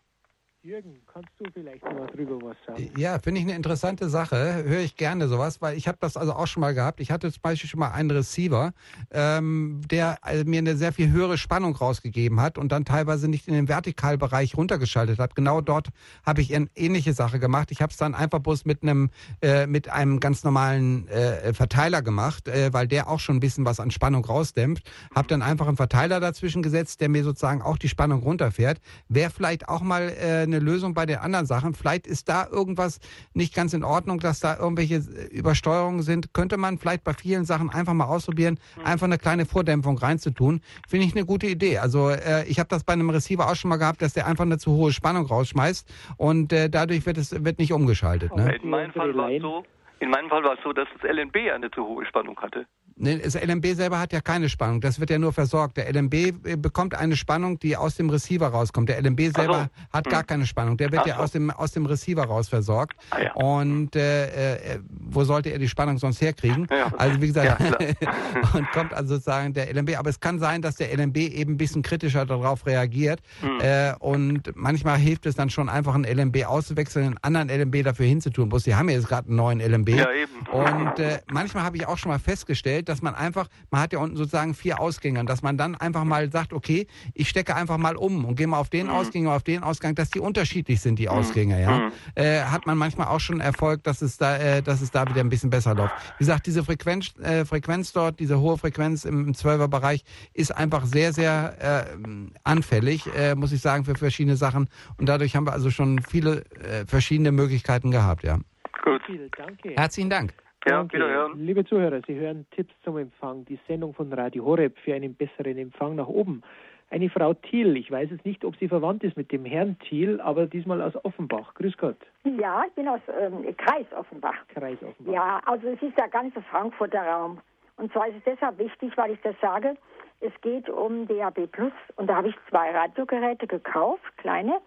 Jürgen, 0.64 1.02
kannst 1.12 1.32
du 1.40 1.46
vielleicht 1.52 1.84
mal 1.84 2.06
drüber 2.06 2.38
was 2.40 2.56
sagen? 2.68 2.92
Ja, 2.96 3.18
finde 3.18 3.42
ich 3.42 3.48
eine 3.48 3.56
interessante 3.56 4.10
Sache. 4.10 4.64
Höre 4.64 4.82
ich 4.82 4.96
gerne 4.96 5.28
sowas, 5.28 5.60
weil 5.60 5.76
ich 5.76 5.88
habe 5.88 5.98
das 6.00 6.18
also 6.18 6.34
auch 6.34 6.46
schon 6.46 6.62
mal 6.62 6.76
gehabt. 6.76 7.00
Ich 7.00 7.10
hatte 7.10 7.32
zum 7.32 7.42
Beispiel 7.42 7.68
schon 7.68 7.80
mal 7.80 7.90
einen 7.90 8.12
Receiver, 8.12 8.72
ähm, 9.10 9.82
der 9.90 10.20
also 10.22 10.46
mir 10.46 10.60
eine 10.60 10.78
sehr 10.78 10.94
viel 10.94 11.10
höhere 11.10 11.40
Spannung 11.40 11.76
rausgegeben 11.76 12.40
hat 12.40 12.60
und 12.60 12.72
dann 12.72 12.86
teilweise 12.86 13.28
nicht 13.28 13.48
in 13.48 13.56
den 13.56 13.70
Vertikalbereich 13.70 14.56
runtergeschaltet 14.56 15.18
hat. 15.18 15.36
Genau 15.36 15.62
dort 15.62 15.90
habe 16.24 16.42
ich 16.42 16.56
eine 16.56 16.68
ähnliche 16.76 17.14
Sache 17.14 17.40
gemacht. 17.40 17.72
Ich 17.72 17.82
habe 17.82 17.90
es 17.90 17.98
dann 17.98 18.14
einfach 18.14 18.38
bloß 18.38 18.66
mit 18.66 18.84
einem 18.84 19.10
äh, 19.42 19.66
mit 19.66 19.90
einem 19.90 20.20
ganz 20.20 20.44
normalen 20.44 21.08
äh, 21.08 21.56
Verteiler 21.56 22.04
gemacht, 22.04 22.48
äh, 22.48 22.72
weil 22.72 22.88
der 22.88 23.10
auch 23.10 23.20
schon 23.20 23.38
ein 23.38 23.40
bisschen 23.40 23.66
was 23.66 23.80
an 23.80 23.90
Spannung 23.90 24.24
rausdämpft. 24.24 24.92
Habe 25.16 25.28
dann 25.28 25.42
einfach 25.42 25.68
einen 25.68 25.78
Verteiler 25.78 26.20
dazwischen 26.20 26.62
gesetzt, 26.62 27.02
der 27.02 27.10
mir 27.10 27.24
sozusagen 27.24 27.64
auch 27.64 27.80
die 27.80 27.90
Spannung 27.90 28.22
runterfährt. 28.22 28.80
Wäre 29.10 29.32
vielleicht 29.32 29.68
auch 29.68 29.82
mal 29.82 30.10
äh, 30.10 30.51
eine 30.54 30.64
Lösung 30.64 30.94
bei 30.94 31.06
den 31.06 31.18
anderen 31.18 31.46
Sachen. 31.46 31.74
Vielleicht 31.74 32.08
ist 32.08 32.30
da 32.30 32.48
irgendwas 32.48 33.00
nicht 33.34 33.56
ganz 33.56 33.74
in 33.74 33.84
Ordnung, 33.84 34.20
dass 34.20 34.40
da 34.40 34.58
irgendwelche 34.58 34.98
Übersteuerungen 35.32 36.02
sind. 36.02 36.34
Könnte 36.34 36.58
man 36.58 36.78
vielleicht 36.78 37.04
bei 37.04 37.14
vielen 37.14 37.46
Sachen 37.46 37.70
einfach 37.70 37.94
mal 37.94 38.06
ausprobieren, 38.06 38.60
mhm. 38.78 38.86
einfach 38.86 39.06
eine 39.06 39.18
kleine 39.18 39.46
Vordämpfung 39.46 39.98
reinzutun. 39.98 40.62
Finde 40.88 41.06
ich 41.06 41.16
eine 41.16 41.26
gute 41.26 41.48
Idee. 41.48 41.78
Also 41.78 42.10
äh, 42.10 42.46
ich 42.48 42.60
habe 42.60 42.70
das 42.70 42.84
bei 42.84 42.94
einem 42.94 43.10
Receiver 43.10 43.50
auch 43.50 43.56
schon 43.56 43.70
mal 43.70 43.78
gehabt, 43.78 44.02
dass 44.02 44.14
der 44.14 44.28
einfach 44.28 44.46
eine 44.46 44.58
zu 44.58 44.72
hohe 44.72 44.92
Spannung 44.92 45.26
rausschmeißt 45.26 45.88
und 46.18 46.54
äh, 46.54 46.70
dadurch 46.70 47.06
wird 47.06 47.18
es 47.18 47.44
wird 47.44 47.60
nicht 47.60 47.74
umgeschaltet. 47.74 48.36
Ne? 48.36 48.56
In 48.62 48.70
meinem 48.70 48.92
Fall 48.92 49.16
war 49.16 49.32
es 49.32 49.42
so, 49.42 49.64
in 50.00 50.10
meinem 50.10 50.30
Fall 50.30 50.44
war 50.44 50.54
es 50.54 50.60
so, 50.64 50.74
dass 50.74 50.88
das 50.94 51.12
LNB 51.12 51.36
eine 51.54 51.70
zu 51.72 51.86
hohe 51.86 52.06
Spannung 52.06 52.40
hatte. 52.40 52.66
Das 53.02 53.34
LMB 53.34 53.66
selber 53.74 54.00
hat 54.00 54.14
ja 54.14 54.22
keine 54.22 54.48
Spannung. 54.48 54.80
Das 54.80 55.00
wird 55.00 55.10
ja 55.10 55.18
nur 55.18 55.34
versorgt. 55.34 55.78
Der 55.78 55.92
LMB 55.92 56.14
äh, 56.14 56.32
bekommt 56.56 56.94
eine 56.94 57.16
Spannung, 57.16 57.58
die 57.58 57.76
aus 57.76 57.96
dem 57.96 58.10
Receiver 58.10 58.48
rauskommt. 58.48 58.90
Der 58.90 59.02
LMB 59.02 59.36
selber 59.36 59.70
so. 59.74 59.98
hat 59.98 60.06
hm. 60.06 60.12
gar 60.12 60.24
keine 60.24 60.46
Spannung. 60.46 60.78
Der 60.78 60.92
wird 60.92 61.02
Ach 61.02 61.08
ja 61.08 61.16
so. 61.16 61.22
aus 61.24 61.32
dem, 61.32 61.50
aus 61.50 61.72
dem 61.72 61.88
Receiver 61.88 62.24
raus 62.24 62.48
versorgt. 62.48 62.96
Ah, 63.10 63.22
ja. 63.22 63.34
Und 63.34 63.96
äh, 63.96 64.74
äh, 64.76 64.80
wo 64.90 65.24
sollte 65.24 65.50
er 65.50 65.58
die 65.58 65.68
Spannung 65.68 65.98
sonst 65.98 66.22
herkriegen? 66.22 66.68
Ja. 66.70 66.92
Also 66.98 67.22
wie 67.22 67.28
gesagt, 67.28 67.60
und 68.54 68.72
kommt 68.72 68.94
also 68.94 69.16
sozusagen 69.16 69.54
der 69.54 69.74
LMB. 69.74 69.98
Aber 69.98 70.10
es 70.10 70.20
kann 70.20 70.40
sein, 70.40 70.62
dass 70.62 70.76
der 70.76 70.96
LMB 70.96 71.18
eben 71.18 71.54
ein 71.54 71.58
bisschen 71.58 71.82
kritischer 71.82 72.28
darauf 72.28 72.68
reagiert. 72.68 73.22
Hm. 73.42 73.60
Äh, 73.62 73.94
und 74.00 74.56
manchmal 74.56 75.00
hilft 75.00 75.26
es 75.26 75.36
dann 75.36 75.50
schon 75.50 75.70
einfach, 75.70 75.96
einen 75.96 76.06
LMB 76.06 76.46
auszuwechseln, 76.46 77.18
einen 77.22 77.38
anderen 77.38 77.50
LMB 77.50 77.84
dafür 77.84 78.06
hinzutun. 78.06 78.50
Bloß 78.50 78.64
sie 78.64 78.76
haben 78.76 78.90
ja 78.90 78.96
jetzt 78.96 79.08
gerade 79.08 79.28
einen 79.28 79.38
neuen 79.38 79.60
LMB. 79.60 79.90
Ja, 79.90 80.12
eben. 80.12 80.32
Und 80.52 81.00
äh, 81.00 81.20
manchmal 81.32 81.64
habe 81.64 81.78
ich 81.78 81.88
auch 81.88 81.98
schon 81.98 82.12
mal 82.12 82.20
festgestellt, 82.20 82.91
dass 82.92 83.02
man 83.02 83.16
einfach, 83.16 83.48
man 83.72 83.82
hat 83.82 83.94
ja 83.94 84.00
unten 84.00 84.18
sozusagen 84.18 84.54
vier 84.54 84.80
Ausgänge, 84.80 85.24
dass 85.24 85.42
man 85.42 85.58
dann 85.58 85.76
einfach 85.76 86.04
mal 86.04 86.30
sagt, 86.30 86.52
okay, 86.52 86.88
ich 87.14 87.30
stecke 87.30 87.56
einfach 87.56 87.78
mal 87.78 87.96
um 87.96 88.26
und 88.26 88.36
gehe 88.36 88.48
mal 88.48 88.60
auf 88.60 88.70
den 88.70 88.88
mhm. 88.88 88.94
Ausgang 88.94 89.28
auf 89.28 89.44
den 89.44 89.64
Ausgang, 89.64 89.96
dass 89.96 90.10
die 90.10 90.20
unterschiedlich 90.20 90.82
sind, 90.82 91.00
die 91.00 91.08
mhm. 91.08 91.14
Ausgänge, 91.14 91.62
ja. 91.62 91.80
Mhm. 91.80 91.92
Äh, 92.16 92.42
hat 92.42 92.68
man 92.68 92.78
manchmal 92.78 93.08
auch 93.08 93.22
schon 93.22 93.40
Erfolg, 93.40 93.84
dass 93.84 94.02
es 94.02 94.18
da, 94.18 94.38
äh, 94.38 94.62
dass 94.62 94.82
es 94.82 94.92
da 94.92 95.08
wieder 95.08 95.22
ein 95.22 95.30
bisschen 95.30 95.50
besser 95.50 95.74
läuft. 95.74 95.94
Wie 96.18 96.24
gesagt, 96.26 96.46
diese 96.48 96.64
Frequenz, 96.64 97.18
äh, 97.20 97.46
Frequenz 97.46 97.94
dort, 97.94 98.20
diese 98.20 98.40
hohe 98.40 98.58
Frequenz 98.58 99.06
im, 99.06 99.28
im 99.28 99.34
12er 99.34 99.68
Bereich 99.70 100.04
ist 100.34 100.52
einfach 100.52 100.86
sehr, 100.86 101.14
sehr 101.14 101.88
äh, 101.98 101.98
anfällig, 102.44 103.08
äh, 103.16 103.36
muss 103.36 103.54
ich 103.54 103.62
sagen, 103.62 103.86
für 103.86 103.96
verschiedene 103.96 104.36
Sachen. 104.36 104.68
Und 104.98 105.08
dadurch 105.08 105.36
haben 105.36 105.48
wir 105.48 105.54
also 105.54 105.72
schon 105.72 106.02
viele 106.02 106.44
äh, 106.56 106.86
verschiedene 106.86 107.32
Möglichkeiten 107.32 107.92
gehabt, 107.92 108.24
ja. 108.24 108.40
Gut. 108.84 109.02
Danke. 109.38 109.76
Herzlichen 109.78 110.10
Dank. 110.10 110.34
Ja, 110.66 110.84
wiederhören. 110.92 111.40
Liebe 111.46 111.66
Zuhörer, 111.66 112.02
Sie 112.06 112.16
hören 112.16 112.46
Tipps 112.52 112.74
zum 112.84 112.98
Empfang, 112.98 113.46
die 113.46 113.60
Sendung 113.68 113.94
von 113.94 114.12
Radio 114.14 114.46
Horeb 114.46 114.78
für 114.78 114.94
einen 114.94 115.16
besseren 115.16 115.58
Empfang 115.58 115.96
nach 115.96 116.08
oben. 116.08 116.44
eine 116.92 117.10
Frau 117.10 117.34
Thiel. 117.34 117.78
Ich 117.78 117.90
weiß 117.90 118.10
jetzt 118.12 118.26
nicht, 118.26 118.44
ob 118.44 118.56
sie 118.58 118.68
verwandt 118.68 119.04
ist 119.04 119.16
mit 119.16 119.32
dem 119.32 119.46
Herrn 119.46 119.78
Thiel, 119.80 120.20
aber 120.20 120.46
diesmal 120.46 120.82
aus 120.82 120.94
Offenbach. 121.06 121.54
Grüß 121.56 121.78
Gott. 121.78 121.96
Ja, 122.26 122.64
ich 122.68 122.74
bin 122.74 122.88
aus 122.88 123.00
ähm, 123.20 123.46
Kreis 123.58 123.86
Offenbach. 123.98 124.36
Kreis 124.50 124.78
Offenbach. 124.84 125.14
Ja, 125.14 125.42
also 125.46 125.68
es 125.70 125.82
ist 125.82 125.98
der 125.98 126.10
ganze 126.10 126.42
Frankfurter 126.44 127.02
Raum. 127.02 127.40
Und 127.78 127.92
zwar 127.94 128.08
ist 128.10 128.18
es 128.18 128.24
deshalb 128.26 128.60
wichtig, 128.60 128.92
weil 128.98 129.12
ich 129.12 129.22
das 129.22 129.36
sage, 129.42 129.76
es 130.20 130.34
geht 130.42 130.70
um 130.70 131.08
DAB 131.08 131.48
Plus 131.48 131.72
und 131.96 132.08
da 132.08 132.18
habe 132.18 132.28
ich 132.28 132.36
zwei 132.50 132.70
Radiogeräte 132.72 133.48
gekauft, 133.48 134.04
kleine, 134.18 134.60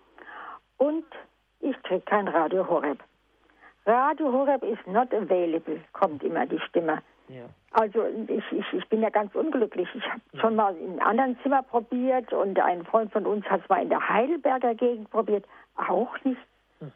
und 0.78 1.04
ich 1.61 1.80
kriege 1.83 2.00
kein 2.00 2.26
Radio 2.26 2.68
Horeb. 2.68 2.98
Radio 3.86 4.32
Horeb 4.32 4.62
is 4.62 4.78
not 4.86 5.12
available, 5.12 5.80
kommt 5.92 6.22
immer 6.22 6.46
die 6.46 6.60
Stimme. 6.60 7.02
Ja. 7.28 7.44
Also 7.72 8.04
ich, 8.28 8.44
ich, 8.52 8.72
ich 8.72 8.88
bin 8.88 9.02
ja 9.02 9.10
ganz 9.10 9.34
unglücklich. 9.34 9.88
Ich 9.94 10.04
habe 10.08 10.20
ja. 10.32 10.40
schon 10.40 10.56
mal 10.56 10.76
in 10.76 10.90
einem 10.90 11.00
anderen 11.00 11.38
Zimmer 11.42 11.62
probiert 11.62 12.32
und 12.32 12.58
ein 12.60 12.84
Freund 12.84 13.12
von 13.12 13.26
uns 13.26 13.44
hat 13.46 13.62
es 13.62 13.68
mal 13.68 13.82
in 13.82 13.88
der 13.88 14.08
Heidelberger 14.08 14.74
Gegend 14.74 15.10
probiert, 15.10 15.44
auch 15.76 16.14
nicht. 16.24 16.40
Mhm. 16.80 16.92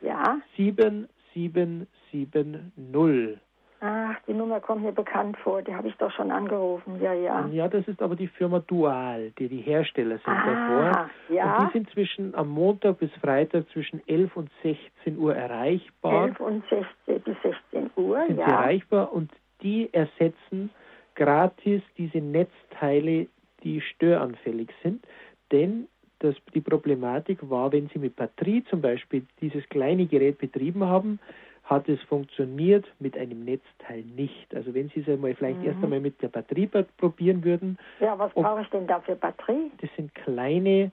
Ja. 0.00 0.40
777 0.56 1.86
770. 2.12 3.38
Ach, 3.80 4.16
die 4.26 4.32
Nummer 4.32 4.60
kommt 4.60 4.82
mir 4.82 4.92
bekannt 4.92 5.36
vor, 5.38 5.60
die 5.60 5.74
habe 5.74 5.88
ich 5.88 5.96
doch 5.96 6.10
schon 6.12 6.30
angerufen, 6.30 6.98
ja, 7.00 7.12
ja. 7.12 7.46
Ja, 7.48 7.68
das 7.68 7.86
ist 7.86 8.00
aber 8.00 8.16
die 8.16 8.26
Firma 8.26 8.60
Dual, 8.60 9.32
die 9.38 9.48
die 9.48 9.60
Hersteller 9.60 10.16
sind 10.16 10.28
ah, 10.28 10.46
davor. 10.46 11.10
Ja. 11.28 11.58
Und 11.58 11.68
die 11.68 11.72
sind 11.78 11.90
zwischen 11.90 12.34
am 12.34 12.48
Montag 12.48 12.98
bis 12.98 13.10
Freitag 13.20 13.68
zwischen 13.70 14.00
11 14.06 14.34
und 14.36 14.50
16 14.62 15.18
Uhr 15.18 15.36
erreichbar. 15.36 16.28
11 16.28 16.40
und 16.40 16.64
16 16.70 17.20
bis 17.20 17.36
16 17.42 17.90
Uhr, 17.96 18.24
sind 18.26 18.38
ja. 18.38 18.46
Sie 18.46 18.52
erreichbar 18.52 19.12
und 19.12 19.30
die 19.62 19.92
ersetzen 19.92 20.70
gratis 21.14 21.82
diese 21.98 22.18
Netzteile, 22.18 23.26
die 23.62 23.80
störanfällig 23.80 24.68
sind, 24.82 25.04
denn 25.52 25.88
das, 26.20 26.34
die 26.54 26.60
Problematik 26.60 27.38
war, 27.50 27.72
wenn 27.72 27.88
Sie 27.88 27.98
mit 27.98 28.16
Batterie 28.16 28.64
zum 28.70 28.80
Beispiel 28.80 29.26
dieses 29.40 29.68
kleine 29.68 30.06
Gerät 30.06 30.38
betrieben 30.38 30.84
haben, 30.84 31.18
hat 31.66 31.88
es 31.88 32.00
funktioniert 32.02 32.86
mit 33.00 33.18
einem 33.18 33.44
Netzteil 33.44 34.02
nicht. 34.02 34.54
Also 34.54 34.72
wenn 34.72 34.88
Sie 34.94 35.00
es 35.00 35.08
einmal 35.08 35.34
vielleicht 35.34 35.58
mhm. 35.58 35.66
erst 35.66 35.82
einmal 35.82 36.00
mit 36.00 36.22
der 36.22 36.28
Batterie 36.28 36.70
probieren 36.96 37.44
würden. 37.44 37.76
Ja, 38.00 38.18
was 38.18 38.32
brauche 38.32 38.62
ich 38.62 38.68
denn 38.68 38.86
da 38.86 39.00
für 39.00 39.16
Batterie? 39.16 39.70
Das 39.80 39.90
sind 39.96 40.14
kleine 40.14 40.92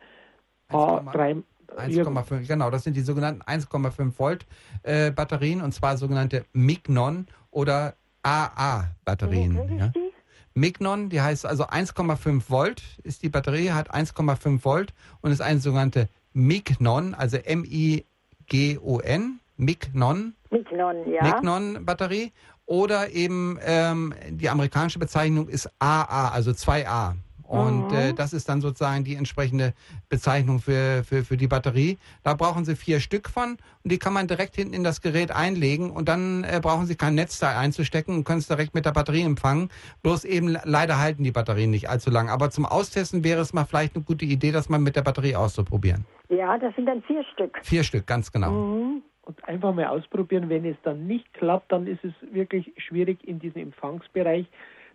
1,5 0.69 1.43
1,5, 1.77 2.47
genau, 2.47 2.69
das 2.69 2.83
sind 2.83 2.95
die 2.95 3.01
sogenannten 3.01 3.41
1,5 3.41 4.19
Volt 4.19 4.45
äh, 4.83 5.11
Batterien 5.11 5.61
und 5.61 5.71
zwar 5.71 5.97
sogenannte 5.97 6.45
Mignon 6.53 7.25
oder 7.49 7.95
AA 8.21 8.89
Batterien. 9.05 9.77
Ja. 9.79 9.91
Mignon, 10.53 11.09
die 11.09 11.21
heißt 11.21 11.45
also 11.45 11.65
1,5 11.65 12.49
Volt 12.49 12.83
ist 13.03 13.23
die 13.23 13.29
Batterie, 13.29 13.71
hat 13.71 13.93
1,5 13.93 14.63
Volt 14.63 14.93
und 15.21 15.31
ist 15.31 15.41
eine 15.41 15.59
sogenannte 15.59 16.09
Mignon, 16.33 17.15
also 17.15 17.37
M-I-G-O-N 17.37 18.09
Mignon. 19.57 20.35
Mignon, 20.49 21.11
ja. 21.11 21.23
Mignon 21.23 21.85
Batterie. 21.85 22.31
Oder 22.65 23.11
eben 23.11 23.59
ähm, 23.65 24.13
die 24.29 24.49
amerikanische 24.49 24.99
Bezeichnung 24.99 25.49
ist 25.49 25.69
AA, 25.79 26.29
also 26.29 26.51
2A. 26.51 27.15
Und 27.53 27.91
mhm. 27.91 27.97
äh, 27.97 28.13
das 28.13 28.33
ist 28.33 28.49
dann 28.49 28.61
sozusagen 28.61 29.03
die 29.03 29.15
entsprechende 29.15 29.73
Bezeichnung 30.09 30.59
für, 30.59 31.03
für, 31.03 31.23
für 31.23 31.37
die 31.37 31.47
Batterie. 31.47 31.99
Da 32.23 32.33
brauchen 32.33 32.65
Sie 32.65 32.75
vier 32.75 32.99
Stück 32.99 33.29
von 33.29 33.57
und 33.83 33.91
die 33.91 33.99
kann 33.99 34.13
man 34.13 34.27
direkt 34.27 34.55
hinten 34.55 34.73
in 34.73 34.83
das 34.83 35.01
Gerät 35.01 35.29
einlegen 35.29 35.91
und 35.91 36.09
dann 36.09 36.43
äh, 36.45 36.59
brauchen 36.63 36.87
Sie 36.87 36.95
kein 36.95 37.13
Netzteil 37.13 37.55
einzustecken 37.55 38.15
und 38.15 38.23
können 38.23 38.39
es 38.39 38.47
direkt 38.47 38.73
mit 38.73 38.85
der 38.85 38.91
Batterie 38.91 39.21
empfangen. 39.21 39.69
Bloß 40.01 40.25
eben 40.25 40.57
leider 40.63 40.97
halten 40.97 41.23
die 41.23 41.31
Batterien 41.31 41.69
nicht 41.69 41.89
allzu 41.89 42.09
lang. 42.09 42.29
Aber 42.29 42.49
zum 42.49 42.65
Austesten 42.65 43.23
wäre 43.23 43.41
es 43.41 43.53
mal 43.53 43.65
vielleicht 43.65 43.95
eine 43.95 44.03
gute 44.03 44.25
Idee, 44.25 44.51
das 44.51 44.69
mal 44.69 44.79
mit 44.79 44.95
der 44.95 45.03
Batterie 45.03 45.35
auszuprobieren. 45.35 46.05
Ja, 46.29 46.57
das 46.57 46.73
sind 46.75 46.87
dann 46.87 47.03
vier 47.03 47.23
Stück. 47.33 47.59
Vier 47.61 47.83
Stück, 47.83 48.07
ganz 48.07 48.31
genau. 48.31 48.51
Mhm 48.51 49.03
und 49.25 49.43
einfach 49.47 49.73
mal 49.73 49.87
ausprobieren. 49.87 50.49
Wenn 50.49 50.65
es 50.65 50.77
dann 50.83 51.07
nicht 51.07 51.33
klappt, 51.33 51.71
dann 51.71 51.87
ist 51.87 52.03
es 52.03 52.13
wirklich 52.31 52.71
schwierig 52.77 53.25
in 53.27 53.39
diesem 53.39 53.61
Empfangsbereich. 53.61 54.45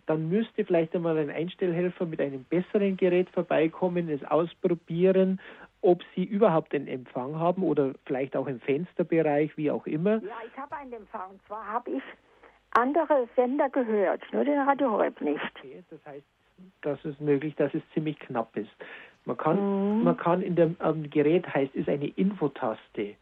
Dann 0.05 0.29
müsste 0.29 0.65
vielleicht 0.65 0.95
einmal 0.95 1.17
ein 1.17 1.29
Einstellhelfer 1.29 2.05
mit 2.05 2.19
einem 2.19 2.43
besseren 2.45 2.97
Gerät 2.97 3.29
vorbeikommen, 3.29 4.09
es 4.09 4.23
ausprobieren, 4.23 5.39
ob 5.81 6.01
Sie 6.15 6.23
überhaupt 6.23 6.73
einen 6.73 6.87
Empfang 6.87 7.35
haben 7.39 7.63
oder 7.63 7.93
vielleicht 8.05 8.35
auch 8.35 8.47
im 8.47 8.59
Fensterbereich, 8.59 9.55
wie 9.55 9.71
auch 9.71 9.85
immer. 9.85 10.15
Ja, 10.23 10.37
ich 10.45 10.57
habe 10.57 10.75
einen 10.75 10.93
Empfang. 10.93 11.31
Und 11.31 11.41
zwar 11.47 11.65
habe 11.65 11.91
ich 11.91 12.03
andere 12.71 13.27
Sender 13.35 13.69
gehört, 13.69 14.21
nur 14.31 14.43
den 14.43 14.59
Radio 14.59 14.91
Horeb 14.91 15.21
nicht. 15.21 15.39
Okay, 15.57 15.83
das 15.89 15.99
heißt, 16.05 16.25
das 16.81 17.05
ist 17.05 17.21
möglich, 17.21 17.55
dass 17.55 17.73
es 17.73 17.81
ziemlich 17.93 18.19
knapp 18.19 18.55
ist. 18.57 18.69
Man 19.25 19.37
kann, 19.37 19.97
mhm. 19.97 20.03
man 20.03 20.17
kann 20.17 20.41
in 20.41 20.55
dem 20.55 20.75
ähm, 20.83 21.09
Gerät 21.09 21.47
heißt 21.53 21.75
es 21.75 21.87
eine 21.87 22.07
Infotaste. 22.07 23.15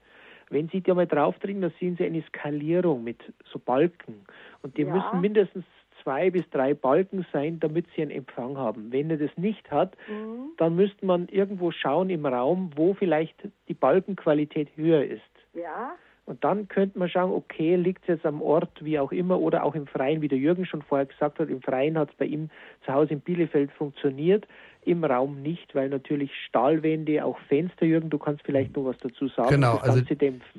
Wenn 0.50 0.70
Sie 0.70 0.82
da 0.82 0.94
mal 0.94 1.08
draufdrücken, 1.08 1.62
dann 1.62 1.74
sehen 1.80 1.96
Sie 1.98 2.06
eine 2.06 2.24
Skalierung 2.24 3.04
mit 3.04 3.22
so 3.52 3.60
Balken. 3.60 4.26
Und 4.62 4.78
die 4.78 4.84
ja. 4.84 4.94
müssen 4.94 5.22
mindestens 5.22 5.66
zwei 6.04 6.30
bis 6.30 6.50
drei 6.50 6.74
Balken 6.74 7.26
sein, 7.34 7.60
damit 7.60 7.86
Sie 7.96 8.02
einen 8.02 8.12
Empfang 8.12 8.58
haben. 8.58 8.92
Wenn 8.92 9.10
er 9.10 9.18
das 9.18 9.36
nicht 9.36 9.70
hat, 9.72 9.98
mhm. 10.08 10.52
dann 10.58 10.76
müsste 10.76 11.06
man 11.06 11.28
irgendwo 11.28 11.72
schauen 11.72 12.10
im 12.10 12.26
Raum, 12.26 12.72
wo 12.76 12.94
vielleicht 12.94 13.36
die 13.68 13.74
Balkenqualität 13.74 14.70
höher 14.76 15.04
ist. 15.04 15.22
Ja. 15.54 15.96
Und 16.26 16.44
dann 16.44 16.68
könnte 16.68 17.00
man 17.00 17.10
schauen, 17.10 17.32
okay, 17.32 17.76
liegt 17.78 18.04
es 18.04 18.16
jetzt 18.16 18.26
am 18.26 18.42
Ort, 18.42 18.84
wie 18.84 19.00
auch 19.00 19.14
immer, 19.14 19.40
oder 19.40 19.64
auch 19.64 19.76
im 19.76 19.88
Freien, 19.88 20.22
wie 20.22 20.28
der 20.28 20.38
Jürgen 20.38 20.66
schon 20.66 20.82
vorher 20.82 21.06
gesagt 21.06 21.40
hat, 21.40 21.50
im 21.50 21.62
Freien 21.62 21.98
hat 21.98 22.10
es 22.10 22.16
bei 22.16 22.26
ihm 22.26 22.50
zu 22.86 22.94
Hause 22.94 23.14
in 23.14 23.22
Bielefeld 23.22 23.72
funktioniert 23.72 24.46
im 24.88 25.04
Raum 25.04 25.42
nicht, 25.42 25.76
weil 25.76 25.90
natürlich 25.90 26.32
Stahlwände, 26.48 27.24
auch 27.26 27.38
Fenster, 27.50 27.86
Jürgen, 27.86 28.10
du 28.10 28.18
kannst 28.18 28.42
vielleicht 28.46 28.76
noch 28.76 28.86
was 28.86 28.96
dazu 29.02 29.28
sagen. 29.28 29.50
Genau, 29.50 29.76
also 29.76 30.02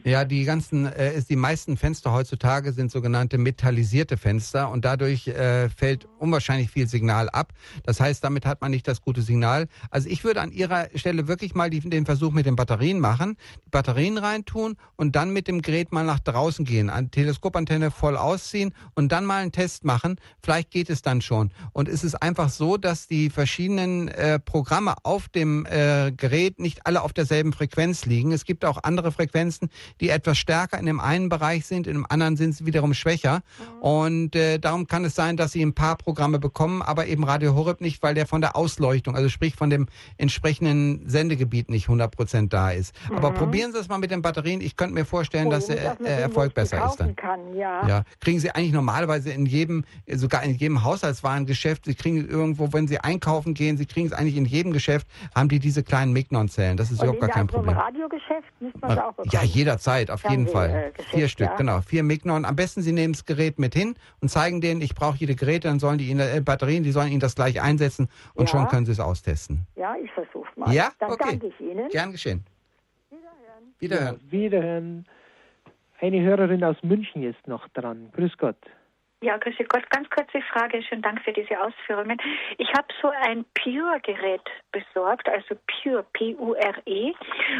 ja, 0.05 0.25
die 0.25 0.45
ganzen, 0.45 0.87
äh, 0.87 1.21
die 1.29 1.37
meisten 1.37 1.79
Fenster 1.79 2.13
heutzutage 2.13 2.73
sind 2.73 2.91
sogenannte 2.91 3.39
metallisierte 3.39 4.19
Fenster 4.19 4.71
und 4.71 4.85
dadurch 4.85 5.29
äh, 5.29 5.71
fällt 5.71 6.07
unwahrscheinlich 6.19 6.71
viel 6.71 6.87
Signal 6.87 7.31
ab. 7.31 7.55
Das 7.85 8.01
heißt, 8.01 8.23
damit 8.23 8.45
hat 8.45 8.61
man 8.61 8.71
nicht 8.71 8.87
das 8.87 9.01
gute 9.01 9.23
Signal. 9.23 9.67
Also 9.91 10.11
ich 10.11 10.25
würde 10.25 10.43
an 10.43 10.53
Ihrer 10.53 10.89
Stelle 10.95 11.27
wirklich 11.27 11.55
mal 11.55 11.71
die, 11.71 11.81
den 11.81 12.05
Versuch 12.05 12.33
mit 12.33 12.45
den 12.45 12.57
Batterien 12.57 13.01
machen, 13.01 13.37
die 13.65 13.71
Batterien 13.71 14.19
reintun 14.19 14.77
und 14.97 15.17
dann 15.17 15.33
mit 15.33 15.49
dem 15.49 15.63
Gerät 15.63 15.91
mal 15.91 16.05
nach 16.05 16.21
draußen 16.21 16.67
gehen, 16.67 16.91
an 16.91 17.11
Teleskopantenne 17.11 17.91
voll 17.91 18.17
ausziehen 18.17 18.75
und 18.95 19.11
dann 19.11 19.25
mal 19.25 19.41
einen 19.41 19.53
Test 19.53 19.85
machen. 19.85 20.17
Vielleicht 20.43 20.71
geht 20.71 20.91
es 20.91 21.01
dann 21.01 21.23
schon. 21.23 21.51
Und 21.73 21.89
es 21.89 22.05
ist 22.05 22.17
einfach 22.17 22.51
so, 22.51 22.77
dass 22.77 23.09
die 23.09 23.31
verschiedenen 23.31 24.09
äh, 24.19 24.39
Programme 24.39 24.95
auf 25.03 25.29
dem 25.29 25.67
äh, 25.67 26.13
Gerät 26.13 26.59
nicht 26.59 26.87
alle 26.87 27.03
auf 27.03 27.13
derselben 27.13 27.53
Frequenz 27.53 28.05
liegen. 28.07 28.33
Es 28.33 28.45
gibt 28.45 28.65
auch 28.65 28.79
andere 28.83 29.13
Frequenzen, 29.13 29.71
die 30.01 30.11
etwas 30.11 30.39
stärker 30.39 30.79
in 30.79 30.87
dem 30.87 31.01
einen 31.01 31.29
Bereich 31.29 31.67
sind, 31.67 31.87
in 31.87 31.95
dem 31.95 32.07
anderen 32.09 32.37
sind 32.37 32.53
sie 32.55 32.67
wiederum 32.67 32.95
schwächer. 32.95 33.41
Mhm. 33.59 33.83
Und 33.83 34.37
äh, 34.37 34.59
darum 34.59 34.87
kann 34.87 35.05
es 35.05 35.15
sein, 35.15 35.37
dass 35.37 35.53
sie 35.53 35.63
ein 35.63 35.75
paar 35.75 35.97
Programme 35.97 36.39
bekommen, 36.39 36.83
aber 36.83 37.07
eben 37.07 37.25
Radio 37.25 37.55
Horeb 37.55 37.81
nicht, 37.81 38.03
weil 38.03 38.15
der 38.15 38.27
von 38.27 38.41
der 38.41 38.57
Ausleuchtung, 38.57 39.15
also 39.15 39.29
sprich 39.29 39.55
von 39.55 39.71
dem 39.71 39.87
entsprechenden 40.17 41.09
Sendegebiet 41.09 41.71
nicht 41.71 41.85
100 41.85 42.11
Prozent 42.15 42.53
da 42.53 42.71
ist. 42.71 42.95
Mhm. 43.09 43.17
Aber 43.17 43.31
probieren 43.31 43.73
Sie 43.73 43.79
es 43.79 43.89
mal 43.89 43.99
mit 43.99 44.11
den 44.11 44.23
Batterien. 44.23 44.61
Ich 44.61 44.77
könnte 44.77 44.95
mir 44.95 45.05
vorstellen, 45.05 45.29
vorstellen, 45.29 45.51
dass 45.51 45.67
der 45.67 46.01
äh, 46.01 46.23
Erfolg 46.23 46.55
besser 46.55 46.87
ist 46.87 46.97
dann. 46.97 47.17
Kann, 47.17 47.55
ja. 47.55 47.87
ja. 47.87 48.05
Kriegen 48.21 48.41
Sie 48.41 48.51
eigentlich 48.51 48.73
normalerweise 48.73 49.31
in 49.31 49.47
jedem, 49.47 49.85
sogar 50.07 50.43
in 50.43 50.55
jedem 50.55 50.85
Haushaltswarengeschäft, 50.85 51.85
Sie 51.85 51.95
kriegen 51.95 52.29
irgendwo, 52.29 52.73
wenn 52.73 52.89
Sie 52.89 52.99
einkaufen 52.99 53.55
gehen, 53.55 53.77
Sie 53.77 53.87
kriegen 53.87 54.08
es 54.09 54.13
eigentlich 54.13 54.37
in 54.37 54.45
jedem 54.45 54.73
Geschäft, 54.73 55.07
haben 55.35 55.49
die 55.49 55.59
diese 55.59 55.83
kleinen 55.83 56.13
Mignon-Zellen. 56.13 56.77
Das 56.77 56.91
ist 56.91 57.03
überhaupt 57.03 57.21
gar 57.21 57.31
kein 57.31 57.47
Problem. 57.47 57.75
Im 57.75 57.79
Radiogeschäft 57.81 58.49
müsste 58.61 58.79
man 58.81 58.91
es 58.91 58.99
auch 58.99 59.13
bekommen. 59.13 59.31
Ja, 59.33 59.43
jederzeit, 59.43 60.11
auf 60.11 60.29
jeden 60.29 60.49
Fall. 60.49 60.93
Äh, 60.97 61.03
Vier 61.11 61.29
Stück, 61.29 61.49
ja. 61.49 61.57
genau. 61.57 61.81
Vier 61.81 62.03
Mignon. 62.03 62.45
Am 62.45 62.57
besten 62.57 62.83
Sie 62.83 62.93
nehmen 62.93 63.13
das 63.13 63.25
Gerät 63.25 63.59
mit 63.59 63.75
hin 63.75 63.95
und 64.21 64.29
zeigen 64.29 64.61
denen, 64.61 64.81
ich 64.81 64.95
brauche 64.95 65.17
jede 65.19 65.35
Geräte, 65.35 65.69
dann 65.69 65.79
sollen 65.79 65.99
die 65.99 66.09
Ihnen, 66.09 66.21
äh, 66.21 66.41
Batterien, 66.41 66.83
die 66.83 66.93
sollen 66.93 67.11
Ihnen 67.11 67.21
das 67.21 67.35
gleich 67.35 67.61
einsetzen 67.61 68.09
und 68.35 68.51
ja. 68.51 68.59
schon 68.59 68.69
können 68.69 68.87
Sie 68.87 68.93
es 68.93 69.01
austesten. 69.01 69.67
Ja, 69.77 69.95
ich 70.03 70.11
versuche 70.13 70.49
mal. 70.57 70.73
Ja, 70.73 70.91
dann 70.99 71.11
okay. 71.13 71.25
danke 71.31 71.47
ich 71.49 71.61
Ihnen. 71.61 71.89
Gern 71.89 72.13
geschehen. 72.13 72.45
Wiederhören. 73.11 73.75
Wiederhören. 73.79 74.21
Ja, 74.25 74.33
wiederhören. 74.33 75.07
Eine 76.01 76.23
Hörerin 76.23 76.63
aus 76.63 76.77
München 76.83 77.25
ist 77.25 77.47
noch 77.49 77.69
dran. 77.71 78.11
Grüß 78.13 78.37
Gott. 78.39 78.57
Ja, 79.21 79.37
grüße 79.37 79.65
Gott. 79.65 79.91
Ganz 79.91 80.09
kurze 80.11 80.41
Frage. 80.43 80.81
Schönen 80.81 81.03
Dank 81.03 81.21
für 81.25 81.33
diese 81.33 81.61
Ausführungen. 81.61 82.19
Ich 82.57 82.69
habe 82.69 82.87
so 83.03 83.09
ein 83.09 83.45
Pure-Gerät 83.55 84.49
besorgt, 84.71 85.29
also 85.29 85.57
Pure, 85.67 86.05
P-U-R-E. 86.13 87.13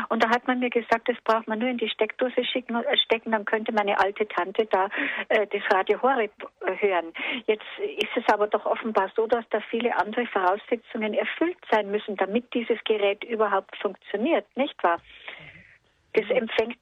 Und 0.09 0.23
da 0.23 0.31
hat 0.31 0.47
man 0.47 0.61
mir 0.61 0.71
gesagt, 0.71 1.09
das 1.09 1.17
braucht 1.25 1.49
man 1.49 1.59
nur 1.59 1.69
in 1.69 1.79
die 1.79 1.89
Steckdose 1.89 2.45
schicken, 2.45 2.77
äh, 2.77 2.97
stecken, 2.99 3.33
dann 3.33 3.45
könnte 3.45 3.73
meine 3.73 3.99
alte 3.99 4.29
Tante 4.29 4.67
da 4.67 4.89
äh, 5.31 5.49
das 5.49 5.63
Radio 5.75 6.01
Horeb 6.01 6.31
hören. 6.61 7.13
Jetzt 7.47 7.67
ist 7.81 8.17
es 8.17 8.33
aber 8.33 8.47
doch 8.47 8.65
offenbar 8.65 9.11
so, 9.17 9.27
dass 9.27 9.45
da 9.51 9.61
viele 9.69 9.97
andere 9.97 10.27
Voraussetzungen 10.27 11.13
erfüllt 11.13 11.59
sein 11.73 11.91
müssen, 11.91 12.15
damit 12.15 12.55
dieses 12.55 12.79
Gerät 12.85 13.25
überhaupt 13.25 13.77
funktioniert, 13.79 14.47
nicht 14.57 14.81
wahr? 14.85 15.01
Das 16.13 16.31
empfängt 16.31 16.79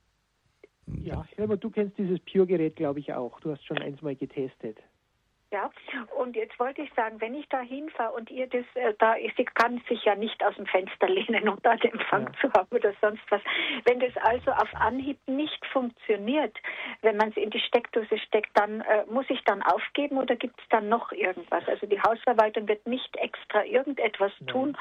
ja, 0.86 1.24
Helmut, 1.36 1.62
du 1.62 1.70
kennst 1.70 1.98
dieses 1.98 2.20
Pure-Gerät, 2.20 2.76
glaube 2.76 3.00
ich, 3.00 3.12
auch. 3.12 3.40
Du 3.40 3.50
hast 3.50 3.64
schon 3.64 3.78
eins 3.78 4.00
mal 4.02 4.14
getestet. 4.14 4.78
Ja, 5.52 5.70
und 6.18 6.34
jetzt 6.34 6.58
wollte 6.58 6.82
ich 6.82 6.92
sagen, 6.94 7.20
wenn 7.20 7.34
ich 7.34 7.48
da 7.48 7.60
hinfahre 7.60 8.12
und 8.14 8.30
ihr 8.32 8.48
das, 8.48 8.64
äh, 8.74 8.94
da 8.98 9.14
ist, 9.14 9.36
sie 9.36 9.44
kann 9.44 9.80
sich 9.88 10.04
ja 10.04 10.16
nicht 10.16 10.44
aus 10.44 10.56
dem 10.56 10.66
Fenster 10.66 11.08
lehnen, 11.08 11.48
um 11.48 11.58
da 11.62 11.76
den 11.76 11.92
Empfang 11.92 12.24
ja. 12.24 12.32
zu 12.40 12.52
haben 12.52 12.68
oder 12.74 12.92
sonst 13.00 13.22
was. 13.30 13.40
Wenn 13.84 14.00
das 14.00 14.16
also 14.16 14.50
auf 14.50 14.68
Anhieb 14.74 15.18
nicht 15.28 15.64
funktioniert, 15.66 16.56
wenn 17.02 17.16
man 17.16 17.28
es 17.28 17.36
in 17.36 17.50
die 17.50 17.60
Steckdose 17.60 18.18
steckt, 18.18 18.50
dann 18.58 18.80
äh, 18.80 19.04
muss 19.08 19.26
ich 19.28 19.42
dann 19.44 19.62
aufgeben 19.62 20.18
oder 20.18 20.34
gibt 20.34 20.60
es 20.60 20.68
dann 20.68 20.88
noch 20.88 21.12
irgendwas? 21.12 21.66
Also 21.68 21.86
die 21.86 22.00
Hausverwaltung 22.00 22.66
wird 22.66 22.84
nicht 22.86 23.16
extra 23.16 23.64
irgendetwas 23.64 24.32
tun, 24.48 24.76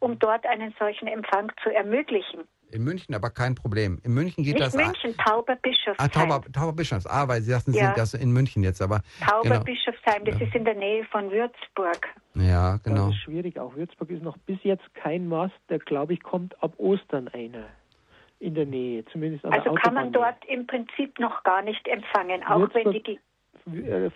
um 0.00 0.18
dort 0.18 0.44
einen 0.44 0.74
solchen 0.78 1.08
Empfang 1.08 1.50
zu 1.62 1.70
ermöglichen. 1.70 2.46
In 2.72 2.84
München 2.84 3.14
aber 3.14 3.30
kein 3.30 3.54
Problem. 3.54 3.98
In 4.04 4.14
München 4.14 4.44
geht 4.44 4.54
Nicht 4.54 4.66
das. 4.66 4.74
München, 4.74 5.16
Tauberbischofsheim. 5.16 5.96
Ah, 5.98 6.08
Tauber, 6.08 6.42
Tauberbischofsheim. 6.52 7.12
Ah, 7.12 7.28
weil 7.28 7.42
Sie 7.42 7.50
sagten, 7.50 7.72
Sie 7.72 7.78
ja. 7.78 7.86
sind 7.86 7.98
das 7.98 8.14
in 8.14 8.32
München 8.32 8.62
jetzt, 8.62 8.80
aber. 8.80 9.00
Tauberbischofsheim, 9.26 10.24
genau. 10.24 10.38
das 10.38 10.48
ist 10.48 10.54
in 10.54 10.64
der 10.64 10.74
Nähe 10.74 11.04
von 11.04 11.30
Würzburg. 11.30 12.08
Ja, 12.34 12.76
genau. 12.78 13.06
Das 13.06 13.14
ist 13.14 13.22
schwierig. 13.22 13.58
Auch 13.58 13.74
Würzburg 13.74 14.10
ist 14.10 14.22
noch 14.22 14.36
bis 14.38 14.58
jetzt 14.62 14.94
kein 14.94 15.28
Mast, 15.28 15.54
der, 15.68 15.78
glaube 15.78 16.14
ich, 16.14 16.22
kommt 16.22 16.60
ab 16.62 16.74
Ostern 16.78 17.28
einer 17.28 17.66
in 18.38 18.54
der 18.54 18.66
Nähe, 18.66 19.04
zumindest 19.12 19.44
an 19.44 19.52
Also 19.52 19.70
der 19.70 19.82
kann 19.82 19.94
man 19.94 20.12
dort 20.12 20.42
im 20.46 20.66
Prinzip 20.66 21.18
noch 21.18 21.42
gar 21.42 21.62
nicht 21.62 21.86
empfangen, 21.86 22.42
auch 22.44 22.60
Würzburg, 22.60 22.86
wenn 22.86 23.02
die 23.02 23.20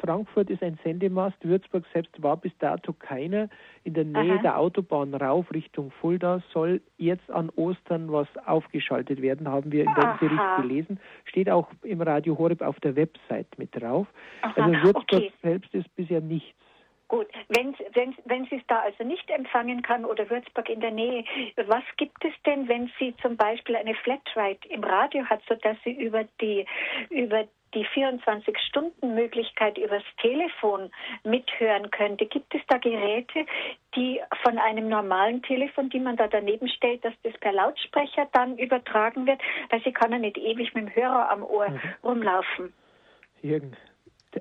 Frankfurt 0.00 0.50
ist 0.50 0.62
ein 0.62 0.78
Sendemast, 0.82 1.36
Würzburg 1.42 1.84
selbst 1.92 2.22
war 2.22 2.36
bis 2.36 2.52
dato 2.58 2.92
keiner. 2.92 3.48
In 3.84 3.94
der 3.94 4.04
Nähe 4.04 4.34
Aha. 4.34 4.42
der 4.42 4.58
Autobahn 4.58 5.14
rauf 5.14 5.52
Richtung 5.52 5.90
Fulda 6.00 6.42
soll 6.52 6.80
jetzt 6.96 7.30
an 7.30 7.50
Ostern 7.56 8.12
was 8.12 8.28
aufgeschaltet 8.46 9.22
werden, 9.22 9.48
haben 9.48 9.72
wir 9.72 9.84
in 9.84 9.94
dem 9.94 10.18
Bericht 10.18 10.56
gelesen. 10.56 11.00
Steht 11.24 11.50
auch 11.50 11.68
im 11.82 12.00
Radio 12.00 12.38
Horeb 12.38 12.62
auf 12.62 12.78
der 12.80 12.96
Website 12.96 13.48
mit 13.58 13.70
drauf. 13.80 14.06
Aha. 14.42 14.52
Also 14.56 14.72
Würzburg 14.84 15.04
okay. 15.12 15.32
selbst 15.42 15.74
ist 15.74 15.94
bisher 15.96 16.20
nichts. 16.20 16.54
Gut, 17.08 17.26
wenn, 17.48 17.76
wenn, 17.92 18.14
wenn 18.24 18.46
sie 18.46 18.56
es 18.56 18.66
da 18.66 18.80
also 18.80 19.04
nicht 19.04 19.30
empfangen 19.30 19.82
kann 19.82 20.04
oder 20.04 20.28
Würzburg 20.30 20.68
in 20.70 20.80
der 20.80 20.90
Nähe, 20.90 21.24
was 21.66 21.84
gibt 21.98 22.24
es 22.24 22.32
denn, 22.46 22.66
wenn 22.66 22.90
sie 22.98 23.14
zum 23.20 23.36
Beispiel 23.36 23.76
eine 23.76 23.94
Flatrate 23.94 24.66
im 24.68 24.82
Radio 24.82 25.24
hat, 25.26 25.42
sodass 25.46 25.76
sie 25.84 25.92
über 25.92 26.24
die, 26.40 26.66
über 27.10 27.44
die 27.74 27.86
24-Stunden-Möglichkeit 27.86 29.78
übers 29.78 30.02
Telefon 30.20 30.90
mithören 31.24 31.90
könnte. 31.90 32.26
Gibt 32.26 32.54
es 32.54 32.60
da 32.68 32.78
Geräte, 32.78 33.46
die 33.96 34.20
von 34.42 34.58
einem 34.58 34.88
normalen 34.88 35.42
Telefon, 35.42 35.90
die 35.90 36.00
man 36.00 36.16
da 36.16 36.28
daneben 36.28 36.68
stellt, 36.68 37.04
dass 37.04 37.14
das 37.22 37.34
per 37.40 37.52
Lautsprecher 37.52 38.28
dann 38.32 38.56
übertragen 38.58 39.26
wird? 39.26 39.40
Weil 39.70 39.82
sie 39.82 39.92
kann 39.92 40.12
ja 40.12 40.18
nicht 40.18 40.38
ewig 40.38 40.74
mit 40.74 40.88
dem 40.88 40.94
Hörer 40.94 41.30
am 41.30 41.42
Ohr 41.42 41.68
mhm. 41.68 41.80
rumlaufen. 42.02 42.72
Jürgen, 43.42 43.76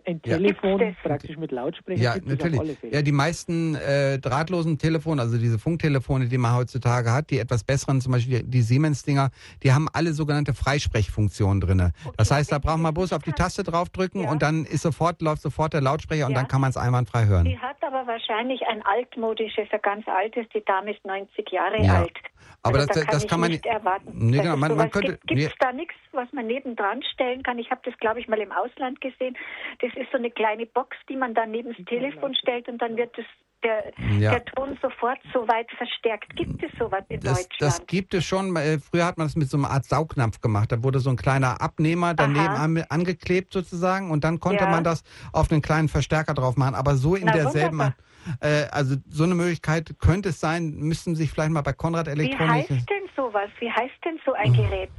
ein 0.05 0.21
Telefon 0.21 0.79
ja. 0.79 0.91
praktisch 1.01 1.37
mit 1.37 1.51
Lautsprecher. 1.51 2.01
Ja, 2.01 2.15
natürlich. 2.23 2.77
Ja, 2.91 3.01
die 3.01 3.11
meisten 3.11 3.75
äh, 3.75 4.19
drahtlosen 4.19 4.77
Telefone, 4.77 5.21
also 5.21 5.37
diese 5.37 5.59
Funktelefone, 5.59 6.27
die 6.27 6.37
man 6.37 6.55
heutzutage 6.55 7.11
hat, 7.11 7.29
die 7.29 7.39
etwas 7.39 7.63
besseren, 7.63 8.01
zum 8.01 8.11
Beispiel 8.11 8.43
die 8.43 8.61
Siemens-Dinger, 8.61 9.31
die 9.63 9.71
haben 9.73 9.87
alle 9.93 10.13
sogenannte 10.13 10.53
Freisprechfunktionen 10.53 11.61
drin. 11.61 11.81
Okay. 11.81 12.13
Das 12.17 12.31
heißt, 12.31 12.51
da 12.51 12.59
braucht 12.59 12.79
man 12.79 12.93
bloß 12.93 13.13
auf 13.13 13.23
die 13.23 13.31
Taste 13.31 13.63
draufdrücken 13.63 14.23
ja. 14.23 14.31
und 14.31 14.41
dann 14.41 14.65
ist 14.65 14.81
sofort, 14.81 15.21
läuft 15.21 15.41
sofort 15.41 15.73
der 15.73 15.81
Lautsprecher 15.81 16.21
ja. 16.21 16.27
und 16.27 16.33
dann 16.35 16.47
kann 16.47 16.61
man 16.61 16.69
es 16.69 16.77
einwandfrei 16.77 17.25
hören. 17.25 17.45
Die 17.45 17.57
hat 17.57 17.77
aber 17.81 18.07
wahrscheinlich 18.07 18.61
ein 18.67 18.81
altmodisches, 18.83 19.67
ein 19.71 19.79
ganz 19.81 20.07
altes, 20.07 20.45
die 20.53 20.63
Dame 20.65 20.91
ist 20.91 21.05
90 21.05 21.49
Jahre 21.51 21.77
alt. 21.89 22.17
Aber 22.61 22.79
also 22.79 22.87
das, 22.87 22.95
da 22.95 23.05
kann, 23.05 23.13
das 23.13 23.27
kann 23.27 23.39
man 23.39 23.51
nicht 23.51 23.65
erwarten. 23.65 24.11
Nee, 24.13 24.37
genau, 24.37 24.55
man, 24.55 24.75
man 24.75 24.89
könnte, 24.89 25.19
gibt 25.25 25.41
es 25.41 25.49
nee. 25.49 25.55
da 25.59 25.73
nichts, 25.73 25.95
was 26.11 26.31
man 26.31 26.47
nebendran 26.47 27.03
stellen 27.03 27.43
kann? 27.43 27.59
Ich 27.59 27.69
habe 27.71 27.81
das, 27.83 27.97
glaube 27.97 28.19
ich, 28.19 28.27
mal 28.27 28.39
im 28.39 28.51
Ausland 28.51 29.01
gesehen. 29.01 29.35
Das 29.79 29.91
ist 29.95 30.11
so 30.11 30.17
eine 30.17 30.31
kleine 30.31 30.65
Box, 30.65 30.95
die 31.09 31.15
man 31.15 31.33
dann 31.33 31.51
neben 31.51 31.75
das 31.75 31.85
Telefon 31.85 32.35
stellt 32.35 32.67
und 32.67 32.81
dann 32.81 32.95
wird 32.95 33.17
das 33.17 33.25
der, 33.63 33.93
ja. 34.19 34.31
der, 34.31 34.45
Ton 34.45 34.77
sofort 34.81 35.19
so 35.33 35.47
weit 35.47 35.67
verstärkt. 35.77 36.35
Gibt 36.35 36.61
es 36.61 36.71
sowas 36.77 37.03
in 37.09 37.21
das, 37.21 37.43
Deutschland? 37.43 37.61
Das 37.61 37.87
gibt 37.87 38.13
es 38.13 38.25
schon. 38.25 38.55
Früher 38.81 39.05
hat 39.05 39.17
man 39.17 39.27
das 39.27 39.35
mit 39.35 39.49
so 39.49 39.57
einer 39.57 39.69
Art 39.69 39.85
Saugnapf 39.85 40.41
gemacht. 40.41 40.71
Da 40.71 40.83
wurde 40.83 40.99
so 40.99 41.09
ein 41.09 41.15
kleiner 41.15 41.61
Abnehmer 41.61 42.13
daneben 42.13 42.39
an, 42.39 42.83
angeklebt 42.89 43.53
sozusagen 43.53 44.11
und 44.11 44.23
dann 44.23 44.39
konnte 44.39 44.65
ja. 44.65 44.69
man 44.69 44.83
das 44.83 45.03
auf 45.31 45.51
einen 45.51 45.61
kleinen 45.61 45.87
Verstärker 45.87 46.33
drauf 46.33 46.57
machen. 46.57 46.75
Aber 46.75 46.95
so 46.95 47.15
in 47.15 47.25
Na, 47.25 47.31
derselben... 47.33 47.93
Äh, 48.41 48.65
also 48.71 48.95
so 49.09 49.23
eine 49.23 49.35
Möglichkeit 49.35 49.95
könnte 49.99 50.29
es 50.29 50.39
sein, 50.39 50.73
müssten 50.75 51.15
Sie 51.15 51.23
sich 51.23 51.31
vielleicht 51.31 51.51
mal 51.51 51.61
bei 51.61 51.73
Konrad 51.73 52.07
Elektronik... 52.07 52.69
Wie 52.69 52.75
heißt 52.75 52.89
denn 52.89 53.09
sowas? 53.15 53.49
Wie 53.59 53.71
heißt 53.71 54.05
denn 54.05 54.19
so 54.25 54.33
ein 54.33 54.53
Gerät? 54.53 54.89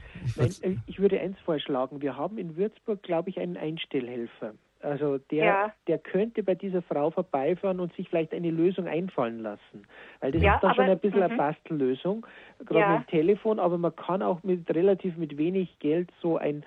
Ich, 0.40 0.62
ich 0.86 0.98
würde 0.98 1.20
eins 1.20 1.38
vorschlagen. 1.44 2.00
Wir 2.00 2.16
haben 2.16 2.38
in 2.38 2.56
Würzburg, 2.56 3.02
glaube 3.02 3.30
ich, 3.30 3.38
einen 3.38 3.56
Einstellhelfer. 3.56 4.54
Also 4.84 5.18
der, 5.30 5.44
ja. 5.44 5.72
der 5.86 5.98
könnte 5.98 6.42
bei 6.42 6.54
dieser 6.54 6.82
Frau 6.82 7.10
vorbeifahren 7.10 7.80
und 7.80 7.94
sich 7.94 8.08
vielleicht 8.10 8.34
eine 8.34 8.50
Lösung 8.50 8.86
einfallen 8.86 9.40
lassen. 9.40 9.86
Weil 10.20 10.32
das 10.32 10.42
ja, 10.42 10.56
ist 10.56 10.62
dann 10.62 10.70
aber, 10.72 10.82
schon 10.82 10.90
ein 10.90 10.98
bisschen 10.98 11.20
-hmm. 11.20 11.24
eine 11.24 11.36
Bastellösung, 11.36 12.26
gerade 12.66 12.80
ja. 12.80 12.98
mit 12.98 13.08
dem 13.08 13.10
Telefon, 13.10 13.58
aber 13.58 13.78
man 13.78 13.96
kann 13.96 14.22
auch 14.22 14.42
mit 14.42 14.68
relativ 14.74 15.16
mit 15.16 15.38
wenig 15.38 15.78
Geld 15.78 16.10
so 16.20 16.36
ein 16.36 16.64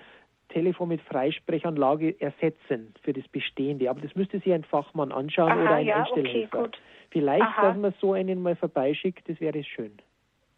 Telefon 0.48 0.88
mit 0.88 1.00
Freisprechanlage 1.02 2.20
ersetzen 2.20 2.94
für 3.02 3.12
das 3.12 3.26
Bestehende. 3.28 3.90
Aber 3.90 4.00
das 4.00 4.14
müsste 4.14 4.38
sich 4.40 4.52
ein 4.52 4.64
Fachmann 4.64 5.12
anschauen 5.12 5.52
Aha, 5.52 5.62
oder 5.62 5.74
ein 5.76 5.86
ja, 5.86 6.02
Einstellhelfer. 6.02 6.60
Okay, 6.60 6.78
Vielleicht, 7.10 7.42
Aha. 7.42 7.68
dass 7.68 7.76
man 7.76 7.94
so 8.00 8.12
einen 8.12 8.42
mal 8.42 8.56
vorbeischickt, 8.56 9.28
das 9.28 9.40
wäre 9.40 9.62
schön. 9.64 9.92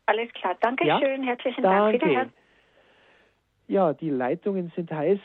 Alles 0.07 0.33
klar, 0.33 0.57
danke 0.61 0.87
ja? 0.87 0.99
schön, 0.99 1.23
herzlichen 1.23 1.63
Dank. 1.63 2.01
Danke. 2.01 2.31
Ja, 3.69 3.93
die 3.93 4.11
Leitungen 4.11 4.73
sind 4.75 4.91
heiß. 4.91 5.21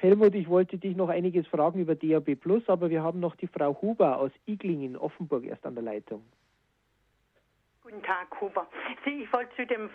Helmut, 0.00 0.34
ich 0.34 0.48
wollte 0.48 0.78
dich 0.78 0.96
noch 0.96 1.10
einiges 1.10 1.46
fragen 1.46 1.78
über 1.78 1.94
DAB 1.94 2.36
Plus, 2.36 2.66
aber 2.66 2.88
wir 2.88 3.02
haben 3.02 3.20
noch 3.20 3.36
die 3.36 3.46
Frau 3.46 3.78
Huber 3.82 4.18
aus 4.18 4.30
Iglingen, 4.46 4.96
Offenburg, 4.96 5.44
erst 5.44 5.66
an 5.66 5.74
der 5.74 5.84
Leitung. 5.84 6.22
Guten 7.84 8.02
Tag, 8.04 8.28
Huber. 8.40 8.68
Sie, 9.04 9.24
ich 9.24 9.32
wollte 9.32 9.56
zu, 9.56 9.66
dem, 9.66 9.90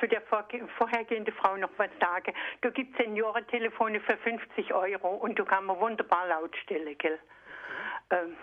zu 0.00 0.08
der 0.08 0.22
vorhergehenden 0.22 1.34
Frau 1.34 1.58
noch 1.58 1.68
was 1.76 1.90
sagen. 2.00 2.32
Du 2.62 2.70
gibst 2.70 2.96
Seniorentelefone 2.96 4.00
für 4.00 4.16
50 4.16 4.72
Euro 4.72 5.08
und 5.16 5.38
du 5.38 5.44
kannst 5.44 5.68
wunderbar 5.68 6.26
lautstellen, 6.28 6.96
gell? 6.96 7.18
Ähm, 8.10 8.34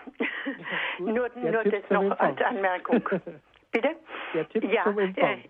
nur 0.98 1.28
nur 1.34 1.64
das 1.64 1.90
noch 1.90 2.16
als 2.20 2.40
Anmerkung. 2.42 3.02
Bitte? 3.72 3.96
Der 4.34 4.48
Tipp 4.48 4.64
ja, 4.72 4.84
zum 4.84 4.98
Empfang. 5.00 5.40
Äh, 5.40 5.48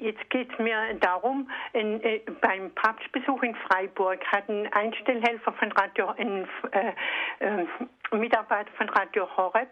Jetzt 0.00 0.30
geht 0.30 0.50
es 0.50 0.58
mir 0.58 0.94
darum, 1.00 1.50
in, 1.74 2.02
äh, 2.02 2.22
beim 2.40 2.70
Papstbesuch 2.70 3.42
in 3.42 3.54
Freiburg 3.54 4.24
hat 4.32 4.48
ein 4.48 4.72
Einstellhelfer 4.72 5.52
von 5.52 5.70
Radio 5.72 6.12
in, 6.12 6.48
äh, 6.70 6.92
äh, 7.40 7.66
Mitarbeiter 8.12 8.70
von 8.76 8.88
Radio 8.90 9.28
Horeb 9.36 9.68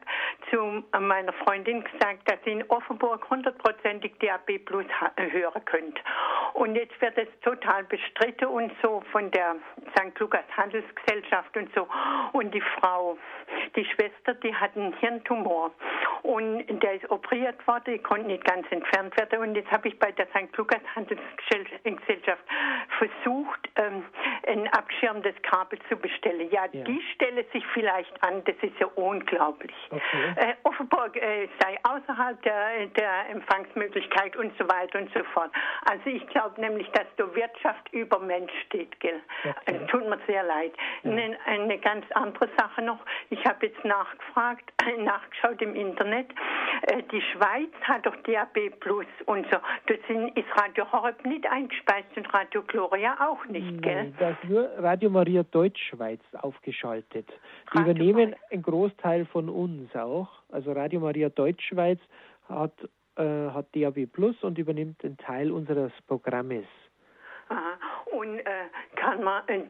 zu 0.50 0.84
meiner 0.98 1.32
Freundin 1.44 1.82
gesagt, 1.84 2.30
dass 2.30 2.38
sie 2.44 2.52
in 2.52 2.64
Offenburg 2.70 3.28
hundertprozentig 3.28 4.14
DAB 4.20 4.58
Plus 4.64 4.86
hören 5.16 5.64
könnt. 5.64 5.98
Und 6.54 6.74
jetzt 6.74 7.00
wird 7.00 7.16
es 7.18 7.28
total 7.42 7.84
bestritten 7.84 8.46
und 8.46 8.72
so 8.82 9.02
von 9.12 9.30
der 9.30 9.56
St. 9.96 10.18
Lukas 10.18 10.44
Handelsgesellschaft 10.56 11.56
und 11.56 11.70
so. 11.74 11.86
Und 12.32 12.52
die 12.54 12.60
Frau, 12.60 13.16
die 13.76 13.84
Schwester, 13.84 14.34
die 14.34 14.54
hat 14.54 14.76
einen 14.76 14.92
Hirntumor 14.94 15.72
und 16.22 16.66
der 16.82 16.94
ist 16.94 17.10
operiert 17.10 17.64
worden, 17.66 17.94
die 17.94 17.98
konnte 17.98 18.26
nicht 18.26 18.44
ganz 18.44 18.66
entfernt 18.70 19.16
werden. 19.18 19.40
Und 19.40 19.54
jetzt 19.54 19.70
habe 19.70 19.88
ich 19.88 19.98
bei 19.98 20.12
der 20.12 20.26
St. 20.26 20.56
Lukas 20.56 20.80
Handelsgesellschaft 20.94 22.42
versucht, 22.98 23.68
ähm, 23.76 24.04
ein 24.46 24.68
abschirmendes 24.68 25.34
Kabel 25.42 25.78
zu 25.88 25.96
bestellen. 25.96 26.50
Ja, 26.50 26.66
ja, 26.72 26.84
die 26.84 27.00
stelle 27.14 27.44
sich 27.52 27.64
vielleicht 27.72 28.12
an, 28.22 28.27
das 28.44 28.56
ist 28.62 28.78
ja 28.78 28.86
unglaublich. 28.94 29.74
Okay. 29.90 30.34
Äh, 30.36 30.54
Offenburg 30.64 31.16
äh, 31.16 31.48
sei 31.60 31.78
außerhalb 31.82 32.40
der, 32.42 32.86
der 32.86 33.30
Empfangsmöglichkeit 33.30 34.36
und 34.36 34.52
so 34.58 34.68
weiter 34.68 34.98
und 34.98 35.12
so 35.14 35.22
fort. 35.32 35.50
Also 35.90 36.10
ich 36.10 36.26
glaube 36.28 36.60
nämlich, 36.60 36.88
dass 36.90 37.06
da 37.16 37.34
Wirtschaft 37.34 37.92
über 37.92 38.18
Mensch 38.18 38.52
steht, 38.66 38.98
gell? 39.00 39.20
Okay. 39.44 39.76
Äh, 39.76 39.86
tut 39.86 40.08
mir 40.08 40.18
sehr 40.26 40.42
leid. 40.42 40.72
Ja. 41.02 41.12
Eine, 41.12 41.38
eine, 41.46 41.78
ganz 41.78 42.04
andere 42.12 42.48
Sache 42.56 42.82
noch. 42.82 42.98
Ich 43.30 43.44
habe 43.46 43.66
jetzt 43.66 43.84
nachgefragt, 43.84 44.72
nachgeschaut 44.98 45.60
im 45.62 45.74
Internet. 45.74 46.28
Äh, 46.88 47.02
die 47.12 47.20
Schweiz 47.20 47.70
hat 47.82 48.06
doch 48.06 48.16
DAB 48.22 48.70
Plus 48.80 49.06
und 49.26 49.46
so. 49.50 49.58
Das 49.86 49.98
ist 50.08 50.60
Radio 50.62 50.90
Horeb 50.90 51.24
nicht 51.24 51.46
eingespeist 51.46 52.08
und 52.16 52.32
Radio 52.32 52.62
Gloria 52.62 53.16
auch 53.20 53.44
nicht, 53.46 53.82
gell? 53.82 54.04
Nein, 54.04 54.14
da 54.18 54.30
ist 54.30 54.44
nur 54.44 54.70
Radio 54.78 55.10
Maria 55.10 55.42
Deutschschweiz 55.42 56.20
aufgeschaltet. 56.32 57.28
Die 57.72 57.78
Radio 57.78 57.92
übernehmen 57.92 58.34
einen 58.50 58.62
Großteil 58.62 59.26
von 59.26 59.48
uns 59.48 59.94
auch. 59.94 60.28
Also 60.50 60.72
Radio 60.72 61.00
Maria 61.00 61.28
Deutschschweiz 61.28 62.00
hat, 62.48 62.72
äh, 63.16 63.22
hat 63.22 63.66
DAB 63.74 64.06
Plus 64.06 64.36
und 64.42 64.56
übernimmt 64.56 65.04
einen 65.04 65.18
Teil 65.18 65.50
unseres 65.50 65.92
Programmes. 66.06 66.66
Aha. 67.50 67.76
Und 68.10 68.38
äh, 68.38 68.44
kann 68.96 69.22
man, 69.22 69.42
äh, 69.48 69.60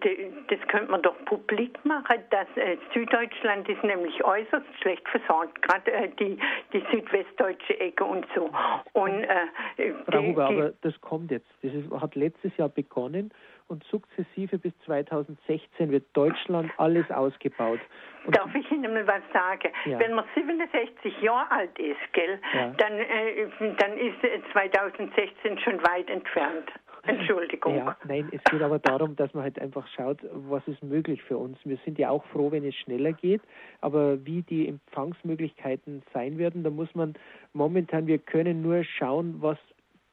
das 0.48 0.60
könnte 0.68 0.90
man 0.90 1.02
doch 1.02 1.16
publik 1.24 1.84
machen, 1.84 2.18
dass 2.30 2.46
äh, 2.56 2.76
Süddeutschland 2.94 3.68
ist 3.68 3.82
nämlich 3.82 4.22
äußerst 4.24 4.66
schlecht 4.80 5.08
versorgt, 5.08 5.60
gerade 5.62 5.90
äh, 5.90 6.08
die, 6.20 6.38
die 6.72 6.84
südwestdeutsche 6.90 7.80
Ecke 7.80 8.04
und 8.04 8.26
so. 8.34 8.50
Und, 8.92 9.24
äh, 9.24 9.92
Frau 10.06 10.22
Huber, 10.22 10.46
aber 10.46 10.72
das 10.82 11.00
kommt 11.00 11.30
jetzt. 11.30 11.48
Das 11.62 11.72
ist, 11.74 11.90
hat 11.90 12.14
letztes 12.14 12.56
Jahr 12.56 12.68
begonnen 12.68 13.32
und 13.68 13.84
sukzessive 13.84 14.58
bis 14.58 14.72
2016 14.86 15.90
wird 15.90 16.04
Deutschland 16.14 16.70
alles 16.78 17.10
ausgebaut. 17.10 17.80
Und 18.24 18.36
Darf 18.36 18.54
ich 18.54 18.70
Ihnen 18.70 18.92
mal 18.92 19.06
was 19.06 19.22
sagen? 19.32 19.70
Ja. 19.84 19.98
Wenn 19.98 20.14
man 20.14 20.24
67 20.34 21.20
Jahre 21.20 21.50
alt 21.50 21.78
ist, 21.78 22.12
gell, 22.12 22.38
ja. 22.54 22.72
dann, 22.78 22.92
äh, 22.94 23.48
dann 23.78 23.96
ist 23.98 24.16
2016 24.52 25.58
schon 25.58 25.82
weit 25.86 26.08
entfernt. 26.08 26.70
Entschuldigung. 27.06 27.76
Ja, 27.76 27.96
nein, 28.04 28.28
es 28.32 28.42
geht 28.44 28.62
aber 28.62 28.78
darum, 28.78 29.16
dass 29.16 29.32
man 29.34 29.44
halt 29.44 29.58
einfach 29.60 29.86
schaut, 29.88 30.18
was 30.32 30.66
ist 30.66 30.82
möglich 30.82 31.22
für 31.22 31.38
uns. 31.38 31.58
Wir 31.64 31.78
sind 31.84 31.98
ja 31.98 32.10
auch 32.10 32.24
froh, 32.26 32.50
wenn 32.50 32.64
es 32.64 32.74
schneller 32.74 33.12
geht, 33.12 33.42
aber 33.80 34.24
wie 34.24 34.42
die 34.42 34.68
Empfangsmöglichkeiten 34.68 36.02
sein 36.12 36.38
werden, 36.38 36.64
da 36.64 36.70
muss 36.70 36.94
man 36.94 37.14
momentan, 37.52 38.06
wir 38.06 38.18
können 38.18 38.62
nur 38.62 38.84
schauen, 38.84 39.36
was 39.40 39.58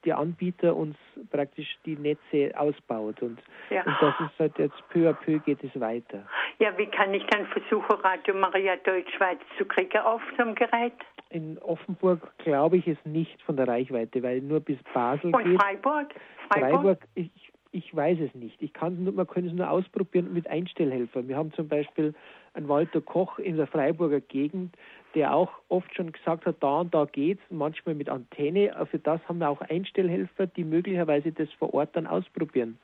der 0.05 0.17
Anbieter 0.17 0.75
uns 0.75 0.95
praktisch 1.31 1.77
die 1.85 1.95
Netze 1.95 2.57
ausbaut. 2.57 3.21
Und, 3.21 3.41
ja. 3.69 3.83
und 3.83 3.95
das 3.99 4.13
ist 4.19 4.39
halt 4.39 4.57
jetzt 4.59 4.89
peu 4.89 5.09
à 5.09 5.13
peu 5.13 5.39
geht 5.39 5.63
es 5.63 5.79
weiter. 5.79 6.25
Ja, 6.59 6.77
wie 6.77 6.85
kann 6.85 7.13
ich 7.13 7.25
dann 7.27 7.45
versuchen, 7.47 7.95
Radio 8.01 8.35
Maria 8.35 8.75
Deutschschweiz 8.77 9.39
zu 9.57 9.65
kriegen 9.65 9.97
auf 9.99 10.21
einem 10.37 10.55
Gerät? 10.55 10.93
In 11.29 11.57
Offenburg 11.59 12.37
glaube 12.37 12.77
ich 12.77 12.87
es 12.87 12.97
nicht 13.03 13.41
von 13.41 13.57
der 13.57 13.67
Reichweite, 13.67 14.21
weil 14.23 14.41
nur 14.41 14.59
bis 14.59 14.77
Basel 14.93 15.35
Und 15.35 15.43
geht. 15.43 15.61
Freiburg? 15.61 16.13
Freiburg, 16.47 16.71
Freiburg 16.71 17.07
ich, 17.15 17.29
ich 17.71 17.95
weiß 17.95 18.19
es 18.19 18.33
nicht. 18.35 18.61
Ich 18.61 18.73
kann 18.73 19.03
nur, 19.03 19.13
man 19.13 19.27
kann 19.27 19.45
es 19.45 19.53
nur 19.53 19.69
ausprobieren 19.69 20.33
mit 20.33 20.47
Einstellhelfern. 20.47 21.27
Wir 21.27 21.35
haben 21.35 21.51
zum 21.53 21.67
Beispiel 21.67 22.13
einen 22.53 22.69
Walter 22.69 23.01
Koch 23.01 23.37
in 23.37 23.57
der 23.57 23.67
Freiburger 23.67 24.21
Gegend, 24.21 24.75
der 25.13 25.33
auch 25.33 25.51
oft 25.69 25.93
schon 25.93 26.11
gesagt 26.11 26.45
hat, 26.45 26.55
da 26.61 26.81
und 26.81 26.93
da 26.93 27.05
geht's, 27.05 27.41
manchmal 27.49 27.95
mit 27.95 28.09
Antenne. 28.09 28.73
Für 28.89 28.99
das 28.99 29.19
haben 29.27 29.39
wir 29.39 29.49
auch 29.49 29.61
Einstellhelfer, 29.61 30.47
die 30.47 30.63
möglicherweise 30.63 31.31
das 31.31 31.51
vor 31.53 31.73
Ort 31.73 31.89
dann 31.93 32.07
ausprobieren. 32.07 32.77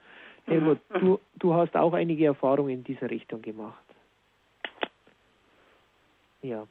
Mhm. 0.45 0.51
Helmut, 0.51 0.79
du, 0.99 1.19
du 1.35 1.53
hast 1.53 1.75
auch 1.75 1.93
einige 1.93 2.25
Erfahrungen 2.25 2.71
in 2.71 2.83
dieser 2.83 3.09
Richtung 3.09 3.41
gemacht. 3.41 3.83
Ja. 6.41 6.67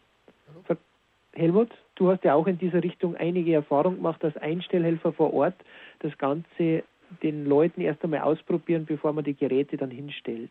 Helmut, 1.33 1.71
du 2.01 2.11
hast 2.11 2.25
ja 2.25 2.35
auch 2.35 2.47
in 2.47 2.59
dieser 2.59 2.83
Richtung 2.83 3.15
einige 3.17 3.53
Erfahrungen 3.53 3.97
gemacht 3.97 4.25
als 4.25 4.37
Einstellhelfer 4.39 5.13
vor 5.13 5.35
Ort. 5.35 5.55
Das 5.99 6.17
Ganze 6.17 6.83
den 7.23 7.45
Leuten 7.45 7.83
erst 7.83 8.03
einmal 8.03 8.21
ausprobieren, 8.21 8.87
bevor 8.87 9.13
man 9.13 9.25
die 9.25 9.35
Geräte 9.35 9.77
dann 9.77 9.91
hinstellt. 9.91 10.51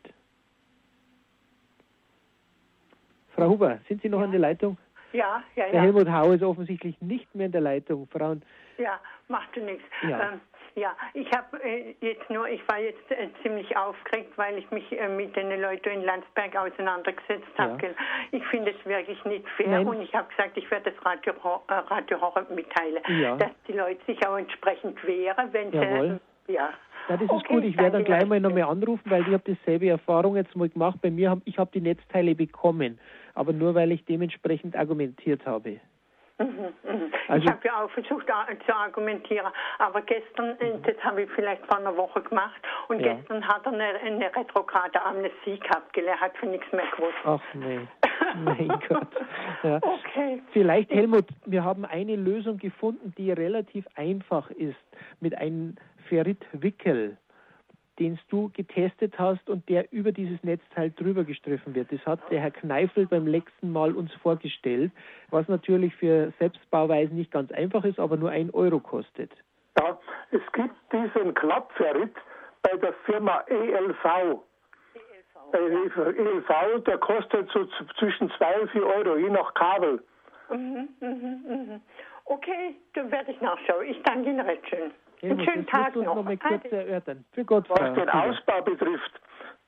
Frau 3.35 3.49
Huber, 3.49 3.79
sind 3.87 4.01
Sie 4.01 4.09
noch 4.09 4.19
ja. 4.19 4.25
an 4.25 4.31
der 4.31 4.41
Leitung? 4.41 4.77
Ja, 5.11 5.41
ja, 5.55 5.65
ja. 5.65 5.71
Der 5.71 5.81
Helmut 5.81 6.11
Hau 6.11 6.31
ist 6.31 6.43
offensichtlich 6.43 7.01
nicht 7.01 7.33
mehr 7.33 7.47
in 7.47 7.51
der 7.51 7.61
Leitung. 7.61 8.07
Frauen. 8.07 8.43
Ja, 8.77 8.99
macht 9.27 9.55
nichts. 9.57 9.83
Ja. 10.07 10.33
Ähm, 10.33 10.41
ja, 10.75 10.95
ich 11.13 11.29
habe 11.31 11.61
äh, 11.63 11.95
jetzt 12.01 12.29
nur, 12.29 12.47
ich 12.47 12.61
war 12.67 12.79
jetzt 12.79 13.11
äh, 13.11 13.29
ziemlich 13.41 13.75
aufgeregt, 13.75 14.33
weil 14.37 14.57
ich 14.57 14.69
mich 14.71 14.91
äh, 14.91 15.07
mit 15.07 15.35
den 15.35 15.49
Leuten 15.61 15.89
in 15.89 16.03
Landsberg 16.03 16.55
auseinandergesetzt 16.55 17.57
habe. 17.57 17.87
Ja. 17.87 17.89
Ich 18.31 18.45
finde 18.47 18.71
es 18.71 18.85
wirklich 18.85 19.23
nicht 19.25 19.47
fair 19.57 19.67
Nein. 19.67 19.87
und 19.87 20.01
ich 20.01 20.13
habe 20.13 20.27
gesagt, 20.29 20.57
ich 20.57 20.69
werde 20.71 20.91
das 20.91 21.05
Radio, 21.05 21.33
äh, 21.67 21.73
Radio 21.73 22.21
Horror 22.21 22.45
mitteilen, 22.53 23.03
ja. 23.21 23.35
dass 23.37 23.51
die 23.67 23.73
Leute 23.73 23.99
sich 24.05 24.25
auch 24.27 24.37
entsprechend 24.37 25.03
wehren, 25.05 25.49
wenn 25.51 25.71
Jawohl. 25.71 26.19
sie. 26.47 26.53
Ja. 26.53 26.73
Ja, 27.07 27.17
das 27.17 27.23
ist 27.23 27.31
okay, 27.31 27.53
gut. 27.55 27.63
Ich 27.63 27.77
werde 27.77 27.91
dann 27.97 28.03
gleich 28.03 28.25
mal 28.25 28.39
nochmal 28.39 28.63
anrufen, 28.63 29.09
weil 29.09 29.21
ich 29.21 29.33
habe 29.33 29.43
dieselbe 29.45 29.89
Erfahrung 29.89 30.35
jetzt 30.35 30.55
mal 30.55 30.69
gemacht. 30.69 30.99
Bei 31.01 31.09
mir 31.09 31.31
habe 31.31 31.41
ich 31.45 31.57
habe 31.57 31.71
die 31.73 31.81
Netzteile 31.81 32.35
bekommen, 32.35 32.99
aber 33.33 33.51
nur 33.51 33.73
weil 33.73 33.91
ich 33.91 34.05
dementsprechend 34.05 34.75
argumentiert 34.75 35.45
habe. 35.45 35.79
Mhm, 36.39 36.73
mhm. 36.83 37.11
Also, 37.27 37.43
ich 37.43 37.51
habe 37.51 37.67
ja 37.67 37.83
auch 37.83 37.91
versucht 37.91 38.27
zu 38.65 38.75
argumentieren, 38.75 39.51
aber 39.77 40.01
gestern, 40.01 40.51
mhm. 40.51 40.81
das 40.83 40.95
habe 41.03 41.23
ich 41.23 41.29
vielleicht 41.31 41.65
vor 41.65 41.77
einer 41.77 41.95
Woche 41.97 42.21
gemacht, 42.21 42.61
und 42.87 43.01
ja. 43.01 43.13
gestern 43.13 43.45
hat 43.45 43.65
er 43.65 43.73
eine, 43.73 43.99
eine 43.99 44.35
retrograde 44.35 45.01
Amnesie 45.01 45.59
gehabt, 45.59 45.95
er 45.97 46.19
hat 46.19 46.35
für 46.37 46.47
nichts 46.47 46.71
mehr 46.71 46.85
gewusst. 46.95 47.17
Ach 47.25 47.41
nee, 47.53 47.81
mein 48.35 48.67
Gott. 48.87 49.07
Ja. 49.63 49.79
Okay. 49.81 50.41
Vielleicht, 50.53 50.89
Helmut, 50.91 51.25
wir 51.45 51.63
haben 51.63 51.83
eine 51.85 52.15
Lösung 52.15 52.57
gefunden, 52.57 53.13
die 53.17 53.31
relativ 53.31 53.85
einfach 53.95 54.49
ist, 54.51 54.77
mit 55.19 55.37
einem 55.37 55.75
Ferritwickel 56.07 57.17
den 57.99 58.17
du 58.29 58.49
getestet 58.53 59.17
hast 59.19 59.49
und 59.49 59.67
der 59.69 59.91
über 59.91 60.11
dieses 60.11 60.41
Netzteil 60.43 60.91
drüber 60.91 61.23
gestriffen 61.23 61.75
wird. 61.75 61.91
Das 61.91 62.05
hat 62.05 62.19
der 62.31 62.39
Herr 62.39 62.51
Kneifel 62.51 63.05
beim 63.05 63.27
letzten 63.27 63.71
Mal 63.71 63.93
uns 63.93 64.13
vorgestellt, 64.15 64.91
was 65.29 65.47
natürlich 65.47 65.95
für 65.95 66.31
Selbstbauweisen 66.39 67.17
nicht 67.17 67.31
ganz 67.31 67.51
einfach 67.51 67.83
ist, 67.83 67.99
aber 67.99 68.17
nur 68.17 68.29
ein 68.29 68.49
Euro 68.51 68.79
kostet. 68.79 69.31
Ja, 69.77 69.99
es 70.31 70.41
gibt 70.53 70.75
diesen 70.91 71.33
Klappferrit 71.33 72.13
bei 72.61 72.77
der 72.77 72.93
Firma 73.05 73.43
ELV. 73.47 74.41
ELV, 75.51 75.97
ELV 75.97 76.83
der 76.85 76.97
kostet 76.99 77.49
so 77.51 77.65
zwischen 77.97 78.31
2 78.37 78.61
und 78.61 78.71
4 78.71 78.85
Euro, 78.85 79.17
je 79.17 79.29
nach 79.29 79.53
Kabel. 79.53 80.01
Mhm, 80.49 80.89
mhm, 80.99 81.43
mhm. 81.47 81.81
Okay, 82.25 82.75
dann 82.93 83.11
werde 83.11 83.31
ich 83.31 83.41
nachschauen. 83.41 83.85
Ich 83.87 84.01
danke 84.03 84.29
Ihnen 84.29 84.41
recht 84.41 84.67
schön. 84.69 84.91
Einen 85.21 85.43
schönen 85.43 85.67
Tag 85.67 85.95
noch. 85.95 86.15
noch 86.15 86.23
mal 86.23 86.37
kurz 86.37 86.65
erörtern. 86.71 87.25
Für 87.33 87.45
Gott, 87.45 87.69
Was 87.69 87.93
den 87.93 88.09
Ausbau 88.09 88.61
betrifft, 88.61 89.11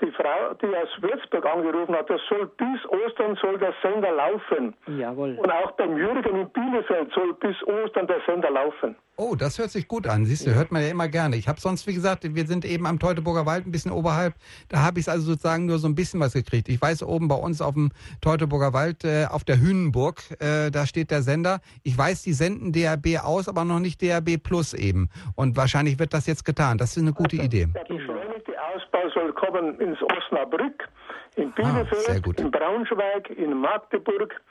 die 0.02 0.12
Frau, 0.12 0.54
die 0.62 0.68
aus 0.76 0.90
Würzburg 1.02 1.46
angerufen 1.46 1.96
hat, 1.96 2.10
das 2.10 2.22
soll 2.30 2.48
bis 2.58 2.80
Ostern 2.90 3.36
soll 3.42 3.58
der 3.58 3.74
Sender 3.82 4.12
laufen. 4.12 4.74
Jawohl. 4.88 5.36
Und 5.36 5.52
auch 5.52 5.72
beim 5.72 5.98
Jürgen 5.98 6.36
in 6.36 6.50
Bielefeld 6.50 7.12
soll 7.14 7.34
bis 7.36 7.56
Ostern 7.68 8.08
der 8.08 8.22
Sender 8.26 8.52
laufen. 8.52 8.96
Oh, 9.18 9.36
das 9.36 9.60
hört 9.60 9.70
sich 9.70 9.88
gut 9.88 10.08
an. 10.08 10.26
Siehst 10.26 10.48
du, 10.48 10.56
hört 10.56 10.72
man 10.72 10.82
ja 10.82 10.90
immer 10.90 11.08
gerne. 11.08 11.36
Ich 11.36 11.48
habe 11.48 11.60
sonst, 11.60 11.86
wie 11.86 11.94
gesagt, 11.94 12.24
wir 12.24 12.48
sind 12.48 12.66
eben 12.66 12.88
am 12.88 12.98
Teutoburger 12.98 13.46
Wald 13.46 13.68
ein 13.68 13.72
bisschen 13.72 13.92
oberhalb. 13.92 14.34
Da 14.70 14.80
habe 14.80 15.00
ich 15.00 15.08
also 15.08 15.24
sozusagen 15.24 15.68
nur 15.68 15.78
so 15.78 15.88
ein 15.88 15.94
bisschen 15.94 16.20
was 16.20 16.34
gekriegt. 16.34 16.70
Ich 16.70 16.82
weiß, 16.82 17.04
oben 17.04 17.28
bei 17.28 17.36
uns 17.36 17.62
auf 17.62 17.76
dem 17.76 17.92
Teutoburger 18.22 18.74
Wald, 18.74 19.04
äh, 19.04 19.26
auf 19.30 19.44
der 19.44 19.60
Hünenburg, 19.60 20.22
äh, 20.40 20.72
da 20.72 20.88
steht 20.88 21.12
der 21.12 21.22
Sender. 21.22 21.60
Ich 21.84 21.96
weiß, 21.96 22.24
die 22.24 22.34
senden 22.34 22.72
DRB 22.72 23.24
aus, 23.24 23.48
aber 23.48 23.64
noch 23.64 23.80
nicht 23.80 24.02
DRB 24.02 24.38
Plus 24.42 24.74
eben. 24.74 25.10
Und 25.36 25.56
wahrscheinlich 25.56 26.00
wird 26.00 26.14
das 26.14 26.26
jetzt 26.26 26.44
getan. 26.44 26.78
Das 26.78 26.98
ist 26.98 27.04
eine 27.04 27.14
gute 27.14 27.36
also, 27.36 27.46
Idee. 27.46 27.68
Der 27.76 27.84
beschleunigte 27.94 28.54
Ausbau 28.76 29.10
soll 29.14 29.34
kommen 29.34 29.80
ins 29.80 30.02
Osnabrück, 30.02 30.88
in 31.36 31.50
ah, 31.50 31.54
Bielefeld, 31.56 32.26
ah, 32.26 32.42
in 32.42 32.52
Braunschweig, 32.52 33.30
in 33.32 33.60
Magdeburg 33.60 34.42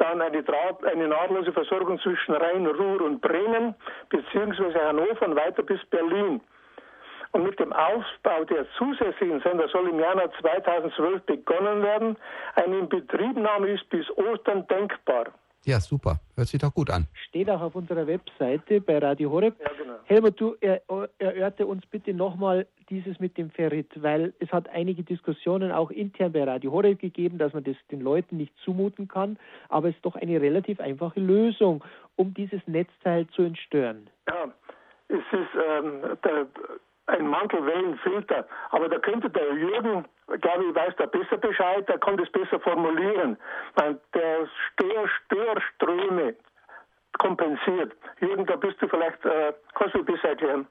dann 0.00 0.22
eine, 0.22 0.42
eine 0.90 1.08
nahtlose 1.08 1.52
Versorgung 1.52 2.00
zwischen 2.00 2.34
Rhein, 2.34 2.66
Ruhr 2.66 3.02
und 3.02 3.20
Bremen, 3.20 3.74
beziehungsweise 4.08 4.80
Hannover 4.82 5.26
und 5.26 5.36
weiter 5.36 5.62
bis 5.62 5.84
Berlin. 5.90 6.40
Und 7.32 7.44
mit 7.44 7.60
dem 7.60 7.72
Aufbau 7.72 8.44
der 8.44 8.66
zusätzlichen 8.76 9.40
Sender 9.42 9.68
soll 9.68 9.88
im 9.88 10.00
Januar 10.00 10.32
2012 10.40 11.22
begonnen 11.26 11.82
werden. 11.82 12.16
Eine 12.56 12.78
Inbetriebnahme 12.78 13.68
ist 13.68 13.88
bis 13.90 14.10
Ostern 14.16 14.66
denkbar. 14.66 15.26
Ja, 15.64 15.78
super. 15.78 16.20
Hört 16.36 16.48
sich 16.48 16.60
doch 16.60 16.72
gut 16.72 16.90
an. 16.90 17.06
Steht 17.28 17.50
auch 17.50 17.60
auf 17.60 17.74
unserer 17.74 18.06
Webseite 18.06 18.80
bei 18.80 18.98
Radio 18.98 19.30
Horeb. 19.30 19.54
Ja, 19.60 19.70
genau. 19.76 19.94
Helmut, 20.04 20.40
du 20.40 20.56
er, 20.60 20.80
erörte 21.18 21.66
uns 21.66 21.84
bitte 21.86 22.14
nochmal 22.14 22.66
dieses 22.88 23.20
mit 23.20 23.36
dem 23.36 23.50
Ferrit, 23.50 23.90
weil 24.02 24.32
es 24.40 24.50
hat 24.50 24.68
einige 24.70 25.02
Diskussionen 25.02 25.70
auch 25.70 25.90
intern 25.90 26.32
bei 26.32 26.44
Radio 26.44 26.72
Horeb 26.72 26.98
gegeben, 26.98 27.38
dass 27.38 27.52
man 27.52 27.62
das 27.62 27.76
den 27.90 28.00
Leuten 28.00 28.38
nicht 28.38 28.52
zumuten 28.64 29.06
kann, 29.06 29.38
aber 29.68 29.90
es 29.90 29.96
ist 29.96 30.04
doch 30.04 30.16
eine 30.16 30.40
relativ 30.40 30.80
einfache 30.80 31.20
Lösung, 31.20 31.84
um 32.16 32.32
dieses 32.34 32.60
Netzteil 32.66 33.26
zu 33.28 33.42
entstören. 33.42 34.08
Ja, 34.28 34.52
es 35.08 35.16
ist 35.16 35.54
ähm, 35.54 36.18
der 36.24 36.46
ein 37.10 37.26
Mantelwellenfilter. 37.26 38.46
Aber 38.70 38.88
da 38.88 38.98
könnte 38.98 39.30
der 39.30 39.52
Jürgen, 39.54 40.04
glaube 40.40 40.64
ich, 40.64 40.74
weiß 40.74 40.94
da 40.96 41.06
besser 41.06 41.36
Bescheid, 41.36 41.88
der 41.88 41.98
kann 41.98 42.16
das 42.16 42.30
besser 42.30 42.60
formulieren. 42.60 43.36
Der 44.14 44.48
Stör, 44.72 45.08
Störströme 45.08 46.34
kompensiert. 47.18 47.92
Jürgen, 48.20 48.46
da 48.46 48.56
bist 48.56 48.80
du 48.80 48.88
vielleicht, 48.88 49.24
äh, 49.24 49.52
kannst 49.74 49.94
du 49.94 50.04
besser 50.04 50.30
erklären. 50.30 50.66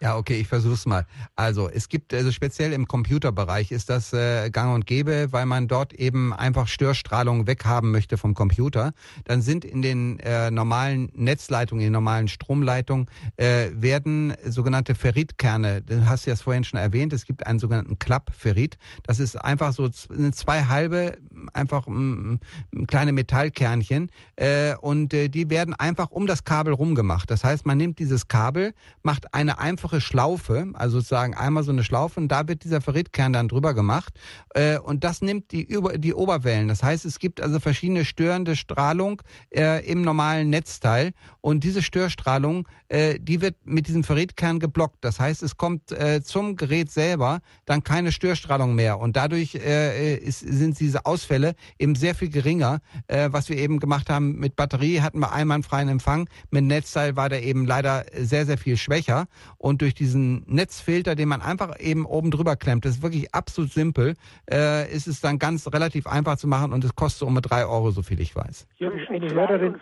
Ja, 0.00 0.18
okay, 0.18 0.38
ich 0.38 0.46
versuch's 0.46 0.84
mal. 0.84 1.06
Also 1.36 1.70
es 1.70 1.88
gibt, 1.88 2.12
also 2.12 2.30
speziell 2.30 2.74
im 2.74 2.86
Computerbereich 2.86 3.72
ist 3.72 3.88
das 3.88 4.12
äh, 4.12 4.50
gang 4.50 4.74
und 4.74 4.86
gäbe, 4.86 5.28
weil 5.30 5.46
man 5.46 5.68
dort 5.68 5.94
eben 5.94 6.34
einfach 6.34 6.68
Störstrahlung 6.68 7.46
weghaben 7.46 7.92
möchte 7.92 8.18
vom 8.18 8.34
Computer. 8.34 8.92
Dann 9.24 9.40
sind 9.40 9.64
in 9.64 9.80
den 9.80 10.20
äh, 10.20 10.50
normalen 10.50 11.10
Netzleitungen, 11.14 11.80
in 11.80 11.86
den 11.86 11.92
normalen 11.94 12.28
Stromleitungen, 12.28 13.06
äh, 13.36 13.68
werden 13.72 14.34
sogenannte 14.44 14.94
Ferritkerne, 14.94 15.80
du 15.80 16.06
hast 16.06 16.26
ja 16.26 16.34
es 16.34 16.42
vorhin 16.42 16.64
schon 16.64 16.78
erwähnt, 16.78 17.14
es 17.14 17.24
gibt 17.24 17.46
einen 17.46 17.58
sogenannten 17.58 17.98
Klappferrit. 17.98 18.76
Das 19.02 19.18
ist 19.18 19.36
einfach 19.36 19.72
so 19.72 19.88
zwei 19.88 20.64
halbe, 20.64 21.16
einfach 21.54 21.86
m, 21.86 22.38
m, 22.70 22.86
kleine 22.86 23.12
Metallkernchen 23.12 24.10
äh, 24.36 24.74
und 24.76 25.14
äh, 25.14 25.28
die 25.28 25.48
werden 25.48 25.72
einfach 25.72 26.10
um 26.10 26.26
das 26.26 26.44
Kabel 26.44 26.74
rumgemacht. 26.74 27.30
Das 27.30 27.44
heißt, 27.44 27.64
man 27.64 27.78
nimmt 27.78 27.98
dieses 27.98 28.28
Kabel, 28.28 28.74
macht 29.02 29.32
eine 29.32 29.58
einfache 29.58 29.85
einfache 29.86 30.00
Schlaufe, 30.00 30.66
also 30.74 30.98
sozusagen 30.98 31.34
einmal 31.34 31.62
so 31.62 31.70
eine 31.70 31.84
Schlaufe 31.84 32.18
und 32.18 32.28
da 32.28 32.48
wird 32.48 32.64
dieser 32.64 32.80
Ferritkern 32.80 33.32
dann 33.32 33.46
drüber 33.46 33.72
gemacht 33.72 34.14
äh, 34.54 34.78
und 34.78 35.04
das 35.04 35.22
nimmt 35.22 35.52
die, 35.52 35.62
über, 35.62 35.96
die 35.98 36.12
Oberwellen. 36.12 36.66
Das 36.66 36.82
heißt, 36.82 37.04
es 37.04 37.18
gibt 37.20 37.40
also 37.40 37.60
verschiedene 37.60 38.04
störende 38.04 38.56
Strahlung 38.56 39.22
äh, 39.54 39.86
im 39.86 40.02
normalen 40.02 40.50
Netzteil 40.50 41.12
und 41.40 41.62
diese 41.62 41.82
Störstrahlung, 41.82 42.66
äh, 42.88 43.20
die 43.20 43.40
wird 43.40 43.54
mit 43.64 43.86
diesem 43.86 44.02
Ferritkern 44.02 44.58
geblockt. 44.58 44.98
Das 45.02 45.20
heißt, 45.20 45.42
es 45.44 45.56
kommt 45.56 45.92
äh, 45.92 46.20
zum 46.22 46.56
Gerät 46.56 46.90
selber 46.90 47.40
dann 47.64 47.84
keine 47.84 48.10
Störstrahlung 48.10 48.74
mehr 48.74 48.98
und 48.98 49.16
dadurch 49.16 49.54
äh, 49.54 50.16
ist, 50.16 50.40
sind 50.40 50.80
diese 50.80 51.06
Ausfälle 51.06 51.54
eben 51.78 51.94
sehr 51.94 52.16
viel 52.16 52.30
geringer. 52.30 52.80
Äh, 53.06 53.28
was 53.30 53.48
wir 53.48 53.56
eben 53.56 53.78
gemacht 53.78 54.10
haben 54.10 54.36
mit 54.36 54.56
Batterie, 54.56 55.00
hatten 55.00 55.20
wir 55.20 55.32
einwandfreien 55.32 55.88
Empfang. 55.88 56.28
Mit 56.50 56.64
Netzteil 56.64 57.14
war 57.14 57.28
der 57.28 57.44
eben 57.44 57.66
leider 57.66 58.04
sehr, 58.16 58.46
sehr 58.46 58.58
viel 58.58 58.76
schwächer 58.76 59.26
und 59.58 59.75
und 59.76 59.82
durch 59.82 59.92
diesen 59.94 60.42
Netzfilter, 60.46 61.14
den 61.14 61.28
man 61.28 61.42
einfach 61.42 61.78
eben 61.78 62.06
oben 62.06 62.30
drüber 62.30 62.56
klemmt, 62.56 62.86
das 62.86 62.92
ist 62.92 63.02
wirklich 63.02 63.34
absolut 63.34 63.70
simpel, 63.70 64.14
äh, 64.50 64.90
ist 64.90 65.06
es 65.06 65.20
dann 65.20 65.38
ganz 65.38 65.70
relativ 65.70 66.06
einfach 66.06 66.38
zu 66.38 66.48
machen 66.48 66.72
und 66.72 66.82
es 66.82 66.94
kostet 66.94 67.28
um 67.28 67.34
drei 67.42 67.66
Euro, 67.66 67.90
so 67.90 68.00
viel 68.00 68.18
ich 68.20 68.34
weiß. 68.34 68.66
Eine 68.80 69.34
Hörerin. 69.34 69.78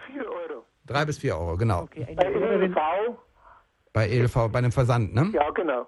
Drei 0.85 1.05
bis 1.05 1.19
vier 1.19 1.39
Euro, 1.39 1.57
genau. 1.57 1.83
Okay, 1.83 2.09
bei 2.17 2.25
ELV? 2.25 2.77
Bei 3.93 4.09
ELV, 4.09 4.49
bei 4.51 4.59
einem 4.59 4.73
Versand, 4.73 5.15
ne? 5.15 5.31
Ja, 5.33 5.49
genau. 5.51 5.87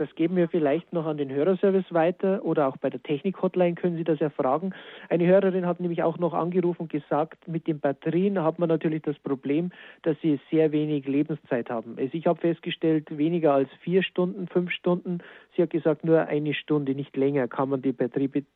Das 0.00 0.14
geben 0.14 0.34
wir 0.34 0.48
vielleicht 0.48 0.94
noch 0.94 1.04
an 1.04 1.18
den 1.18 1.30
Hörerservice 1.30 1.92
weiter 1.92 2.42
oder 2.42 2.68
auch 2.68 2.78
bei 2.78 2.88
der 2.88 3.02
Technik-Hotline 3.02 3.74
können 3.74 3.98
Sie 3.98 4.04
das 4.04 4.18
erfragen. 4.18 4.74
Eine 5.10 5.26
Hörerin 5.26 5.66
hat 5.66 5.78
nämlich 5.78 6.02
auch 6.02 6.16
noch 6.16 6.32
angerufen 6.32 6.84
und 6.84 6.90
gesagt, 6.90 7.46
mit 7.46 7.66
den 7.66 7.80
Batterien 7.80 8.42
hat 8.42 8.58
man 8.58 8.70
natürlich 8.70 9.02
das 9.02 9.18
Problem, 9.18 9.72
dass 10.00 10.16
sie 10.22 10.40
sehr 10.50 10.72
wenig 10.72 11.06
Lebenszeit 11.06 11.68
haben. 11.68 11.96
Also 11.98 12.14
ich 12.14 12.26
habe 12.26 12.40
festgestellt, 12.40 13.14
weniger 13.18 13.52
als 13.52 13.68
vier 13.82 14.02
Stunden, 14.02 14.48
fünf 14.48 14.70
Stunden. 14.70 15.18
Sie 15.54 15.60
hat 15.60 15.68
gesagt, 15.68 16.02
nur 16.02 16.26
eine 16.26 16.54
Stunde, 16.54 16.94
nicht 16.94 17.14
länger 17.14 17.46
kann 17.46 17.68
man 17.68 17.82
die 17.82 17.92
Batterie 17.92 18.46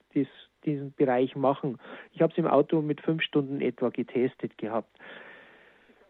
diesen 0.65 0.95
Bereich 0.95 1.37
machen. 1.37 1.77
Ich 2.15 2.23
habe 2.23 2.33
es 2.33 2.39
im 2.39 2.47
Auto 2.47 2.81
mit 2.81 3.03
fünf 3.03 3.21
Stunden 3.21 3.61
etwa 3.61 3.91
getestet 3.91 4.57
gehabt. 4.57 4.89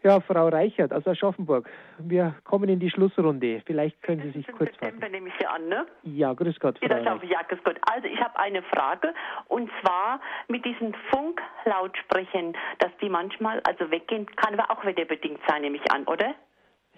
Ja, 0.04 0.20
Frau 0.20 0.48
Reichert 0.48 0.92
aus 0.92 1.06
Aschaffenburg, 1.06 1.66
wir 1.98 2.34
kommen 2.44 2.68
in 2.68 2.78
die 2.78 2.90
Schlussrunde. 2.90 3.62
Vielleicht 3.64 4.02
können 4.02 4.20
Sie 4.20 4.32
sich 4.32 4.46
kurz 4.48 4.68
fassen. 4.76 5.00
September 5.00 5.08
nehme 5.08 5.28
ich 5.28 5.34
Sie 5.40 5.46
an, 5.46 5.66
ne? 5.66 5.86
Ja, 6.02 6.34
grüß 6.34 6.60
Gott, 6.60 6.78
Frau 6.78 6.94
Reichert. 6.94 7.24
Ja, 7.24 7.40
grüß 7.40 7.64
Gott. 7.64 7.80
Also 7.90 8.06
ich 8.06 8.20
habe 8.20 8.38
eine 8.38 8.62
Frage 8.64 9.14
und 9.48 9.70
zwar 9.80 10.20
mit 10.48 10.62
diesen 10.66 10.94
Funklautsprechern, 11.10 12.54
dass 12.80 12.90
die 13.00 13.08
manchmal 13.08 13.60
also 13.60 13.90
weggehen, 13.90 14.26
kann 14.36 14.60
aber 14.60 14.70
auch 14.70 14.84
wetterbedingt 14.84 15.40
sein, 15.48 15.62
nehme 15.62 15.78
ich 15.78 15.90
an, 15.90 16.04
oder? 16.04 16.34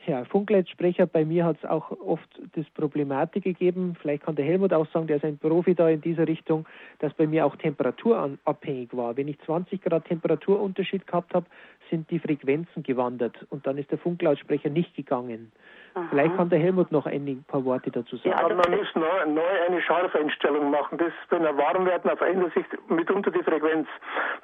Ja, 0.07 0.25
Funkleitsprecher, 0.25 1.07
bei 1.07 1.25
mir 1.25 1.45
hat 1.45 1.57
es 1.61 1.69
auch 1.69 1.91
oft 1.91 2.29
das 2.55 2.65
Problematik 2.71 3.43
gegeben. 3.43 3.97
Vielleicht 4.01 4.23
kann 4.23 4.37
der 4.37 4.45
Helmut 4.45 4.73
auch 4.73 4.87
sagen, 4.93 5.09
der 5.09 5.17
ist 5.17 5.25
ein 5.25 5.37
Profi 5.37 5.75
da 5.75 5.89
in 5.89 6.01
dieser 6.01 6.29
Richtung, 6.29 6.65
dass 7.01 7.13
bei 7.15 7.27
mir 7.27 7.45
auch 7.45 7.57
temperaturabhängig 7.57 8.97
war. 8.97 9.17
Wenn 9.17 9.27
ich 9.27 9.41
20 9.41 9.83
Grad 9.83 10.05
Temperaturunterschied 10.05 11.09
gehabt 11.09 11.35
habe, 11.35 11.47
sind 11.91 12.09
die 12.11 12.21
Frequenzen 12.21 12.85
gewandert 12.85 13.37
und 13.51 13.67
dann 13.67 13.79
ist 13.79 13.91
der 13.91 13.99
Funklautsprecher 13.99 14.71
nicht 14.71 14.95
gegangen. 14.95 15.51
Aha. 15.95 16.07
Vielleicht 16.11 16.37
kann 16.37 16.51
der 16.51 16.61
Helmut 16.61 16.93
noch 16.93 17.07
ein 17.07 17.45
paar 17.49 17.65
Worte 17.65 17.91
dazu 17.91 18.17
sagen. 18.17 18.31
Ja, 18.31 18.37
also 18.37 18.55
man 18.55 18.79
muss 18.79 18.95
neu, 18.95 19.27
neu 19.27 19.67
eine 19.67 19.81
Scharfeinstellung 19.83 20.71
machen. 20.71 20.99
Das, 20.99 21.13
wenn 21.31 21.43
er 21.43 21.57
warm 21.57 21.85
wird, 21.85 22.05
dann 22.05 22.17
verändert 22.17 22.55
sich 22.55 22.67
mitunter 22.89 23.33
die 23.33 23.43
Frequenz. 23.43 23.89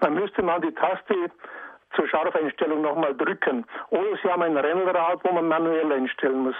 Dann 0.00 0.14
müsste 0.14 0.42
man 0.42 0.60
die 0.62 0.72
Taste 0.72 1.14
zur 1.94 2.08
Scharfeinstellung 2.08 2.82
nochmal 2.82 3.14
drücken. 3.14 3.64
Oder 3.90 4.16
Sie 4.22 4.28
haben 4.30 4.42
ein 4.42 4.56
Rennrad, 4.56 5.20
wo 5.24 5.32
man 5.32 5.48
manuell 5.48 5.92
einstellen 5.92 6.44
muss. 6.44 6.56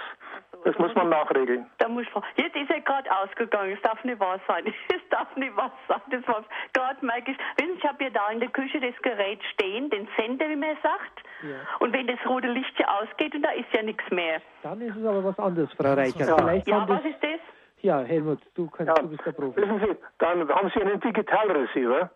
Das 0.63 0.77
muss 0.77 0.95
man 0.95 1.09
nachregeln. 1.09 1.65
Da 1.79 1.89
muss 1.89 2.05
man, 2.13 2.23
jetzt 2.35 2.55
ist 2.55 2.69
er 2.69 2.79
gerade 2.81 3.09
ausgegangen. 3.11 3.73
Es 3.73 3.81
darf 3.81 4.01
nicht 4.03 4.19
wahr 4.19 4.39
sein. 4.47 4.65
Es 4.87 5.09
darf 5.09 5.35
nicht 5.35 5.55
wahr 5.55 5.71
sein. 5.87 6.01
Das 6.09 6.27
war 6.27 6.43
gerade 6.73 7.05
merke 7.05 7.31
ich. 7.31 7.37
Wissen 7.57 7.73
Sie, 7.73 7.79
ich 7.79 7.85
habe 7.87 8.03
ja 8.03 8.09
da 8.09 8.29
in 8.29 8.39
der 8.39 8.49
Küche 8.49 8.79
das 8.79 8.95
Gerät 9.01 9.39
stehen, 9.53 9.89
den 9.89 10.07
Sender, 10.17 10.49
wie 10.49 10.55
man 10.55 10.75
sagt. 10.81 11.23
Ja. 11.43 11.57
Und 11.79 11.93
wenn 11.93 12.07
das 12.07 12.17
rote 12.25 12.47
Licht 12.47 12.79
ja 12.79 12.87
ausgeht 12.99 13.35
und 13.35 13.43
da 13.43 13.51
ist 13.51 13.71
ja 13.73 13.83
nichts 13.83 14.09
mehr. 14.09 14.41
Dann 14.63 14.81
ist 14.81 14.95
es 14.95 15.05
aber 15.05 15.23
was 15.23 15.37
anderes, 15.37 15.71
Frau 15.73 15.93
Reichert. 15.93 16.27
Ja, 16.27 16.37
Vielleicht 16.37 16.67
ja 16.67 16.87
was 16.87 17.03
ist 17.03 17.21
das? 17.21 17.39
Ja, 17.81 17.99
Helmut, 17.99 18.39
du, 18.55 18.69
kannst, 18.69 18.95
ja. 18.95 19.03
du 19.03 19.09
bist 19.09 19.25
der 19.25 19.33
Profi. 19.33 19.57
Wissen 19.57 19.79
Sie, 19.79 19.97
dann 20.19 20.49
haben 20.49 20.71
Sie 20.73 20.81
einen 20.81 20.99
Digitalreceiver 21.01 22.09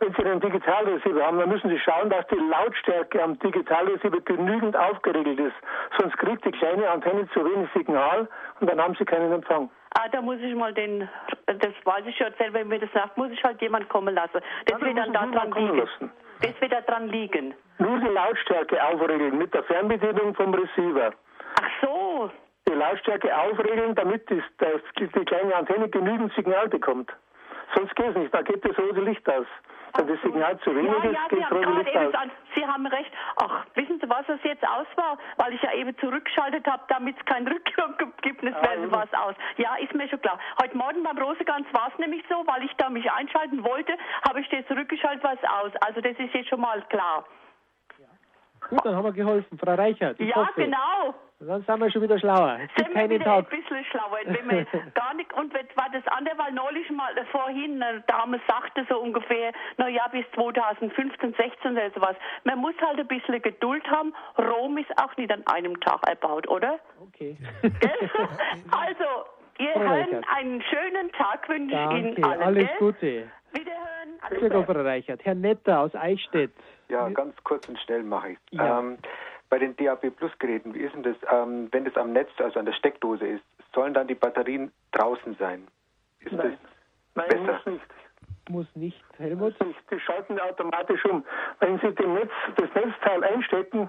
wenn 0.00 0.12
Sie 0.14 0.24
einen 0.24 0.40
Digitalreceiver 0.40 1.24
haben, 1.24 1.38
dann 1.38 1.48
müssen 1.48 1.70
Sie 1.70 1.78
schauen, 1.78 2.10
dass 2.10 2.26
die 2.28 2.36
Lautstärke 2.36 3.22
am 3.22 3.38
Digitalreceiver 3.38 4.20
genügend 4.20 4.76
aufgeregelt 4.76 5.38
ist. 5.38 5.54
Sonst 5.98 6.16
kriegt 6.18 6.44
die 6.44 6.50
kleine 6.50 6.90
Antenne 6.90 7.28
zu 7.30 7.44
wenig 7.44 7.68
Signal 7.74 8.28
und 8.60 8.70
dann 8.70 8.80
haben 8.80 8.94
Sie 8.98 9.04
keinen 9.04 9.32
Empfang. 9.32 9.70
Ah, 9.96 10.08
da 10.10 10.20
muss 10.20 10.38
ich 10.40 10.54
mal 10.54 10.74
den, 10.74 11.08
das 11.46 11.72
weiß 11.84 12.04
ich 12.06 12.16
schon 12.16 12.32
selber, 12.38 12.60
wenn 12.60 12.68
mir 12.68 12.80
das 12.80 12.90
sagt, 12.92 13.16
muss 13.16 13.30
ich 13.30 13.42
halt 13.44 13.62
jemand 13.62 13.88
kommen 13.88 14.14
lassen. 14.14 14.40
Das 14.66 14.80
ja, 14.80 14.86
wird 14.86 14.98
dann 14.98 15.12
da 15.12 15.26
dran 15.26 15.52
liegen. 15.52 15.78
Lassen. 15.78 16.10
Das 16.42 16.60
wird 16.60 16.72
da 16.72 16.80
dran 16.80 17.08
liegen. 17.08 17.54
Nur 17.78 17.98
die 18.00 18.08
Lautstärke 18.08 18.82
aufregeln 18.84 19.38
mit 19.38 19.54
der 19.54 19.62
Fernbedienung 19.64 20.34
vom 20.34 20.52
Receiver. 20.52 21.12
Ach 21.60 21.70
so. 21.80 22.30
Die 22.68 22.72
Lautstärke 22.72 23.36
aufregeln, 23.36 23.94
damit 23.94 24.28
die, 24.28 24.42
die 24.98 25.24
kleine 25.24 25.54
Antenne 25.54 25.88
genügend 25.88 26.32
Signal 26.34 26.68
bekommt. 26.68 27.12
Sonst 27.74 27.94
geht 27.96 28.06
es 28.06 28.16
nicht, 28.16 28.34
da 28.34 28.42
geht 28.42 28.64
das 28.64 28.78
rote 28.78 29.00
Licht 29.00 29.28
aus. 29.28 29.46
Wenn 29.96 30.08
das 30.08 30.20
Signal 30.22 30.58
zu 30.60 30.74
wenig 30.74 30.90
ja, 30.90 31.10
ist, 31.10 31.28
geht 31.28 31.42
das 31.42 31.52
rote 31.52 31.70
Licht 31.70 31.96
aus. 31.96 32.14
An. 32.14 32.30
Sie 32.54 32.66
haben 32.66 32.86
recht. 32.86 33.10
Ach, 33.36 33.64
wissen 33.74 33.98
Sie, 34.00 34.08
was 34.08 34.28
es 34.28 34.42
jetzt 34.42 34.66
aus 34.66 34.86
war? 34.96 35.18
Weil 35.36 35.54
ich 35.54 35.62
ja 35.62 35.72
eben 35.72 35.96
zurückgeschaltet 35.98 36.66
habe, 36.66 36.82
damit 36.88 37.16
es 37.18 37.24
kein 37.24 37.46
Rückgang 37.48 37.96
gibt, 38.22 38.42
es 38.42 38.50
ja, 38.50 38.90
was 38.90 39.12
aus. 39.14 39.34
Ja, 39.56 39.76
ist 39.76 39.94
mir 39.94 40.08
schon 40.08 40.20
klar. 40.20 40.38
Heute 40.60 40.76
Morgen 40.76 41.02
beim 41.02 41.18
Rosegans 41.18 41.66
war 41.72 41.88
es 41.92 41.98
nämlich 41.98 42.24
so, 42.28 42.44
weil 42.46 42.64
ich 42.64 42.72
da 42.76 42.90
mich 42.90 43.10
einschalten 43.10 43.64
wollte, 43.64 43.96
habe 44.28 44.40
ich 44.40 44.48
dir 44.48 44.66
zurückgeschaltet, 44.66 45.22
was 45.24 45.38
aus. 45.50 45.72
Also 45.86 46.00
das 46.00 46.16
ist 46.18 46.34
jetzt 46.34 46.48
schon 46.48 46.60
mal 46.60 46.82
klar. 46.88 47.24
Gut, 48.70 48.84
dann 48.84 48.96
haben 48.96 49.04
wir 49.04 49.12
geholfen. 49.12 49.58
Frau 49.58 49.74
Reichert. 49.74 50.18
Ja, 50.20 50.36
hoffe. 50.36 50.52
genau. 50.56 51.14
Dann 51.46 51.62
sind 51.62 51.80
wir 51.80 51.90
schon 51.90 52.02
wieder 52.02 52.18
schlauer. 52.18 52.58
Es 52.64 52.74
gibt 52.74 52.94
keinen 52.94 53.20
Tag. 53.20 53.52
ein 53.52 53.60
bisschen 53.60 53.84
schlauer. 53.86 54.18
Wenn 54.24 54.46
man 54.46 54.66
gar 54.94 55.14
nicht, 55.14 55.32
und 55.34 55.52
war 55.54 55.88
das 55.92 56.06
andere, 56.08 56.38
weil 56.38 56.52
neulich 56.52 56.90
mal 56.90 57.16
äh, 57.16 57.24
vorhin 57.26 57.82
eine 57.82 58.00
Dame 58.02 58.40
sagte 58.46 58.86
so 58.88 58.98
ungefähr, 58.98 59.52
na 59.76 59.88
ja, 59.88 60.06
bis 60.08 60.24
2015, 60.34 61.34
16 61.34 61.72
oder 61.72 61.90
sowas. 61.90 62.16
Man 62.44 62.58
muss 62.58 62.74
halt 62.80 62.98
ein 62.98 63.06
bisschen 63.06 63.40
Geduld 63.42 63.86
haben. 63.90 64.14
Rom 64.38 64.78
ist 64.78 64.90
auch 65.02 65.16
nicht 65.16 65.30
an 65.32 65.46
einem 65.46 65.78
Tag 65.80 66.06
erbaut, 66.08 66.48
oder? 66.48 66.78
Okay. 67.00 67.36
also, 68.70 69.04
ihr 69.58 69.74
Herren, 69.74 70.24
einen 70.36 70.62
schönen 70.62 71.12
Tag 71.12 71.48
wünsche 71.48 71.74
ich 71.74 71.98
Ihnen 71.98 72.24
allen. 72.24 72.42
Alles 72.42 72.68
gell? 72.68 72.76
Gute. 72.78 73.30
Wiederhören. 73.52 74.18
Alles 74.22 74.40
Gute, 74.40 74.64
Frau 74.64 74.82
Reichert. 74.82 75.24
Herr 75.24 75.34
Netter 75.34 75.80
aus 75.80 75.94
Eichstätt. 75.94 76.52
Ja, 76.88 77.08
ganz 77.08 77.34
kurz 77.44 77.68
und 77.68 77.78
schnell 77.80 78.02
mache 78.02 78.32
ich 78.32 78.38
ja. 78.50 78.80
ähm, 78.80 78.98
bei 79.54 79.60
den 79.60 79.76
DAB 79.76 80.10
Plus 80.10 80.32
Geräten, 80.40 80.74
wie 80.74 80.80
ist 80.80 80.96
denn 80.96 81.04
das, 81.04 81.14
ähm, 81.30 81.68
wenn 81.70 81.84
das 81.84 81.96
am 81.96 82.12
Netz, 82.12 82.28
also 82.38 82.58
an 82.58 82.66
der 82.66 82.72
Steckdose 82.72 83.24
ist, 83.24 83.44
sollen 83.72 83.94
dann 83.94 84.08
die 84.08 84.16
Batterien 84.16 84.72
draußen 84.90 85.36
sein? 85.38 85.68
Ist 86.18 86.32
Nein. 86.32 86.58
das 87.14 87.28
Nein, 87.30 87.46
besser? 87.46 87.52
muss 87.52 87.66
nicht. 87.66 87.86
Muss 88.48 88.66
nicht, 88.74 89.04
Helmut? 89.16 89.56
Muss 89.60 89.68
nicht. 89.68 89.80
Die 89.92 90.00
schalten 90.00 90.40
automatisch 90.40 91.04
um. 91.04 91.24
Wenn 91.60 91.78
Sie 91.78 91.94
den 91.94 92.14
Netz, 92.14 92.32
das 92.56 92.68
Netzteil 92.74 93.22
einstecken, 93.22 93.88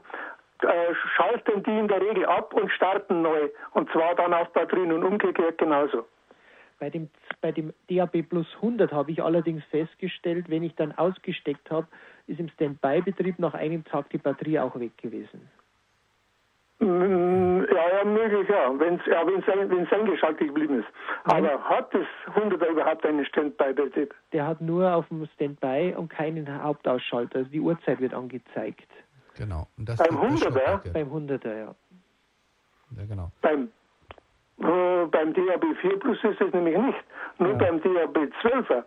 äh, 0.61 0.93
schalten 1.15 1.63
die 1.63 1.79
in 1.79 1.87
der 1.87 1.99
Regel 1.99 2.27
ab 2.27 2.53
und 2.53 2.69
starten 2.69 3.23
neu. 3.23 3.49
Und 3.71 3.89
zwar 3.89 4.13
dann 4.13 4.35
auf 4.35 4.53
Batterien 4.53 4.91
und 4.91 5.03
umgekehrt 5.03 5.57
genauso. 5.57 6.05
Bei 6.79 6.91
dem, 6.91 7.09
bei 7.41 7.51
dem 7.51 7.73
DAB 7.89 8.21
Plus 8.21 8.47
100 8.57 8.91
habe 8.91 9.09
ich 9.09 9.23
allerdings 9.23 9.63
festgestellt, 9.71 10.47
wenn 10.47 10.61
ich 10.61 10.75
dann 10.75 10.91
ausgesteckt 10.91 11.71
habe, 11.71 11.87
ist 12.27 12.39
im 12.39 12.49
Standby-Betrieb 12.49 13.39
nach 13.39 13.53
einem 13.53 13.83
Tag 13.85 14.09
die 14.09 14.17
Batterie 14.17 14.59
auch 14.59 14.77
weg 14.79 14.97
gewesen. 14.97 15.49
Mm, 16.79 17.63
Ja, 17.73 17.97
ja, 17.97 18.03
möglich, 18.05 18.49
ja, 18.49 18.69
wenn 18.79 18.95
es 18.95 19.05
ja, 19.05 19.25
wenn's, 19.25 19.45
wenn's 19.47 19.91
eingeschaltet 19.93 20.47
geblieben 20.47 20.79
ist. 20.79 20.87
Aber 21.23 21.61
hat 21.63 21.93
das 21.93 22.05
100er 22.35 22.67
überhaupt 22.69 23.05
einen 23.05 23.25
Standby-Betrieb? 23.25 24.13
Der 24.33 24.45
hat 24.47 24.59
nur 24.61 24.93
auf 24.93 25.07
dem 25.07 25.25
Standby 25.35 25.93
und 25.95 26.09
keinen 26.09 26.61
Hauptausschalter. 26.63 27.39
Also 27.39 27.49
die 27.51 27.61
Uhrzeit 27.61 28.01
wird 28.01 28.13
angezeigt. 28.13 28.89
Genau. 29.37 29.67
Und 29.77 29.87
das 29.87 29.97
Beim 29.97 30.09
das 30.09 30.17
100er? 30.25 30.37
Stockwerk. 30.37 30.93
Beim 30.93 31.07
100er, 31.11 31.57
ja. 31.57 31.75
Ja, 32.97 33.05
genau. 33.07 33.31
Beim, 33.41 33.69
äh, 34.59 35.05
beim 35.07 35.33
DAB 35.33 35.65
4 35.81 35.99
Plus 35.99 36.23
ist 36.23 36.41
es 36.41 36.53
nämlich 36.53 36.77
nicht. 36.77 37.03
Nur 37.39 37.51
Ja. 37.51 37.55
beim 37.55 37.81
DAB 37.81 38.17
12er. 38.41 38.83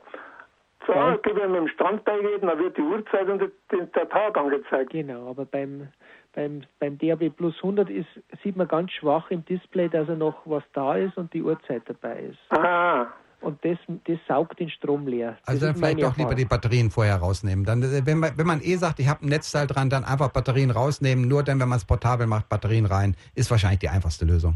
So, 0.87 0.93
Ja. 0.93 1.19
wenn 1.25 1.37
man 1.37 1.53
mit 1.53 1.61
dem 1.61 1.69
Standby 1.69 2.13
geht, 2.23 2.43
dann 2.43 2.59
wird 2.59 2.77
die 2.77 2.83
Uhrzeit 2.83 3.29
und 3.29 3.41
der, 3.41 3.87
der 3.87 4.09
Tag 4.09 4.37
angezeigt. 4.39 4.91
Genau, 4.91 5.29
aber 5.31 5.45
beim, 5.45 5.89
beim, 6.35 6.63
beim 6.79 6.97
DAB 6.99 7.31
Plus 7.31 7.55
100 7.57 7.91
ist, 7.91 8.07
sieht 8.43 8.57
man 8.57 8.69
ganz 8.69 8.93
schwach 8.93 9.31
im 9.31 9.45
Display, 9.45 9.89
dass 9.89 10.09
er 10.09 10.17
noch 10.17 10.37
was 10.45 10.63
da 10.73 10.97
ist 10.97 11.17
und 11.19 11.33
die 11.35 11.43
Uhrzeit 11.43 11.83
dabei 11.87 12.21
ist. 12.31 12.39
Ah, 12.59 13.07
Und 13.41 13.65
das, 13.65 13.77
das 14.07 14.19
saugt 14.27 14.59
den 14.61 14.69
Strom 14.71 15.07
leer. 15.07 15.37
Das 15.41 15.49
Also 15.49 15.67
dann 15.67 15.77
vielleicht 15.77 16.03
doch 16.03 16.17
lieber 16.17 16.35
die. 16.35 16.45
Batterien 16.45 16.91
vorher 16.91 17.17
rausnehmen. 17.17 17.65
Dann, 17.65 17.83
äh, 17.83 18.05
wenn, 18.07 18.19
man, 18.19 18.37
wenn 18.37 18.47
man 18.47 18.61
eh 18.63 18.77
sagt, 18.77 18.99
ich 19.01 19.09
habe 19.09 19.25
ein 19.27 19.29
Netzteil 19.29 19.67
dran, 19.67 19.91
dann 19.91 20.05
einfach 20.05 20.31
Batterien 20.33 20.71
rausnehmen. 20.71 21.29
Nur 21.29 21.43
dann, 21.43 21.61
wenn 21.61 21.69
man 21.69 21.77
es 21.79 21.85
portabel 21.85 22.27
macht, 22.27 22.49
Batterien 22.49 22.87
rein, 22.87 23.15
ist 23.35 23.51
wahrscheinlich 23.51 23.81
die 23.81 23.89
einfachste 23.91 24.25
Lösung. 24.25 24.55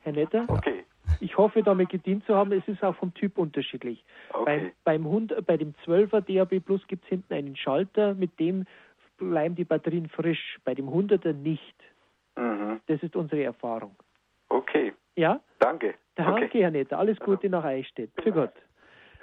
Herr 0.00 0.12
Netter? 0.12 0.44
Okay. 0.48 0.77
Ich 1.20 1.36
hoffe, 1.36 1.62
damit 1.62 1.88
gedient 1.88 2.24
zu 2.26 2.34
haben. 2.34 2.52
Es 2.52 2.66
ist 2.68 2.82
auch 2.82 2.94
vom 2.96 3.12
Typ 3.14 3.38
unterschiedlich. 3.38 4.04
Okay. 4.32 4.72
Beim, 4.84 5.02
beim, 5.02 5.06
100, 5.06 5.46
bei 5.46 5.56
dem 5.56 5.74
12er 5.84 6.20
DAB 6.20 6.60
Plus 6.60 6.86
gibt 6.86 7.04
es 7.04 7.08
hinten 7.08 7.32
einen 7.34 7.56
Schalter, 7.56 8.14
mit 8.14 8.38
dem 8.38 8.64
bleiben 9.16 9.54
die 9.56 9.64
Batterien 9.64 10.08
frisch. 10.08 10.58
Bei 10.64 10.74
dem 10.74 10.88
100er 10.88 11.32
nicht. 11.32 11.74
Mhm. 12.36 12.80
Das 12.86 13.02
ist 13.02 13.16
unsere 13.16 13.42
Erfahrung. 13.42 13.96
Okay. 14.48 14.92
Ja? 15.16 15.40
Danke. 15.58 15.94
Danke, 16.14 16.44
Okay. 16.46 16.62
Herr 16.62 16.70
Netter. 16.70 16.98
Alles 16.98 17.18
Gute 17.18 17.48
nach 17.48 17.64
Eichstätt. 17.64 18.10
Für 18.22 18.32
Gott. 18.32 18.52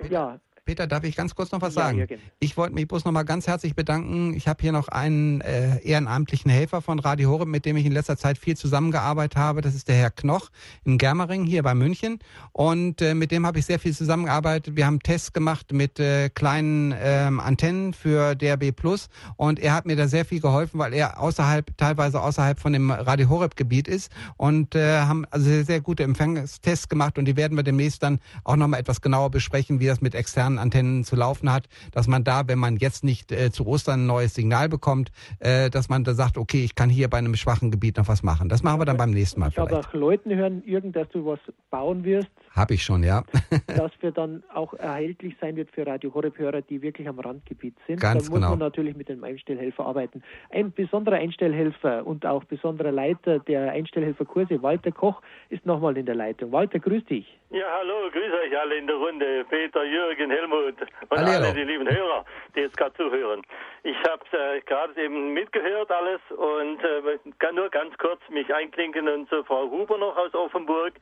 Ja, 0.10 0.40
Peter, 0.66 0.88
darf 0.88 1.04
ich 1.04 1.16
ganz 1.16 1.36
kurz 1.36 1.52
noch 1.52 1.62
was 1.62 1.76
Ja, 1.76 1.84
sagen? 1.84 2.00
Jürgen. 2.00 2.20
Ich 2.40 2.58
wollte 2.58 2.74
mich 2.74 2.88
bloß 2.88 3.06
noch 3.06 3.12
mal 3.12 3.22
ganz 3.22 3.46
herzlich 3.46 3.76
bedanken. 3.76 4.34
Ich 4.34 4.48
habe 4.48 4.64
hier 4.64 4.72
noch 4.72 4.88
einen 4.88 5.42
äh, 5.42 5.78
ehrenamtlichen 5.84 6.50
Helfer 6.50 6.82
von 6.82 6.98
Radio 6.98 7.30
Horeb, 7.30 7.48
mit 7.48 7.66
dem 7.66 7.78
ich 7.78 7.86
in 7.86 7.92
letzter 7.92 8.18
Zeit 8.18 8.40
viel 8.40 8.58
zusammengearbeitet 8.58 9.38
habe. 9.38 9.62
Das 9.62 9.76
ist 9.76 9.88
der 9.88 9.96
Herr 9.96 10.10
Knoch 10.10 10.50
in 10.84 10.98
Germering 10.98 11.46
hier 11.46 11.62
bei 11.62 11.76
München. 11.76 12.18
Und 12.52 13.00
äh, 13.04 13.14
mit 13.14 13.30
dem 13.30 13.46
habe 13.46 13.60
ich 13.60 13.68
sehr 13.68 13.78
viel 13.78 13.96
zusammengearbeitet. 13.96 14.76
Wir 14.76 14.88
haben 14.88 15.00
Tests 15.02 15.34
gemacht 15.34 15.72
mit 15.72 16.00
äh, 16.00 16.30
kleinen 16.30 16.96
ähm, 17.00 17.40
Antennen 17.40 17.94
für 17.94 18.34
DRB 18.34 18.76
Plus. 18.76 19.10
Und 19.38 19.60
er 19.60 19.76
hat 19.76 19.86
mir 19.86 19.96
da 19.96 20.08
sehr 20.08 20.26
viel 20.26 20.42
geholfen, 20.42 20.80
weil 20.80 20.96
er 20.96 21.20
außerhalb, 21.20 21.78
teilweise 21.78 22.20
außerhalb 22.20 22.60
von 22.60 22.74
dem 22.74 22.90
Radio 22.90 23.30
Horeb 23.30 23.56
Gebiet 23.56 23.88
ist. 23.88 24.12
Und 24.36 24.74
äh, 24.74 25.02
haben 25.02 25.26
also 25.30 25.46
sehr, 25.46 25.64
sehr 25.64 25.82
gute 25.82 26.02
Empfangstests 26.02 26.90
gemacht. 26.90 27.20
Und 27.20 27.26
die 27.26 27.38
werden 27.38 27.56
wir 27.56 27.64
demnächst 27.64 28.02
dann 28.02 28.18
auch 28.44 28.56
noch 28.56 28.68
mal 28.68 28.78
etwas 28.80 29.02
genauer 29.02 29.30
besprechen, 29.30 29.80
wie 29.80 29.86
das 29.86 30.02
mit 30.02 30.16
externen 30.16 30.55
Antennen 30.60 31.04
zu 31.04 31.16
laufen 31.16 31.52
hat, 31.52 31.68
dass 31.92 32.08
man 32.08 32.24
da, 32.24 32.48
wenn 32.48 32.60
man 32.60 32.78
jetzt 32.78 33.04
nicht 33.04 33.32
äh, 33.32 33.52
zu 33.52 33.66
Ostern 33.68 34.02
ein 34.02 34.08
neues 34.08 34.34
Signal 34.34 34.70
bekommt, 34.70 35.12
äh, 35.40 35.70
dass 35.70 35.90
man 35.90 36.04
da 36.04 36.14
sagt, 36.14 36.38
okay, 36.38 36.64
ich 36.64 36.76
kann 36.76 36.90
hier 36.90 37.10
bei 37.10 37.18
einem 37.18 37.36
schwachen 37.36 37.72
Gebiet 37.72 37.98
noch 37.98 38.08
was 38.08 38.24
machen. 38.24 38.50
Das 38.50 38.64
machen 38.64 38.80
wir 38.80 38.86
dann 38.86 38.98
beim 38.98 39.12
nächsten 39.12 39.40
Mal 39.40 39.50
ich 39.50 39.58
habe 39.58 39.78
auch 39.78 39.94
Leuten 39.94 40.34
hören, 40.36 40.64
Jürgen, 40.66 40.92
dass 40.92 41.08
du 41.10 41.26
was 41.26 41.40
bauen 41.70 42.04
wirst, 42.04 42.30
Habe 42.52 42.74
ich 42.74 42.84
schon, 42.84 43.04
ja. 43.04 43.24
das 43.68 43.92
für 44.00 44.12
dann 44.16 44.44
auch 44.54 44.74
erhältlich 44.74 45.36
sein 45.40 45.56
wird 45.56 45.72
für 45.72 45.86
Radio 45.86 46.14
Horeb-Hörer, 46.14 46.62
die 46.62 46.82
wirklich 46.82 47.08
am 47.08 47.20
Randgebiet 47.20 47.76
sind. 47.88 48.00
Ganz 48.00 48.26
da 48.26 48.30
muss 48.32 48.40
genau. 48.40 48.50
man 48.52 48.60
natürlich 48.60 48.96
mit 48.96 49.10
einem 49.10 49.24
Einstellhelfer 49.24 49.86
arbeiten. 49.86 50.22
Ein 50.50 50.72
besonderer 50.72 51.18
Einstellhelfer 51.18 52.06
und 52.06 52.26
auch 52.26 52.44
besonderer 52.46 52.92
Leiter 52.92 53.40
der 53.40 53.72
Einstellhelferkurse, 53.72 54.62
Walter 54.62 54.92
Koch, 54.92 55.22
ist 55.50 55.66
nochmal 55.66 55.98
in 55.98 56.06
der 56.06 56.16
Leitung. 56.16 56.52
Walter, 56.52 56.80
grüß 56.80 57.06
dich. 57.06 57.26
Ja, 57.56 57.72
hallo, 57.72 58.12
grüß 58.12 58.34
euch 58.34 58.60
alle 58.60 58.76
in 58.76 58.86
der 58.86 58.98
Runde. 58.98 59.46
Peter, 59.46 59.86
Jürgen, 59.86 60.30
Helmut 60.30 60.76
und 61.08 61.10
Hallihallo. 61.10 61.46
alle 61.46 61.54
die 61.54 61.64
lieben 61.64 61.90
Hörer, 61.90 62.26
die 62.54 62.60
jetzt 62.60 62.76
gerade 62.76 62.94
zuhören. 62.96 63.44
Ich 63.84 63.96
habe 64.00 64.26
äh, 64.34 64.60
gerade 64.60 65.02
eben 65.02 65.32
mitgehört 65.32 65.90
alles 65.90 66.20
und 66.32 66.84
äh, 66.84 67.18
kann 67.40 67.56
nur 67.56 67.70
ganz 67.70 67.98
kurz 67.98 68.20
mich 68.28 68.54
einklinken 68.54 69.08
und 69.08 69.30
zur 69.30 69.46
Frau 69.46 69.72
Huber 69.72 69.98
noch 69.98 70.18
aus 70.18 70.34
Offenburg, 70.34 70.96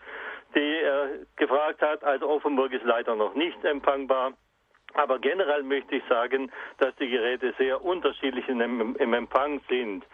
die 0.54 0.60
äh, 0.60 1.26
gefragt 1.38 1.82
hat, 1.82 2.04
also 2.04 2.30
Offenburg 2.30 2.72
ist 2.72 2.86
leider 2.86 3.16
noch 3.16 3.34
nicht 3.34 3.66
empfangbar. 3.66 4.34
Aber 4.94 5.18
generell 5.18 5.64
möchte 5.64 5.96
ich 5.96 6.04
sagen, 6.08 6.52
dass 6.78 6.96
die 6.98 7.10
Geräte 7.10 7.56
sehr 7.58 7.84
unterschiedlich 7.84 8.48
im, 8.48 8.96
im 8.96 9.14
Empfang 9.16 9.60
sind. 9.68 10.06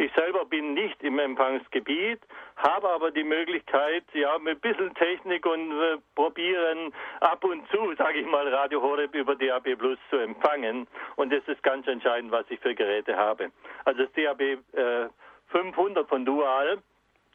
Ich 0.00 0.12
selber 0.12 0.44
bin 0.44 0.74
nicht 0.74 1.02
im 1.02 1.18
Empfangsgebiet, 1.18 2.20
habe 2.56 2.88
aber 2.88 3.10
die 3.10 3.24
Möglichkeit, 3.24 4.04
ja, 4.12 4.38
mit 4.38 4.58
ein 4.58 4.60
bisschen 4.60 4.94
Technik 4.94 5.44
und 5.44 5.72
äh, 5.72 5.96
probieren, 6.14 6.94
ab 7.18 7.42
und 7.42 7.68
zu, 7.70 7.94
sage 7.98 8.20
ich 8.20 8.26
mal, 8.26 8.46
Radio 8.46 8.80
Horeb 8.80 9.12
über 9.16 9.34
DAB 9.34 9.74
Plus 9.76 9.98
zu 10.08 10.18
empfangen. 10.18 10.86
Und 11.16 11.32
das 11.32 11.42
ist 11.48 11.60
ganz 11.64 11.88
entscheidend, 11.88 12.30
was 12.30 12.46
ich 12.48 12.60
für 12.60 12.76
Geräte 12.76 13.16
habe. 13.16 13.50
Also 13.84 14.04
das 14.04 14.12
DAB 14.12 14.40
äh, 14.40 15.08
500 15.48 16.08
von 16.08 16.24
Dual 16.24 16.78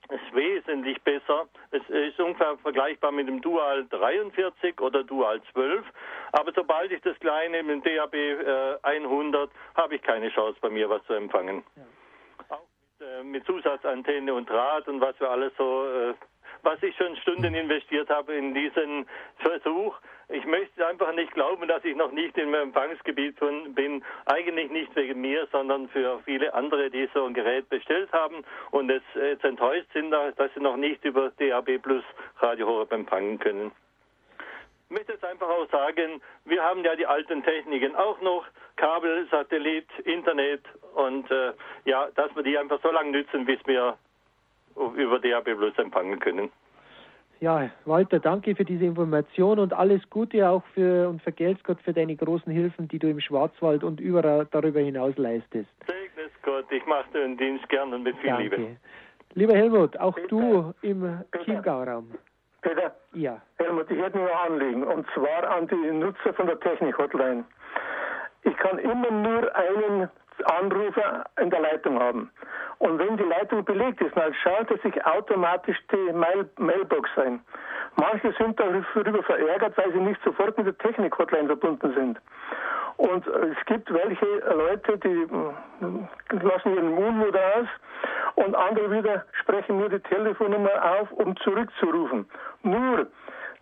ist 0.10 0.34
wesentlich 0.34 1.02
besser. 1.02 1.50
Es 1.72 1.82
ist 1.90 2.18
ungefähr 2.18 2.58
vergleichbar 2.60 3.12
mit 3.12 3.28
dem 3.28 3.42
Dual 3.42 3.86
43 3.90 4.80
oder 4.80 5.04
Dual 5.04 5.42
12. 5.52 5.86
Aber 6.32 6.54
sobald 6.56 6.94
ich 6.94 7.02
das 7.02 7.20
kleine 7.20 7.62
mit 7.62 7.84
dem 7.84 7.96
DAB 7.98 8.14
äh, 8.14 8.78
100 8.84 9.52
habe 9.76 9.96
ich 9.96 10.02
keine 10.02 10.30
Chance 10.30 10.58
bei 10.62 10.70
mir 10.70 10.90
was 10.90 11.04
zu 11.08 11.14
empfangen. 11.14 11.62
Auch 11.76 12.03
mit, 13.04 13.20
äh, 13.20 13.24
mit 13.24 13.46
Zusatzantenne 13.46 14.34
und 14.34 14.50
Draht 14.50 14.88
und 14.88 15.02
was 15.02 15.20
wir 15.20 15.30
alles 15.30 15.52
so, 15.58 15.86
äh, 15.86 16.14
was 16.62 16.82
ich 16.82 16.96
schon 16.96 17.16
Stunden 17.18 17.54
investiert 17.54 18.10
habe 18.10 18.34
in 18.34 18.54
diesen 18.54 19.06
Versuch. 19.38 19.96
Ich 20.30 20.46
möchte 20.46 20.88
einfach 20.88 21.14
nicht 21.14 21.34
glauben, 21.34 21.68
dass 21.68 21.84
ich 21.84 21.96
noch 21.96 22.12
nicht 22.12 22.38
im 22.38 22.54
Empfangsgebiet 22.54 23.38
bin. 23.76 24.04
Eigentlich 24.26 24.72
nicht 24.72 24.96
wegen 24.96 25.20
mir, 25.20 25.48
sondern 25.52 25.90
für 25.90 26.22
viele 26.24 26.54
andere, 26.54 26.90
die 26.90 27.10
so 27.14 27.26
ein 27.26 27.34
Gerät 27.34 27.68
bestellt 27.68 28.12
haben 28.14 28.46
und 28.72 28.90
jetzt 28.90 29.44
enttäuscht 29.44 29.92
sind, 29.94 30.12
dass 30.12 30.54
sie 30.54 30.62
noch 30.62 30.78
nicht 30.78 31.04
über 31.04 31.32
DAB 31.38 31.78
Plus 31.80 32.04
Radio 32.40 32.68
Horeb 32.68 32.94
empfangen 32.94 33.38
können. 33.40 33.72
Ich 34.94 35.00
möchte 35.00 35.14
jetzt 35.14 35.26
einfach 35.26 35.50
auch 35.50 35.68
sagen, 35.72 36.22
wir 36.46 36.62
haben 36.62 36.86
ja 36.86 36.96
die 36.96 37.08
alten 37.08 37.42
Techniken 37.42 37.96
auch 37.96 38.22
noch, 38.22 38.46
Kabel, 38.76 39.28
Satellit, 39.32 39.88
Internet 40.04 40.62
und 40.94 41.32
äh, 41.32 41.54
ja, 41.86 42.10
dass 42.14 42.36
wir 42.36 42.44
die 42.44 42.56
einfach 42.56 42.80
so 42.84 42.92
lange 42.92 43.10
nützen, 43.10 43.44
bis 43.44 43.58
wir 43.66 43.98
über 44.76 45.18
DAB 45.18 45.46
Plus 45.46 45.76
empfangen 45.80 46.20
können. 46.20 46.52
Ja, 47.40 47.72
Walter, 47.86 48.20
danke 48.20 48.56
für 48.56 48.66
diese 48.66 48.86
Information 48.86 49.58
und 49.58 49.74
alles 49.74 50.08
Gute 50.12 50.48
auch 50.48 50.64
für 50.76 51.10
und 51.10 51.24
vergelt's 51.24 51.64
Gott 51.64 51.82
für 51.82 51.94
deine 51.94 52.16
großen 52.16 52.54
Hilfen, 52.54 52.88
die 52.88 53.00
du 53.00 53.10
im 53.10 53.20
Schwarzwald 53.20 53.84
und 53.84 54.00
überall 54.00 54.48
darüber 54.52 54.80
hinaus 54.80 55.18
leistest. 55.18 55.72
Segne 55.88 56.28
es 56.28 56.42
Gott, 56.44 56.72
ich 56.72 56.86
mache 56.86 57.10
den 57.16 57.36
Dienst 57.36 57.68
gern 57.70 57.96
und 57.96 58.04
mit 58.04 58.16
viel 58.18 58.36
Liebe. 58.36 58.58
Danke. 58.58 58.78
Lieber 59.34 59.56
Helmut, 59.56 59.98
auch 59.98 60.20
du 60.28 60.72
im 60.84 61.24
Chiemgau-Raum. 61.44 62.12
Peter, 62.62 62.96
Ja, 63.14 63.40
Helmut, 63.60 63.92
ich 63.92 64.02
hätte 64.02 64.18
nur 64.18 64.28
ein 64.28 64.54
Anliegen, 64.54 64.84
und 64.84 65.06
zwar 65.14 65.48
an 65.48 65.68
die 65.68 65.76
Nutzer 65.76 66.34
von 66.34 66.48
der 66.48 66.60
Technik-Hotline. 66.60 67.46
Ich 68.42 68.58
kann 68.58 68.80
immer 68.80 69.12
nur 69.12 69.56
einen 69.56 70.10
Anrufer 70.46 71.24
in 71.40 71.50
der 71.52 71.60
Leitung 71.62 72.00
haben. 72.00 72.32
Und 72.80 72.98
wenn 72.98 73.16
die 73.18 73.24
Leitung 73.24 73.64
belegt 73.64 74.02
ist, 74.02 74.18
dann 74.18 74.34
schaltet 74.34 74.82
sich 74.82 75.06
automatisch 75.06 75.78
die 75.92 76.12
Mail 76.12 76.50
Mailbox 76.58 77.10
ein. 77.18 77.40
Manche 77.96 78.34
sind 78.34 78.60
darüber 78.60 79.24
verärgert, 79.24 79.78
weil 79.78 79.94
sie 79.94 80.00
nicht 80.00 80.22
sofort 80.24 80.58
mit 80.58 80.66
der 80.66 80.78
Technik-Hotline 80.80 81.48
verbunden 81.48 81.94
sind. 81.94 82.20
Und 82.98 83.28
äh, 83.28 83.54
es 83.58 83.66
gibt 83.66 83.94
welche 83.94 84.26
Leute, 84.56 84.98
die 84.98 85.22
äh, 85.22 86.44
lassen 86.44 86.76
ihren 86.76 86.94
Unmut 86.94 87.36
aus 87.36 87.68
und 88.36 88.56
andere 88.56 88.92
wieder 88.92 89.26
sprechen 89.42 89.78
nur 89.78 89.90
die 89.90 90.00
Telefonnummer 90.00 91.00
auf, 91.00 91.12
um 91.12 91.36
zurückzurufen. 91.38 92.30
Nur, 92.64 93.08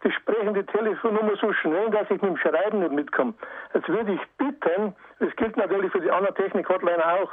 die 0.03 0.11
sprechen 0.11 0.53
die 0.53 0.65
Telefonnummer 0.65 1.35
so 1.39 1.53
schnell, 1.53 1.89
dass 1.91 2.09
ich 2.09 2.21
mit 2.21 2.31
dem 2.31 2.37
Schreiben 2.37 2.79
nicht 2.79 2.91
mitkomme. 2.91 3.33
Jetzt 3.73 3.87
würde 3.87 4.13
ich 4.13 4.21
bitten, 4.37 4.95
Das 5.19 5.35
gilt 5.35 5.55
natürlich 5.55 5.91
für 5.91 6.01
die 6.01 6.09
andere 6.09 6.33
Technik-Hotline 6.33 7.05
auch. 7.05 7.29